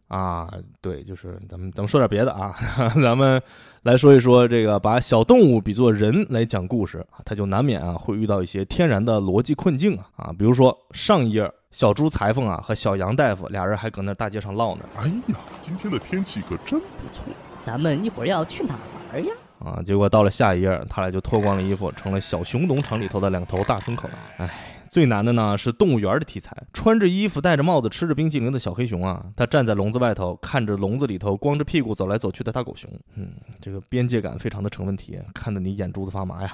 [0.09, 0.49] 啊，
[0.81, 2.53] 对，就是咱们咱们说点别的啊，
[3.01, 3.41] 咱们
[3.83, 14.83] 来说一说这个把小动物比作人来讲故事啊，他就难免啊会遇到一些天然的逻辑困境啊啊，比如说上一页小猪裁缝啊和小杨大夫俩人还搁那大街上唠呢。
[14.97, 17.23] 哎呀，今天的天气可真不错。
[17.61, 18.77] 咱们一会儿要去哪
[19.13, 19.31] 玩呀？
[19.59, 19.81] 啊！
[19.83, 24.07] 结果到了下一页，他俩就脱光了衣服，成了小熊农场里头的两头大牲口。
[24.37, 24.49] 哎，
[24.89, 32.89] 最难的呢是动物园的题材，穿着衣服、戴着帽子、吃着冰激凌的小黑熊啊，他站在笼子外头，看着笼子里头光着屁股走来走去的大狗熊。
[33.15, 36.53] 嗯，这个边界感非常的成问题，看得你眼珠子发麻呀！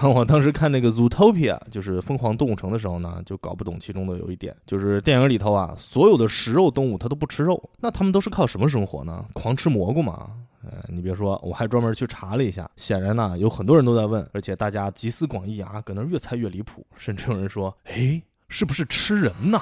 [0.02, 9.24] 我当时看那个 Zootopia，就是疯狂动物城的时候呢，就搞不懂其中的有一点，就是电影里头啊，所有的食肉动物它都不吃肉，那它们都是靠什么生活呢？
[9.32, 10.30] 狂吃蘑菇吗？
[10.62, 19.58] 呃，你别说，我还专门去查了一下，显然呢有很多人都在问，而且大家集思广益啊，搁那越猜越离谱，甚至有人说，哎，是不是吃人呢？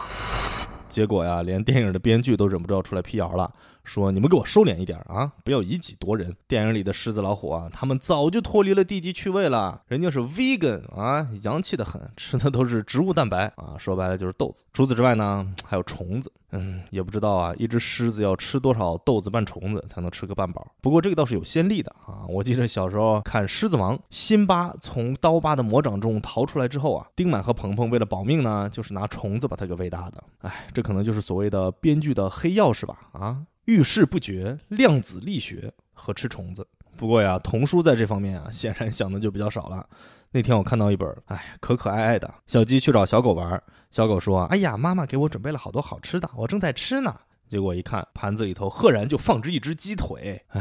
[0.89, 3.53] 结果呀，连电影的编剧都忍不住要出来辟谣了。
[3.87, 6.37] 说你们给我收敛一点啊，不要以己夺人。
[6.49, 14.65] 电影里的狮子老虎啊，他们早就脱离了地级趣味了，人家是 vegan 啊，洋气的很，吃的都是植物蛋白啊，说白了就是豆子。
[14.73, 16.31] 除此之外呢，还有虫子。
[16.53, 20.67] 嗯，也不知道啊，一只狮子要吃多少豆子拌虫子才能吃个半饱。
[20.81, 30.23] 不过这个倒是有先例的啊，我记得小时候看《狮子王》，辛巴从刀疤的魔掌中逃出来之后啊，丁满和鹏鹏为了保命呢，就是拿虫子把他给喂大的。
[30.43, 32.97] 哎，这可能就是所谓的编剧的黑钥匙吧？
[33.13, 33.43] 啊。
[33.67, 36.67] 遇事不决，量子力学和吃虫子。
[36.97, 39.87] 不过呀，童书在这方面啊，显然想的就比较少了。
[40.33, 47.15] 那天我看到一本，哎，可可爱爱的小鸡去找小狗玩，小狗说：“哎呀，妈妈给我准备了好多好吃的，我正在吃呢。”
[47.49, 50.43] 结果一看，盘子里头赫然就放着一只鸡腿。
[50.51, 50.61] 哎，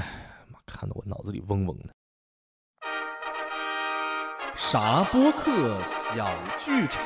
[0.51, 1.89] 妈，看得我脑子里嗡嗡的。
[4.55, 5.79] 啥播客
[6.15, 6.29] 小
[6.63, 7.01] 剧场？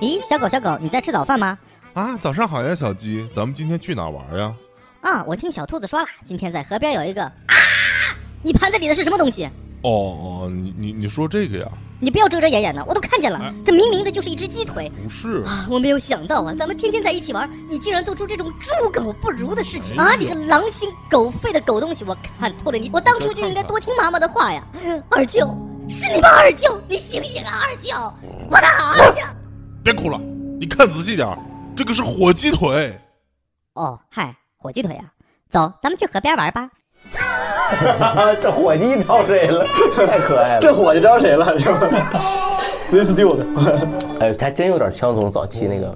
[0.00, 1.58] 咦，小狗小狗，你在吃早饭吗？
[1.92, 4.54] 啊，早上好呀，小鸡，咱们今天去哪玩呀？
[5.02, 7.54] 啊，我听小兔子说了，今天在河边有一个啊，
[8.42, 9.44] 你盘子里的是什么东西？
[9.82, 11.68] 哦哦，你你你说这个呀？
[12.00, 14.90] 你不要遮遮掩掩的，我都看见了，这明明的就是一只鸡腿。
[15.02, 20.14] 不是啊，我没有想到啊，咱们天天在一起玩，你竟然做出这种猪狗不如的事情啊！
[20.18, 24.66] 你个狼心狗肺的狗东西，我看透了你，我当初就应该多听妈妈的话呀。
[25.10, 25.54] 二舅，
[25.90, 26.28] 是你吗？
[26.30, 27.60] 二舅，你醒醒啊！
[27.68, 27.94] 二舅，
[28.50, 29.20] 我的好二舅。
[29.82, 30.20] 别哭了，
[30.60, 31.26] 你看仔细点
[31.74, 32.98] 这个是火鸡腿。
[33.74, 35.04] 哦，嗨，火鸡腿啊！
[35.48, 36.70] 走，咱们去河边玩吧。
[38.42, 39.64] 这火鸡招谁了？
[40.06, 40.60] 太可爱了。
[40.60, 41.56] 这火鸡招谁了？
[41.56, 41.72] 就
[42.90, 43.44] This dude。
[44.20, 45.94] 哎，还真有点枪总早期那个。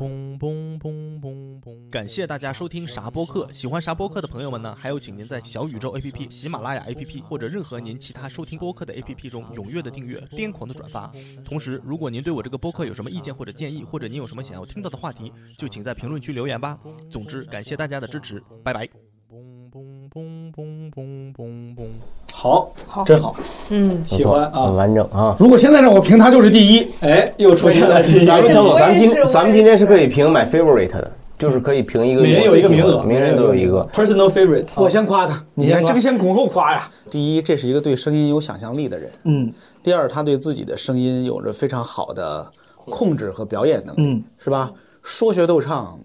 [1.94, 4.76] 感谢大家收听啥播客，喜欢啥播客的朋友们呢？
[4.76, 11.08] 还有，请您在小宇宙 APP、喜马拉雅 APP 或者任何您其他收听播客的 APP 中踊跃的订阅、癫狂的转发。
[11.44, 16.76] 同时，如果您对我这个播客有什么意见或者建议，或者您有什么想要听到的话题，就请在评论区留言吧。
[17.08, 18.88] 总之，感谢大家的支持，拜拜。
[22.32, 22.72] 好，
[23.06, 23.36] 真好，
[23.70, 25.36] 嗯，喜欢啊，很完整啊。
[25.38, 26.88] 如果现在让我评，他就是第一。
[27.02, 31.12] 哎，又出现了新咱们张总，咱们今咱们今天是可以评 my favorite 的。
[31.44, 34.66] 就是可以评一个，每人有一个名额，每人都有一个 personal favorite。
[34.76, 36.88] 我先夸他，你先争先恐后夸呀。
[37.10, 39.52] 第一，这是一个对声音有想象力的人，嗯。
[39.82, 42.50] 第二，他对自己的声音有着非常好的
[42.86, 44.72] 控制和表演能力，嗯，是吧？
[45.02, 45.98] 说学逗唱，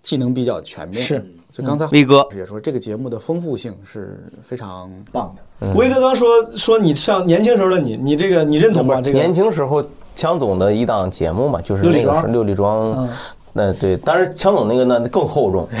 [0.00, 1.02] 技能比较全面。
[1.02, 5.72] 是，就刚才威哥也说，这个节目的丰富性是非常棒的。
[5.74, 9.00] 威哥刚说说你像年轻时候的你，你这个你认同吗？
[9.00, 9.84] 这个年轻时候
[10.14, 13.08] 强总的一档节目嘛，就是那个是六里庄。
[13.56, 15.66] 那对，但是强总那个呢更厚重，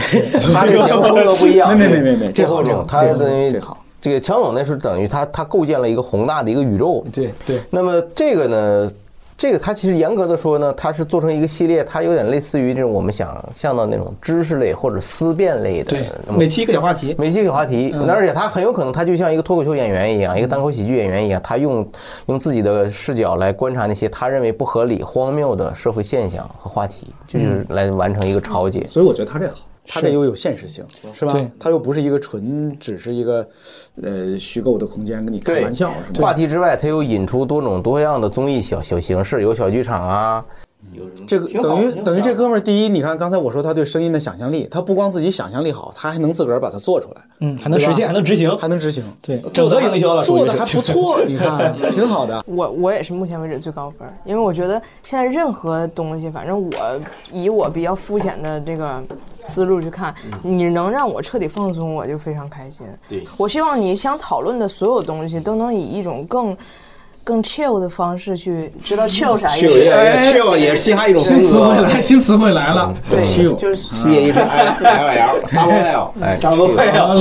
[0.54, 1.76] 他这个节目风格不一样。
[1.76, 3.84] 没没没没，这厚重，他等于这好。
[4.00, 7.04] 这个强总那是等于他他构建了一个宏大的一个宇宙。
[7.12, 7.60] 对对。
[7.70, 8.90] 那么这个呢？
[9.38, 15.90] 这个它其实严格的说呢，它是做成一个系列，它有点类似于这种我们想象的那种知识类或者思辨类的。
[15.90, 17.90] 对，每期一个小话题，每期一个话题。
[17.92, 21.86] 那而且它很有可能，它就像一个脱口秀演员一样，一个单口喜剧演员一样，他用
[22.26, 28.86] 用自己的视角来观察那些他认为不合理、荒谬的社会现象和话题，就是来完成一个超解。
[28.88, 29.56] 所以我觉得他这好。
[29.86, 30.84] 它这又有现实性，
[31.14, 31.32] 是吧？
[31.32, 33.48] 对，它又不是一个纯只是一个
[34.02, 35.92] 呃虚构的空间，跟你开玩笑。
[36.18, 40.44] 话题之外，它又引出多种多样的综艺小小形式，有小剧场啊。
[41.26, 52.42] 这个等于等于这哥们儿，第一，你看刚才我说他对声音的想象力，他不光自己想象力好，他还能自个儿把它做出来，嗯，还能实现，还能执行，还能执行，对，整合营销了，做的还不错， 你看 挺好的。
[52.46, 57.00] 我我也是目前为止最高分，因为我觉得现在任何东西，反正我
[57.32, 59.02] 以我比较肤浅的这个
[59.38, 62.86] 思路去看，你能让我彻底放松，我就非常开心。
[63.08, 66.56] 对，我希望你想讨论的所有东西都能以一种更。
[67.26, 72.94] 更 chill 的方式去知道 chill 啥意思？chill 也是嘻哈一种新词汇来，新词汇来了。
[73.10, 77.16] 对，chill 就是 C A L L，张文耀，哎，张文耀，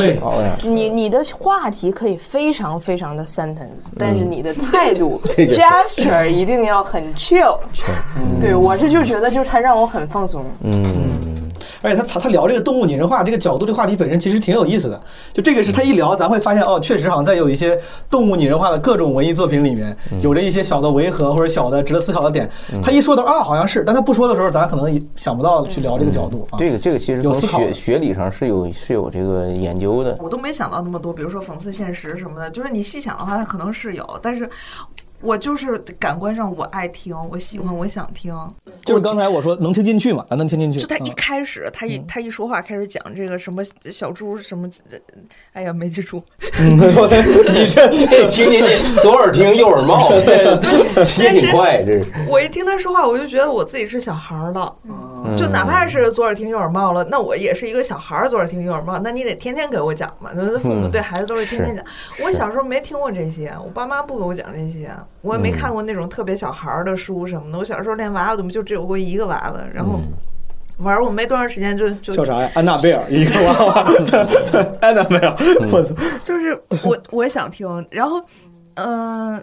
[0.61, 7.57] 你你的话题可以非常非常的 sentence，但是你的态度 gesture 一定要很 chill。
[8.39, 10.45] 对我是就觉得就是他让我很放松。
[10.61, 11.14] 嗯。
[11.81, 15.01] 而且他他他聊这个动物拟人化这个角度，这话题本身其实挺有意思的。
[15.33, 17.77] 就这个是他一聊，咱会发现哦，确实好像在有一些
[18.09, 22.49] 动物拟人化的各种文艺作品里面，有着一些小的违和或者小的值得思考的点。
[22.83, 26.57] 他一说的啊，好像是，但他不说的时候，咱可能想不到去聊这个角度啊。
[26.57, 30.17] 这个这个其实从学学理上是有是有这个研究的。
[30.21, 34.49] 我都没想到那么多，比如说讽刺现实什么的，就是你细想的话，它可能是有，但是。
[35.25, 38.33] 我就是感官上我爱听，我喜欢，我想听。
[38.85, 40.79] 就是刚才我说能听进去嘛，咱能听进去。
[40.79, 44.69] 就他一嗯开始，他一他一说话开始讲这个什么小猪什么，
[45.53, 46.21] 哎呀没记住。
[46.61, 48.61] 你这这听你
[49.01, 50.11] 左耳听右耳冒，
[51.17, 52.05] 也挺快，这是。
[52.29, 54.93] 我一听他说话，我就觉得我自己是小孩儿了，嗯
[55.37, 60.31] 就哪怕是左耳听右耳冒了，那我也是一个小孩儿，左耳听右耳冒，那你得天天给我讲嘛。
[60.35, 61.83] 那父母对孩子都是天天讲。
[62.23, 64.89] 我小时候没听过这些，我爸妈不给我讲这些，
[65.21, 67.57] 我也没看过那种特别小孩儿的书什么的。
[67.57, 69.99] 我小时候连娃娃都没就只有过一个娃娃，然后
[70.79, 72.51] 玩我没多长时间就就叫啥呀？
[72.53, 73.85] 安娜贝尔一个娃娃，
[74.81, 75.35] 安娜贝尔，
[75.71, 75.93] 我操！
[76.23, 76.53] 就是
[76.85, 78.21] 我我也想听，然后
[78.75, 79.41] 嗯、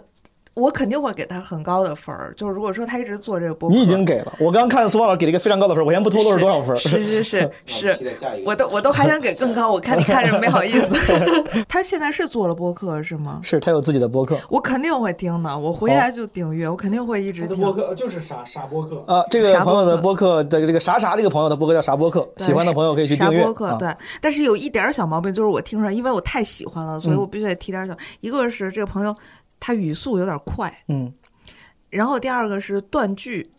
[0.55, 2.33] 我肯定会给他很高的分儿。
[2.37, 6.77] 就是如果说他一直做这个播客，你已经给了，我刚看苏老师给了一个非常高的分儿，我先不透露是多少分。
[6.77, 7.97] 是是是 是，
[8.45, 10.95] 我都我都还想给更高，我看你 看着没好意思。
[11.67, 13.39] 他现在是做了播客是吗？
[13.43, 17.57] 是他有自己的播客我肯定会听的，我回来就订阅，我肯定会一直听。
[17.57, 23.39] 播客就是傻傻播客啊，这个朋友的播客的这个啥啥这个朋友的播客叫啥播客，喜欢的朋友可以去订阅。
[23.39, 27.95] 啥播客、啊对，但是有一点儿小毛病，就是我听出来，因为我太喜欢了，所以嗯我必须得提点儿小。
[28.19, 29.15] 一个是这个朋友
[29.65, 31.13] 他语速有点快，嗯，
[31.89, 33.49] 然后第二个是断句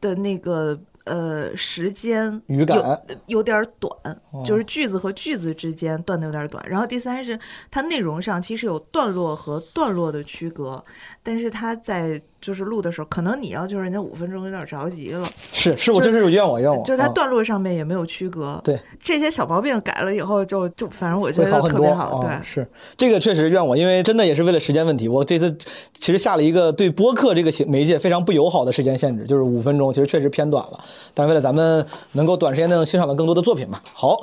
[0.00, 2.98] 的那个呃时间语感有
[3.38, 3.92] 有点儿短，
[4.30, 6.64] 哦就是句子和句子之间断的有点儿短。
[6.68, 7.36] 然后第三是
[7.68, 10.84] 它内容上其实有段落和段落的区隔，
[11.20, 15.26] 但是它在就是录的时候，可能你要就是人家五分钟有点着急了。
[15.50, 16.84] 是是，我真是有怨我怨我。
[16.84, 25.56] 就它啊段落上面也没有区隔，对这些小毛病改了以后就，就反正我觉得好很多特别好，啊对，是这个确实怨我，因为真的也是为了时间问题，我这次
[25.94, 30.78] 其实下了一个对播客这个媒介非常不友好的时间限制，就是五分钟，其实确实偏短了。
[31.14, 34.16] 但是为了咱们能够短时间内欣赏到更多的作品嘛，好，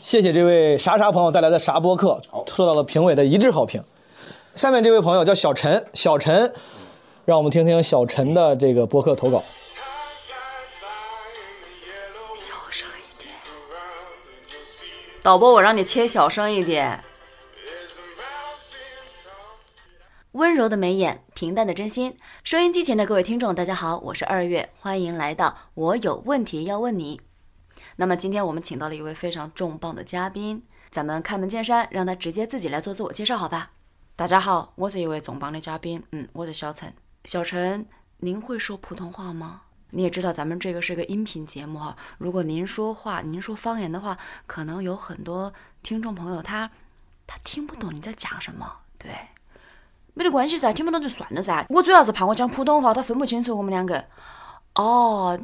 [0.00, 3.82] 谢谢这位啥啥朋友带来的啥播客，受到了评委的一致好评。
[4.54, 6.50] 下面这位朋友叫小陈，小陈，
[7.26, 9.42] 让我们听听小陈的这个播客投稿。
[12.36, 13.34] 小声一点，
[15.24, 17.02] 导播，我让你切小声一点。
[20.32, 22.16] 温柔的眉眼，平淡的真心。
[22.44, 27.20] 收音机前的各位听众，大家好，我是二月，欢迎来到我有问题要问你。
[27.96, 30.62] 那么今天我们请到了一位非常重磅的嘉宾，
[30.92, 33.72] 咱们开门见山，让他直接自己来做自我介绍，好吧？
[34.14, 36.94] 大家好，我是一位重磅的嘉宾，嗯，我是小陈。
[37.26, 37.84] 小陈，
[38.18, 39.62] 您会说普通话吗？
[39.90, 44.16] 你也知道咱们这个是个音频节目哈，如果您说话，您说方言的话，
[44.46, 46.70] 可能有很多听众朋友他
[47.26, 49.10] 他听不懂你在讲什么，对。
[50.14, 51.66] 没得关系噻，听不懂就算了噻。
[51.68, 54.02] 我主要是怕我讲普通话，他分不清楚我们两个。
[54.76, 55.38] 哦，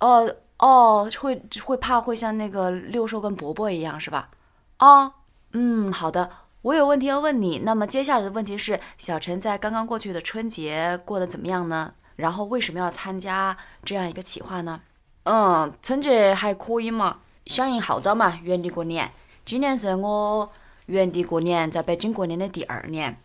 [0.00, 4.30] 哦哦，会会怕会像那个六兽跟伯伯一样是吧？
[4.78, 5.12] 哦，
[5.52, 6.30] 嗯，好的。
[6.62, 7.60] 我有问题要问你。
[7.60, 11.94] 那么接下来的问题是，小陈在刚刚过去的春节过得怎么样呢？
[12.16, 14.80] 然后为什么要参加这样一个企划呢？
[15.22, 19.10] 嗯，春节还可以嘛，响应号召嘛，原地过年。
[19.44, 20.50] 今年是我
[20.86, 23.16] 原地过年，在北京过年的第二年。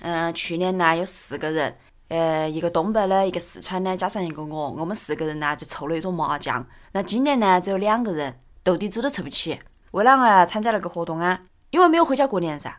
[0.00, 1.74] 嗯，去年呢有四个人，
[2.08, 6.64] 呃，一个东北的，一个四川的，加上一个我，我们四个人呢就凑了一桌麻将。
[6.92, 9.58] 那今年呢只有两个人，斗地主都凑不起。
[9.92, 11.40] 为啷个参加那个活动啊？
[11.74, 12.72] 因为没有回家过年噻。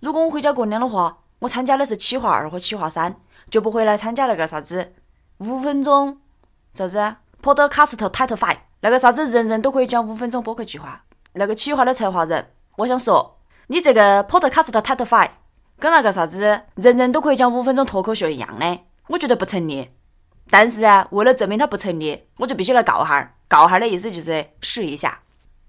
[0.00, 3.16] 如果我回家过年的话，我参加的是企划二和企划三，
[3.48, 4.92] 就不会来参加那个啥子
[5.38, 6.18] 五分钟
[6.74, 6.98] 啥子
[7.42, 11.02] Podcast Title Five 那个啥子人人都可以讲五分钟播客计划。
[11.32, 13.38] 那个企划的策划人，我想说，
[13.68, 15.30] 你这个 Podcast Title Five
[15.78, 16.42] 跟那个啥子
[16.74, 19.88] 人人都可以讲五分钟脱口秀一样的，我觉得不成立。
[20.50, 23.32] 但是啊，为了证明它不成立，我就必须来告哈儿。
[23.48, 25.20] 告哈儿的意思就是试一下。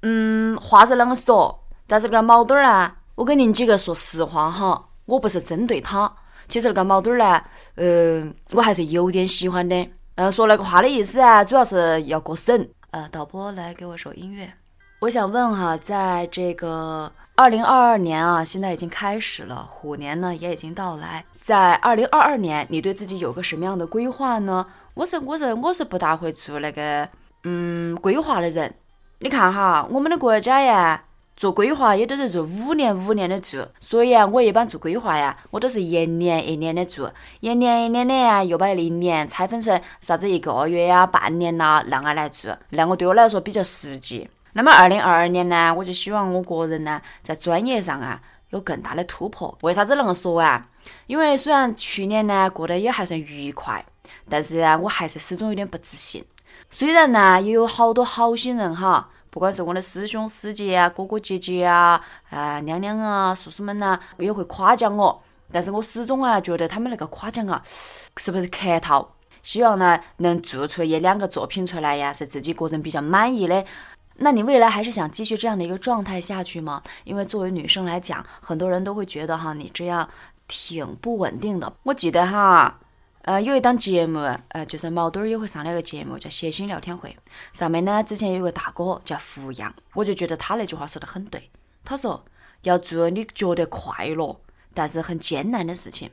[0.05, 1.62] 嗯，话是啷个说，
[1.93, 6.11] 但是那个毛墩儿呢，我跟您几个说实话哈，我不是针对他。
[6.47, 7.43] 其实那个毛墩儿呢，
[7.75, 9.87] 呃，我还是有点喜欢的。
[10.15, 12.67] 呃，说那个话的意思啊，主要是要过审。
[12.89, 14.51] 呃，导播来给我首音乐。
[15.01, 21.23] 我想问哈，在这个二零二二年啊，现在已经开始了，虎年呢也已经到来。
[21.43, 24.65] 在二零二二年，你对自己有个什么样的规划呢？
[24.95, 27.07] 我是我是我是不大会做那个
[27.43, 28.73] 嗯规划的人。
[29.19, 31.03] 你看哈，我们的国家呀，
[31.43, 44.25] 做规划也都是做五年五年的做，所以啊，我一般做规划呀，我都是一年一年的做，一年一年的呀，又把一年拆分成啥子一个月呀、半年呐、那样来做，那个对我来说比较实际。
[44.53, 48.21] 那么二零二二年呢，我就希望我个人呢，在专业上啊
[48.51, 49.53] 有更大的突破。
[49.63, 50.65] 为啥子恁个说啊？
[51.07, 53.83] 因为虽然去年呢过得也还算愉快，
[54.29, 56.23] 但是啊，我还是始终有点不自信。
[56.71, 61.99] 虽然呢也有好多好心人哈，不管是我的师兄师姐啊、哥哥姐姐啊、
[62.29, 67.59] 啊娘娘啊、叔叔们呐、也会夸奖我，但是我始终啊觉得他们那个夸奖啊，
[68.17, 69.15] 是不是客套？
[69.41, 73.65] 希望呢能做出一两个作品出来呀，是自己个人比较满意的。
[74.17, 76.83] 那你未来还是想继续这样的一个状态下去吗？
[77.03, 80.07] 因为作为女生来讲，很多人都会觉得哈，你这样
[80.47, 81.73] 挺不稳定的。
[81.81, 82.79] 我记得哈，
[83.23, 84.19] 呃，有一档节目，
[84.49, 87.15] 呃，就是毛墩儿也会上那个节目，叫《谐星聊天会》。
[87.57, 91.49] 上面呢，之前有个大哥叫胡杨，我就觉得他那句话说的很对。
[91.85, 92.25] 他说
[92.63, 94.41] 要做你觉得快乐
[94.73, 96.11] 但是很艰难的事情。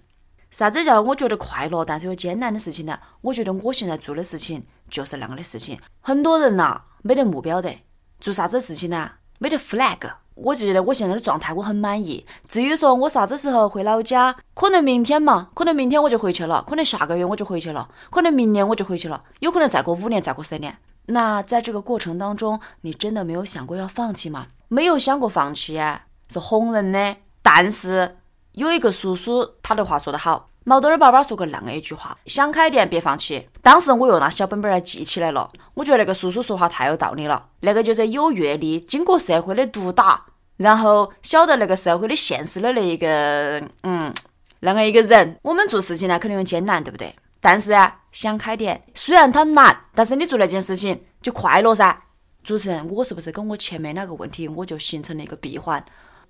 [0.52, 2.96] 啥子叫我觉得快乐但是又艰难的事情呢？
[3.22, 5.80] 我觉得我现在做的事情就是那样的事情。
[6.00, 7.76] 很多人呐，没得目标的。
[8.20, 9.14] 做啥子事情呢？
[9.38, 10.12] 没得 flag。
[10.42, 12.24] 我觉得我现在的状态我很满意。
[12.48, 20.76] 至于说我啥子时候回老家，可能明天嘛，可能明天我就回去了，可能下个月我就回去了，可能明年我就回去了，有可能再过五年，再过十年。
[21.06, 24.46] 那在这个过程当中，你真的没有想过要放弃吗？
[24.68, 27.16] 没有想过放弃啊，是哄人的。
[27.42, 28.16] 但是
[28.52, 30.48] 有一个叔叔，他的话说得好。
[30.62, 35.50] 毛豆儿爸爸说过那样一句话：“想开点，别放弃。”当时我又拿小本本儿记起来了。
[35.72, 37.46] 我觉得那个叔叔说话太有道理了。
[37.60, 40.26] 那个就是有阅历、经过社会的毒打，
[40.60, 44.12] 然后晓得那个社会的现实的那一个，嗯，
[44.60, 45.34] 那个一个人。
[45.40, 47.14] 我们做事情呢，肯定有艰难，对不对？
[47.40, 51.98] 但是啊，想开点，虽然它难，但是你做那件事情就快乐噻。
[52.44, 55.82] 主持人，我是不是跟我前面那个问题，我就形成了一个闭环？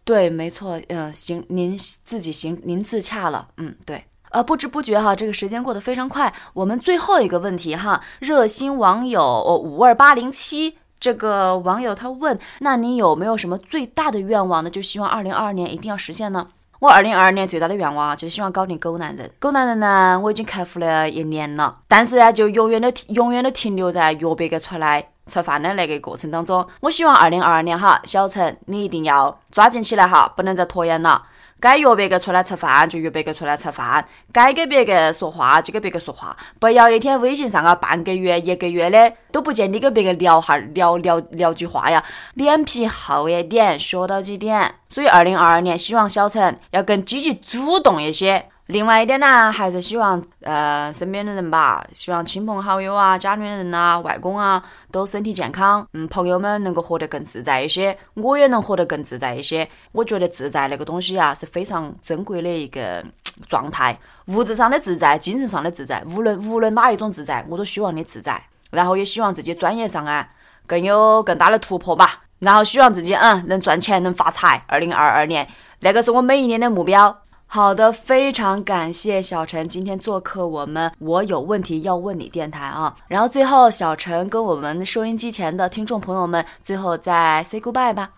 [0.05, 4.05] 对，没错，嗯，行，您自己行，您自洽了，嗯，对。
[4.31, 6.33] 呃，不知不觉哈，这个时间过得非常快。
[6.53, 14.69] 我们最后一个问题哈，热心网友五二八零七这个网友他问：那你有没有什么最大的愿望呢？
[14.69, 16.47] 就希望二零二二年一定要实现呢？
[16.79, 19.31] 我二零二二年最大的愿望就希望搞定狗男人。
[19.39, 26.67] 狗男人呢，我已经克服了一年了，但是呢，就永远的永远的停留在约别个出来吃饭的那个过程当中。
[26.81, 31.23] 我希望二零二二年哈，小陈你一定要抓紧起来哈，不能再拖延了。
[31.61, 42.03] 该约别个出来吃饭就约别个出来吃饭，该给别个说话就给别个说话，不要一天微信上啊半个月一个月的都不见你跟别个聊哈聊聊聊句话呀，
[42.35, 44.75] 脸皮厚一点，学到几点。
[44.89, 48.50] 所以二零二二年希望小陈要更积极主动一些。
[48.71, 59.69] 另外一点呢，还是希望呃身边的人吧，希望亲朋好友啊、家里的人呐、外公啊都身体健康，嗯，朋友们能够活得更自在一些，我也能活得更自在一些。
[59.93, 63.05] 我觉得自在那个东西啊是非常珍贵的一个
[63.49, 68.41] 状态，物质上的自在，精神上的自在，无论无论哪一种自在，我都希望你自在。
[68.71, 70.29] 然后也希望自己专业上啊
[70.67, 72.21] 更有更大的突破吧。
[72.39, 74.63] 然后希望自己嗯能赚钱能发财。
[74.69, 75.47] 二零二二年
[75.81, 77.23] 那个是我每一年的目标。
[77.53, 80.93] 好的，非常感谢小陈今天做客我们。
[81.01, 82.95] 我有问题要问你电台啊。
[83.09, 88.11] 然后最后，小陈跟我们收音机前的听众朋友们，最后再 say goodbye 吧。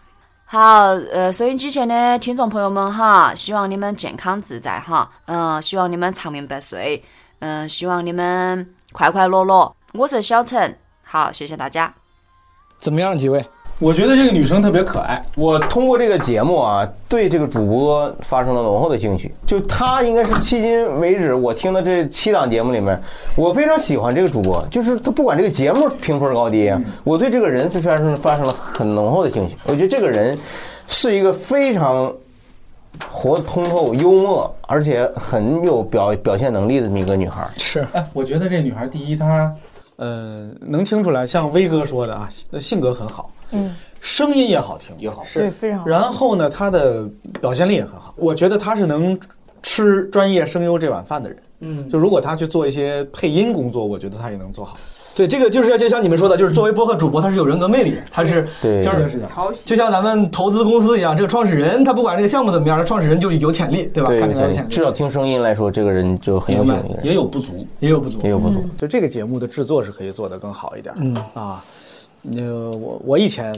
[0.44, 7.02] 好，呃，收音机前的听众朋友们哈，希望你们健康自在哈，嗯，希望你们长命百岁，
[7.38, 9.74] 嗯，希望你们快快乐乐。
[9.94, 11.94] 我是小陈，好，谢谢大家。
[12.76, 13.42] 怎么样，几位？
[13.82, 15.20] 我觉得这个女生特别可爱。
[15.34, 19.34] 我通过这个节目啊，对这个主播发生了浓厚的兴趣。
[19.44, 22.96] 就她应该是迄今为止我听的这七档节目里面，
[23.34, 24.64] 我非常喜欢这个主播。
[24.70, 26.72] 就是她不管这个节目评分高低，
[27.02, 29.56] 我对这个人发生发生了很浓厚的兴趣。
[29.64, 30.38] 我觉得这个人
[30.86, 32.14] 是一个非常
[33.10, 37.50] 活通透、幽默，而且很有表表现能力的这么一个女孩。
[37.56, 39.52] 是，哎，我觉得这女孩第一，她
[40.02, 43.30] 呃能听出来，像威哥说的啊，性格很好。
[43.52, 45.86] 嗯，声音也好听，也好，对，非常好。
[45.86, 47.08] 然后呢，他的
[47.40, 48.12] 表现力也很好。
[48.16, 49.16] 我觉得他是能
[49.62, 51.38] 吃专业声优这碗饭的人。
[51.60, 54.76] 嗯，就如果他去做一些配音工作，我觉得他也能做好。
[55.14, 59.22] 对，这个就是要就像你们说的，就是作为播客主播，他是有人格魅力，他是对，就是
[59.66, 64.08] 就像咱们投资公司一样，这个创始人他不管这个项目怎么样，他创始人就是有潜力，对吧？
[64.18, 64.68] 看起来有潜力。
[64.70, 66.96] 至少听声音来说，这个人就很有潜力。
[67.02, 68.64] 也有不足，也有不足，也有不足。
[68.76, 70.94] 就这个节目的制作是可以做得更好一点。
[70.98, 71.64] 嗯啊。
[72.36, 73.52] 呃，我我以前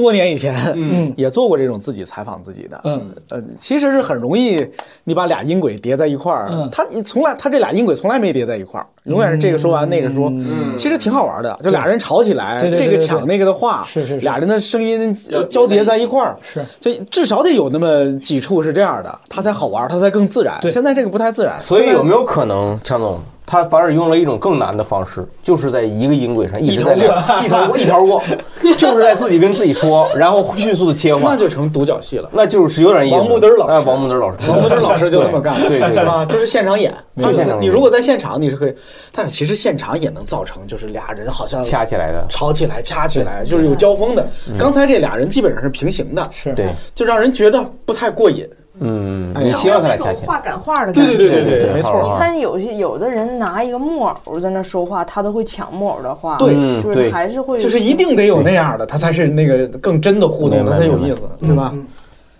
[0.00, 3.10] 多年以前，嗯， 也做过这种自己采访自己的，嗯。
[3.30, 4.64] 呃，其实是很容易，
[5.04, 15.14] 你把俩音轨叠在一块儿，嗯，他你从来他这俩音轨从来没叠在一块儿，永远是这个说完那个说，嗯，其实挺好玩的，就俩人吵起来，这个抢那个的话，是是，俩人的声音
[15.48, 20.58] 交叠在一块儿，是，就至少得有那么几处是这样的，他才好玩，他才更自然。
[20.60, 23.18] 对，现在这个不太自然，所以有没有可能，强总？
[23.46, 26.98] 他反而用了一种更难的方式，就是在一个音轨上一直在一
[27.46, 28.20] 条过一条过，
[28.76, 33.16] 就是在自己跟自己说，然后迅速的切换，那就成独角戏了，那就是有点意思。
[33.16, 36.26] 王木墩老师，王木墩老师，王木墩老师就这么干，对对，是吧？
[36.26, 37.62] 就是现场演，现场。
[37.62, 38.74] 你如果在现场，你是可以，
[39.12, 44.26] 但是其实现场也能造成，就是俩人好像掐起来的，吵起来，掐起来，就是有交锋的。
[44.58, 46.66] 刚才这俩人基本上是平行的，是对，
[46.96, 48.44] 就让人觉得不太过瘾。
[48.80, 50.16] 嗯，哎你希望他俩那掐钱？
[50.16, 51.18] 种画感画的对感觉。
[51.18, 52.02] 对对对对，没错。
[52.02, 61.72] 你看有些有的人拿一个木偶在那说话，他都会抢木偶的话，对就是还是会，就是一定得有那样的，他才是那个更真的互动，他才有意思，对吧？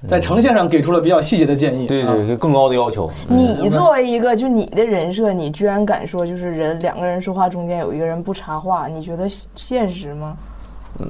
[0.07, 3.11] 在呈现上给出了比较细节的建议，对对，更高的要求。
[3.27, 10.37] 你作为一个就你的人设，你居然敢说就是人两个人说话中间有一个人不插话，你觉得现实吗？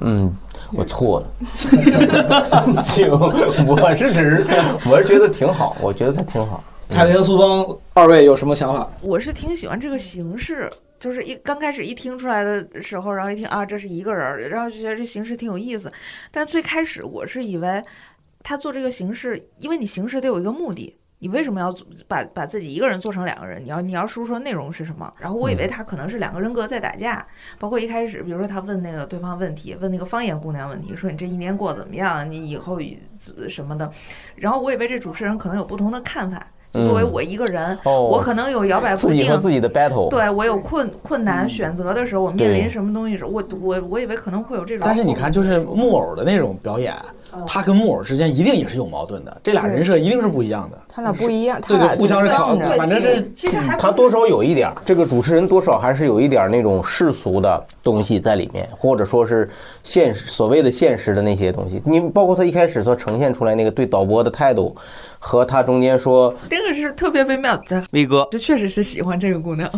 [0.01, 0.35] 嗯，
[0.73, 1.27] 我错了。
[2.83, 4.45] 行，我是指，
[4.89, 6.63] 我是觉得挺好，我觉得他挺好。
[6.89, 8.89] 彩铃、苏芳二位有什么想法？
[9.01, 10.69] 我是挺喜欢这个形式，
[10.99, 15.91] 就是一刚开始一听出来的时候，然后一听啊，这是一个人儿，然后就觉得这形式挺有意思。
[16.31, 17.83] 但是最开始我是以为
[18.41, 20.95] 他做这个形式，因为你形式得有一个目的。
[21.19, 21.73] 你为什么要
[22.07, 23.63] 把把自己一个人做成两个人？
[23.63, 25.11] 你要你要输出的内容是什么？
[25.17, 27.25] 然后我以为他可能是两个人格在打架，
[27.59, 32.29] 包括一开始，比如说他问那个对方问题，问那个方言姑娘问题，说你这一年过得怎么样？
[32.29, 32.79] 你以后
[33.49, 33.89] 什么的？
[34.35, 36.45] 然后我以为这主持人可能有不同的看法。
[36.73, 40.09] 就作为我一个人，哦我可能有摇摆不自己定，和自己的 battle。
[40.09, 44.85] 对我有困困难选择的时候，我面临什么东西时候，我我我以为可能会有这种。
[44.85, 46.93] 但是你看，就是木偶的那种表演，
[47.45, 50.77] 他跟木偶之间一定也是有矛盾的，这俩人设一定是不一样的。
[50.87, 59.49] 他俩不一样，对对，互相是抢，反正是其实还他多少有一点儿，这个主持人多少还是有一点儿那种世俗的东西在里面，或者说是
[59.83, 61.81] 现实所谓的现实的那些东西。
[61.85, 64.75] 你包括他一开始所呈现出来那个对导播的态度，
[65.19, 67.83] 和他中间说这个是特别微妙的。
[67.91, 69.69] 威哥，这确实是喜欢这个姑娘，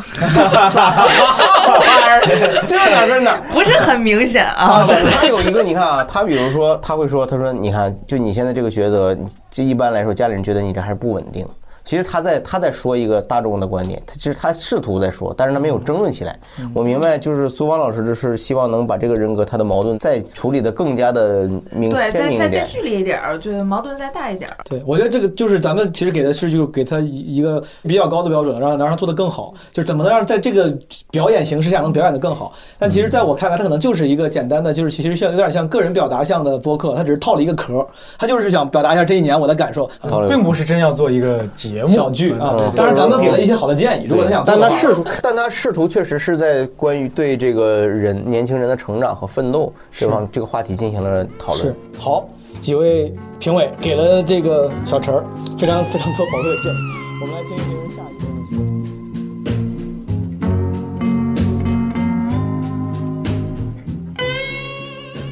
[2.67, 3.41] 这哪是哪？
[3.51, 4.65] 不是很明显啊。
[4.69, 4.87] 啊，
[5.19, 9.17] 他有一个，你看啊，他比如说，他会说，他说，你看，就你现在这个抉择，
[9.49, 11.47] 就一般来说，家里人觉得你这还是不稳定。
[11.89, 16.37] 其实他在他在说一个大众的观点，他其实他试图在说，但是他没有争论起来。
[16.71, 22.11] 我明白，就是苏芳老师就是希望能把这个人格他的矛盾再处理的更加的明对。
[22.11, 24.57] 再再再剧烈一点儿，就矛盾再大一点儿。
[24.69, 30.71] 对，我觉得这个就是咱们其实给的是就给他一一个比较高的标准，让能让他做的更好，就是怎么能让在这个
[31.09, 32.53] 表演形式下能表演的更好。
[32.77, 37.83] 但其实在我看来，他可能就是一个简单的，就是其实像有点像个人表达向的播客，他只是套了一个壳，
[38.19, 39.89] 他就是想表达一下这一年我的感受，
[40.29, 41.39] 并不是真要做一个
[41.79, 42.71] 节目小剧啊。
[42.75, 51.75] 当然，咱们给了一些好的建议，如果他想做，但他试图，但他试图确实是在关于对这个人年轻人的成长和奋斗这方这个话题进行了讨论是。
[51.97, 52.27] 好，
[52.59, 55.23] 几位评委给了这个小陈儿
[55.57, 56.77] 非常非常多宝贵的建议，
[57.21, 58.59] 我们来听一听下一个问题。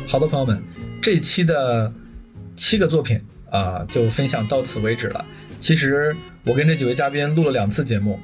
[0.07, 0.63] 好的，朋友们，
[1.01, 1.91] 这一期的
[2.55, 3.19] 七个作品
[3.49, 5.25] 啊、就分享到此为止了。
[5.59, 8.19] 其实我跟这几位嘉宾录了两次节目，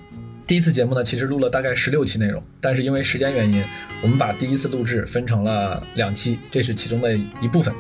[0.46, 3.64] 第一次节目呢，其实录了大概十六期内容，但是因为时间原因，
[4.02, 7.74] 我们把第一次录制分成了两期，这是其中的一部分。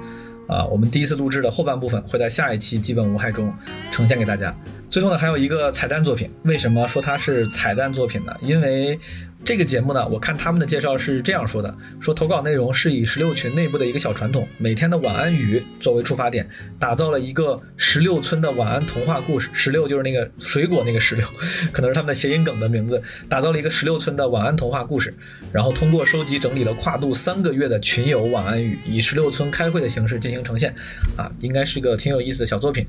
[0.46, 3.52] 啊，我们第一次录制的后半部分会在下一期基本无害中
[3.90, 4.54] 呈现给大家。
[4.90, 6.30] 最后呢，还有一个彩蛋作品。
[6.44, 8.36] 为什么说它是彩蛋作品呢？
[8.42, 9.00] 因为
[9.46, 16.48] 这个节目呢，我看他们的介绍是这样说的：说投稿内容是以十六群内部的一个小传统，每天的晚安语作为出发点，
[16.80, 19.50] 打造了一个十六村的晚安童话故事。
[19.52, 21.28] 十六就是那个水果那个石榴，
[21.74, 25.14] 可能是他们的谐音梗的名字，打造了一个十六村的晚安童话故事。
[25.52, 30.74] 然后通过收集整理了跨度三个月的群友晚安语，以十六村开会的形式进行呈现，
[31.18, 32.88] 啊，应该是个挺有意思的小作品。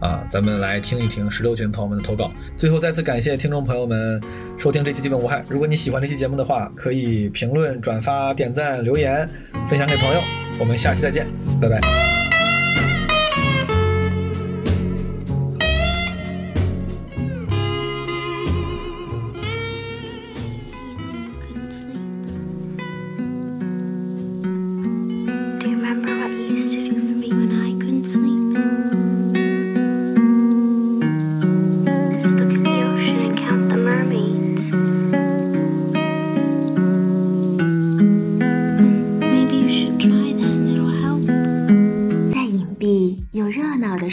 [0.00, 2.32] 啊，咱们来听一听十六群朋友们的投稿。
[2.56, 4.20] 最后再次感谢听众朋友们
[4.58, 5.44] 收听这期基本无害。
[5.48, 9.28] 如果你喜欢这期节目的话，可以评论、转发、点赞、留言，
[9.66, 10.20] 分享给朋友。
[10.58, 11.26] 我们下期再见，
[11.60, 12.29] 拜拜。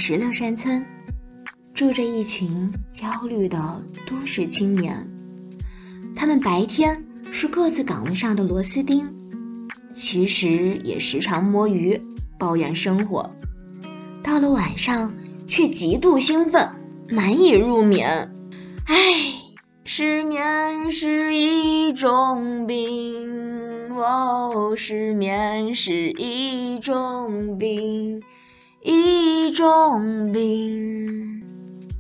[0.08, 0.86] 石榴山村，
[1.74, 5.06] 住着一群焦虑的都市青年。
[6.16, 9.06] 他们白天是各自岗位上的螺丝钉，
[9.94, 12.02] 其实也时常摸鱼，
[12.40, 13.30] 抱怨生活。
[14.24, 15.14] 到了晚上，
[15.46, 16.70] 却极度兴奋，
[17.10, 18.34] 难以入眠。
[18.86, 18.96] 唉，
[19.84, 28.24] 失眠是一种病，哦，失眠是一种病，
[28.87, 31.43] 一种病。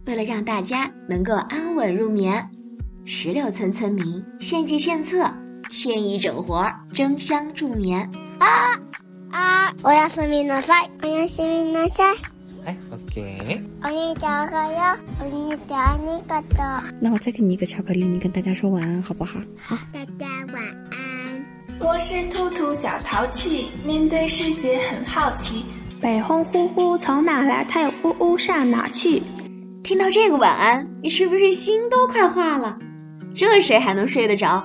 [0.07, 2.49] 为了让大家能够安稳入眠，
[3.05, 5.33] 石榴村村民献计献策，
[5.71, 8.11] 献艺整活儿，争相助眠。
[8.39, 9.73] 啊！
[9.83, 10.91] おやすみなさい。
[11.03, 12.17] おやすみなさい。
[12.65, 12.77] 哎，
[13.09, 13.63] 给。
[13.83, 15.25] お兄ちゃんおはよう。
[15.25, 16.55] お兄ちゃんありがと
[16.87, 16.95] う。
[17.01, 19.41] 那我再给你一个巧克力，你跟大家说晚安好不好？
[19.57, 21.45] 好，大家晚安。
[21.81, 25.65] 我是兔兔小淘气，面对世界很好奇。
[26.00, 27.66] 北风呼呼从哪来？
[27.68, 29.24] 它又呜呜上哪去？
[29.84, 32.78] 听到这个晚安，你是不是心都快化了？
[33.34, 34.64] 这谁还能睡得着？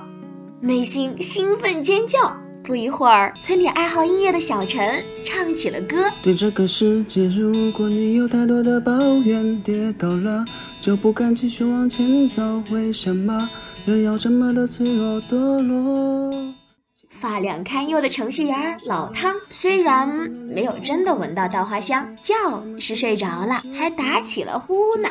[0.61, 2.17] 内心兴奋尖叫。
[2.63, 6.05] 不一会儿，村里爱好音乐的小陈唱起了歌。
[6.23, 8.93] 对这个世界，如果你有太多的抱
[9.25, 10.45] 怨，跌倒了
[10.79, 12.63] 就不敢继续往前走。
[12.71, 13.49] 为什么
[13.85, 16.31] 人要这么的脆弱堕落？
[17.23, 22.35] 发量堪忧的程序员老汤，虽然没有真的闻到稻花香，觉
[22.81, 25.07] 是睡着了，还打起了呼呢。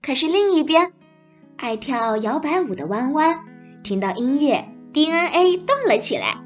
[0.00, 0.92] 可是另一边。
[1.56, 3.44] 爱跳摇摆舞的弯弯，
[3.82, 6.43] 听到音乐，DNA 动了起来。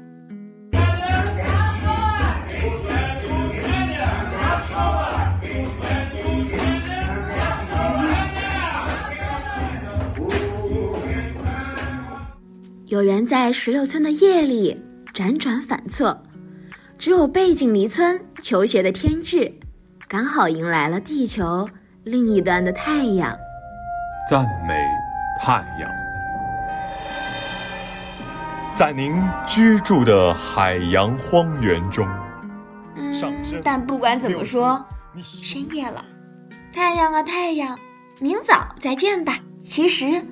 [12.89, 14.81] 有人在石榴村的夜里
[15.13, 16.23] 辗转反侧，
[16.97, 19.53] 只有背井离村求学的天智，
[20.07, 21.69] 刚好迎来了地球
[22.03, 23.37] 另一端的太阳。
[24.27, 24.73] 赞美
[25.39, 25.91] 太阳，
[28.73, 29.13] 在您
[29.45, 32.07] 居住的海洋荒原中。
[32.95, 33.13] 嗯，
[33.63, 34.83] 但不管怎么说，
[35.21, 36.03] 深夜了，
[36.73, 37.77] 太阳啊太阳，
[38.19, 39.37] 明早再见吧。
[39.63, 40.23] 其实，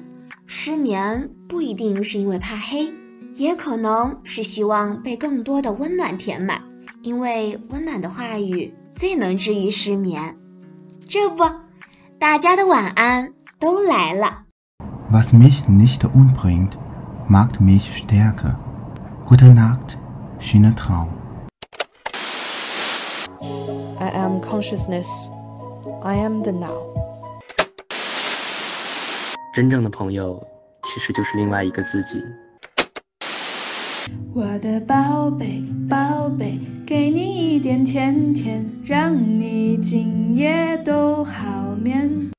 [0.47, 2.91] 失眠不一定是因为怕黑，
[3.33, 6.61] 也可能是希望被更多的温暖填满，
[7.01, 10.35] 因为温暖的话语最能治愈失眠。
[11.07, 11.43] 这不，
[12.19, 13.33] 大家的晚安。
[13.59, 14.43] 都来了。
[15.11, 16.73] Was mich nicht umbringt,
[17.27, 18.55] macht mich stärker.
[19.25, 19.97] Gute Nacht,
[20.39, 21.07] schöner Traum.
[23.99, 25.31] I am consciousness.
[26.03, 26.69] I am the now.
[29.55, 30.45] 真正的朋友，
[30.97, 32.23] 其实就是另外一个自己。
[34.33, 42.31] 我的宝贝，宝贝，给你一点甜甜，让你今夜都好眠。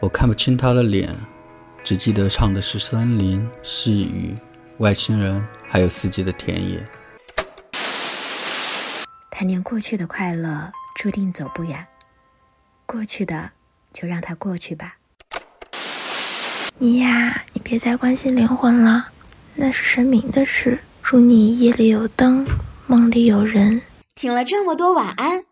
[0.00, 1.14] 我看不清他的脸，
[1.84, 4.34] 只记得唱的是森林、细雨、
[4.78, 6.84] 外星人，还有四季的田野。
[9.30, 11.86] 贪恋过去的快乐注定走不远，
[12.86, 13.52] 过去的
[13.92, 14.95] 就让它过去吧。
[16.78, 19.08] 你呀，你别再关心灵魂了，
[19.54, 20.78] 那是神明的事。
[21.02, 22.46] 祝你夜里有灯，
[22.86, 23.80] 梦里有人。
[24.14, 25.46] 听了这么多晚安，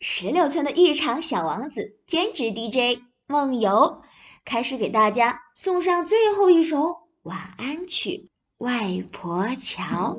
[0.00, 3.00] 石榴村的浴场小王子兼职 DJ。
[3.26, 4.02] 梦游
[4.44, 8.28] 开始给大家送上最后一首晚安曲
[8.64, 10.18] 《外婆桥》。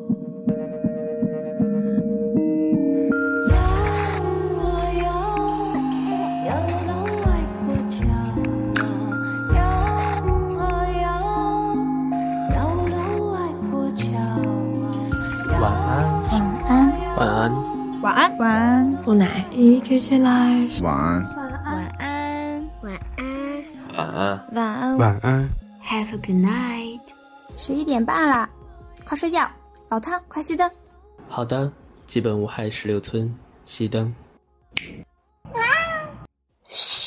[18.02, 21.24] 晚安，晚安，露奶，一起起来，晚安，
[21.65, 23.28] 晚安，晚安，
[23.95, 25.49] 晚安，晚安，晚安
[25.84, 26.99] ，Have a good night。
[27.56, 28.48] 十一点半了，
[29.03, 29.49] 快睡觉，
[29.90, 30.69] 老汤，快熄灯。
[31.28, 31.72] 好的，
[32.06, 33.34] 基本无害石榴村，
[33.65, 34.14] 熄灯。
[36.69, 37.06] 嘘、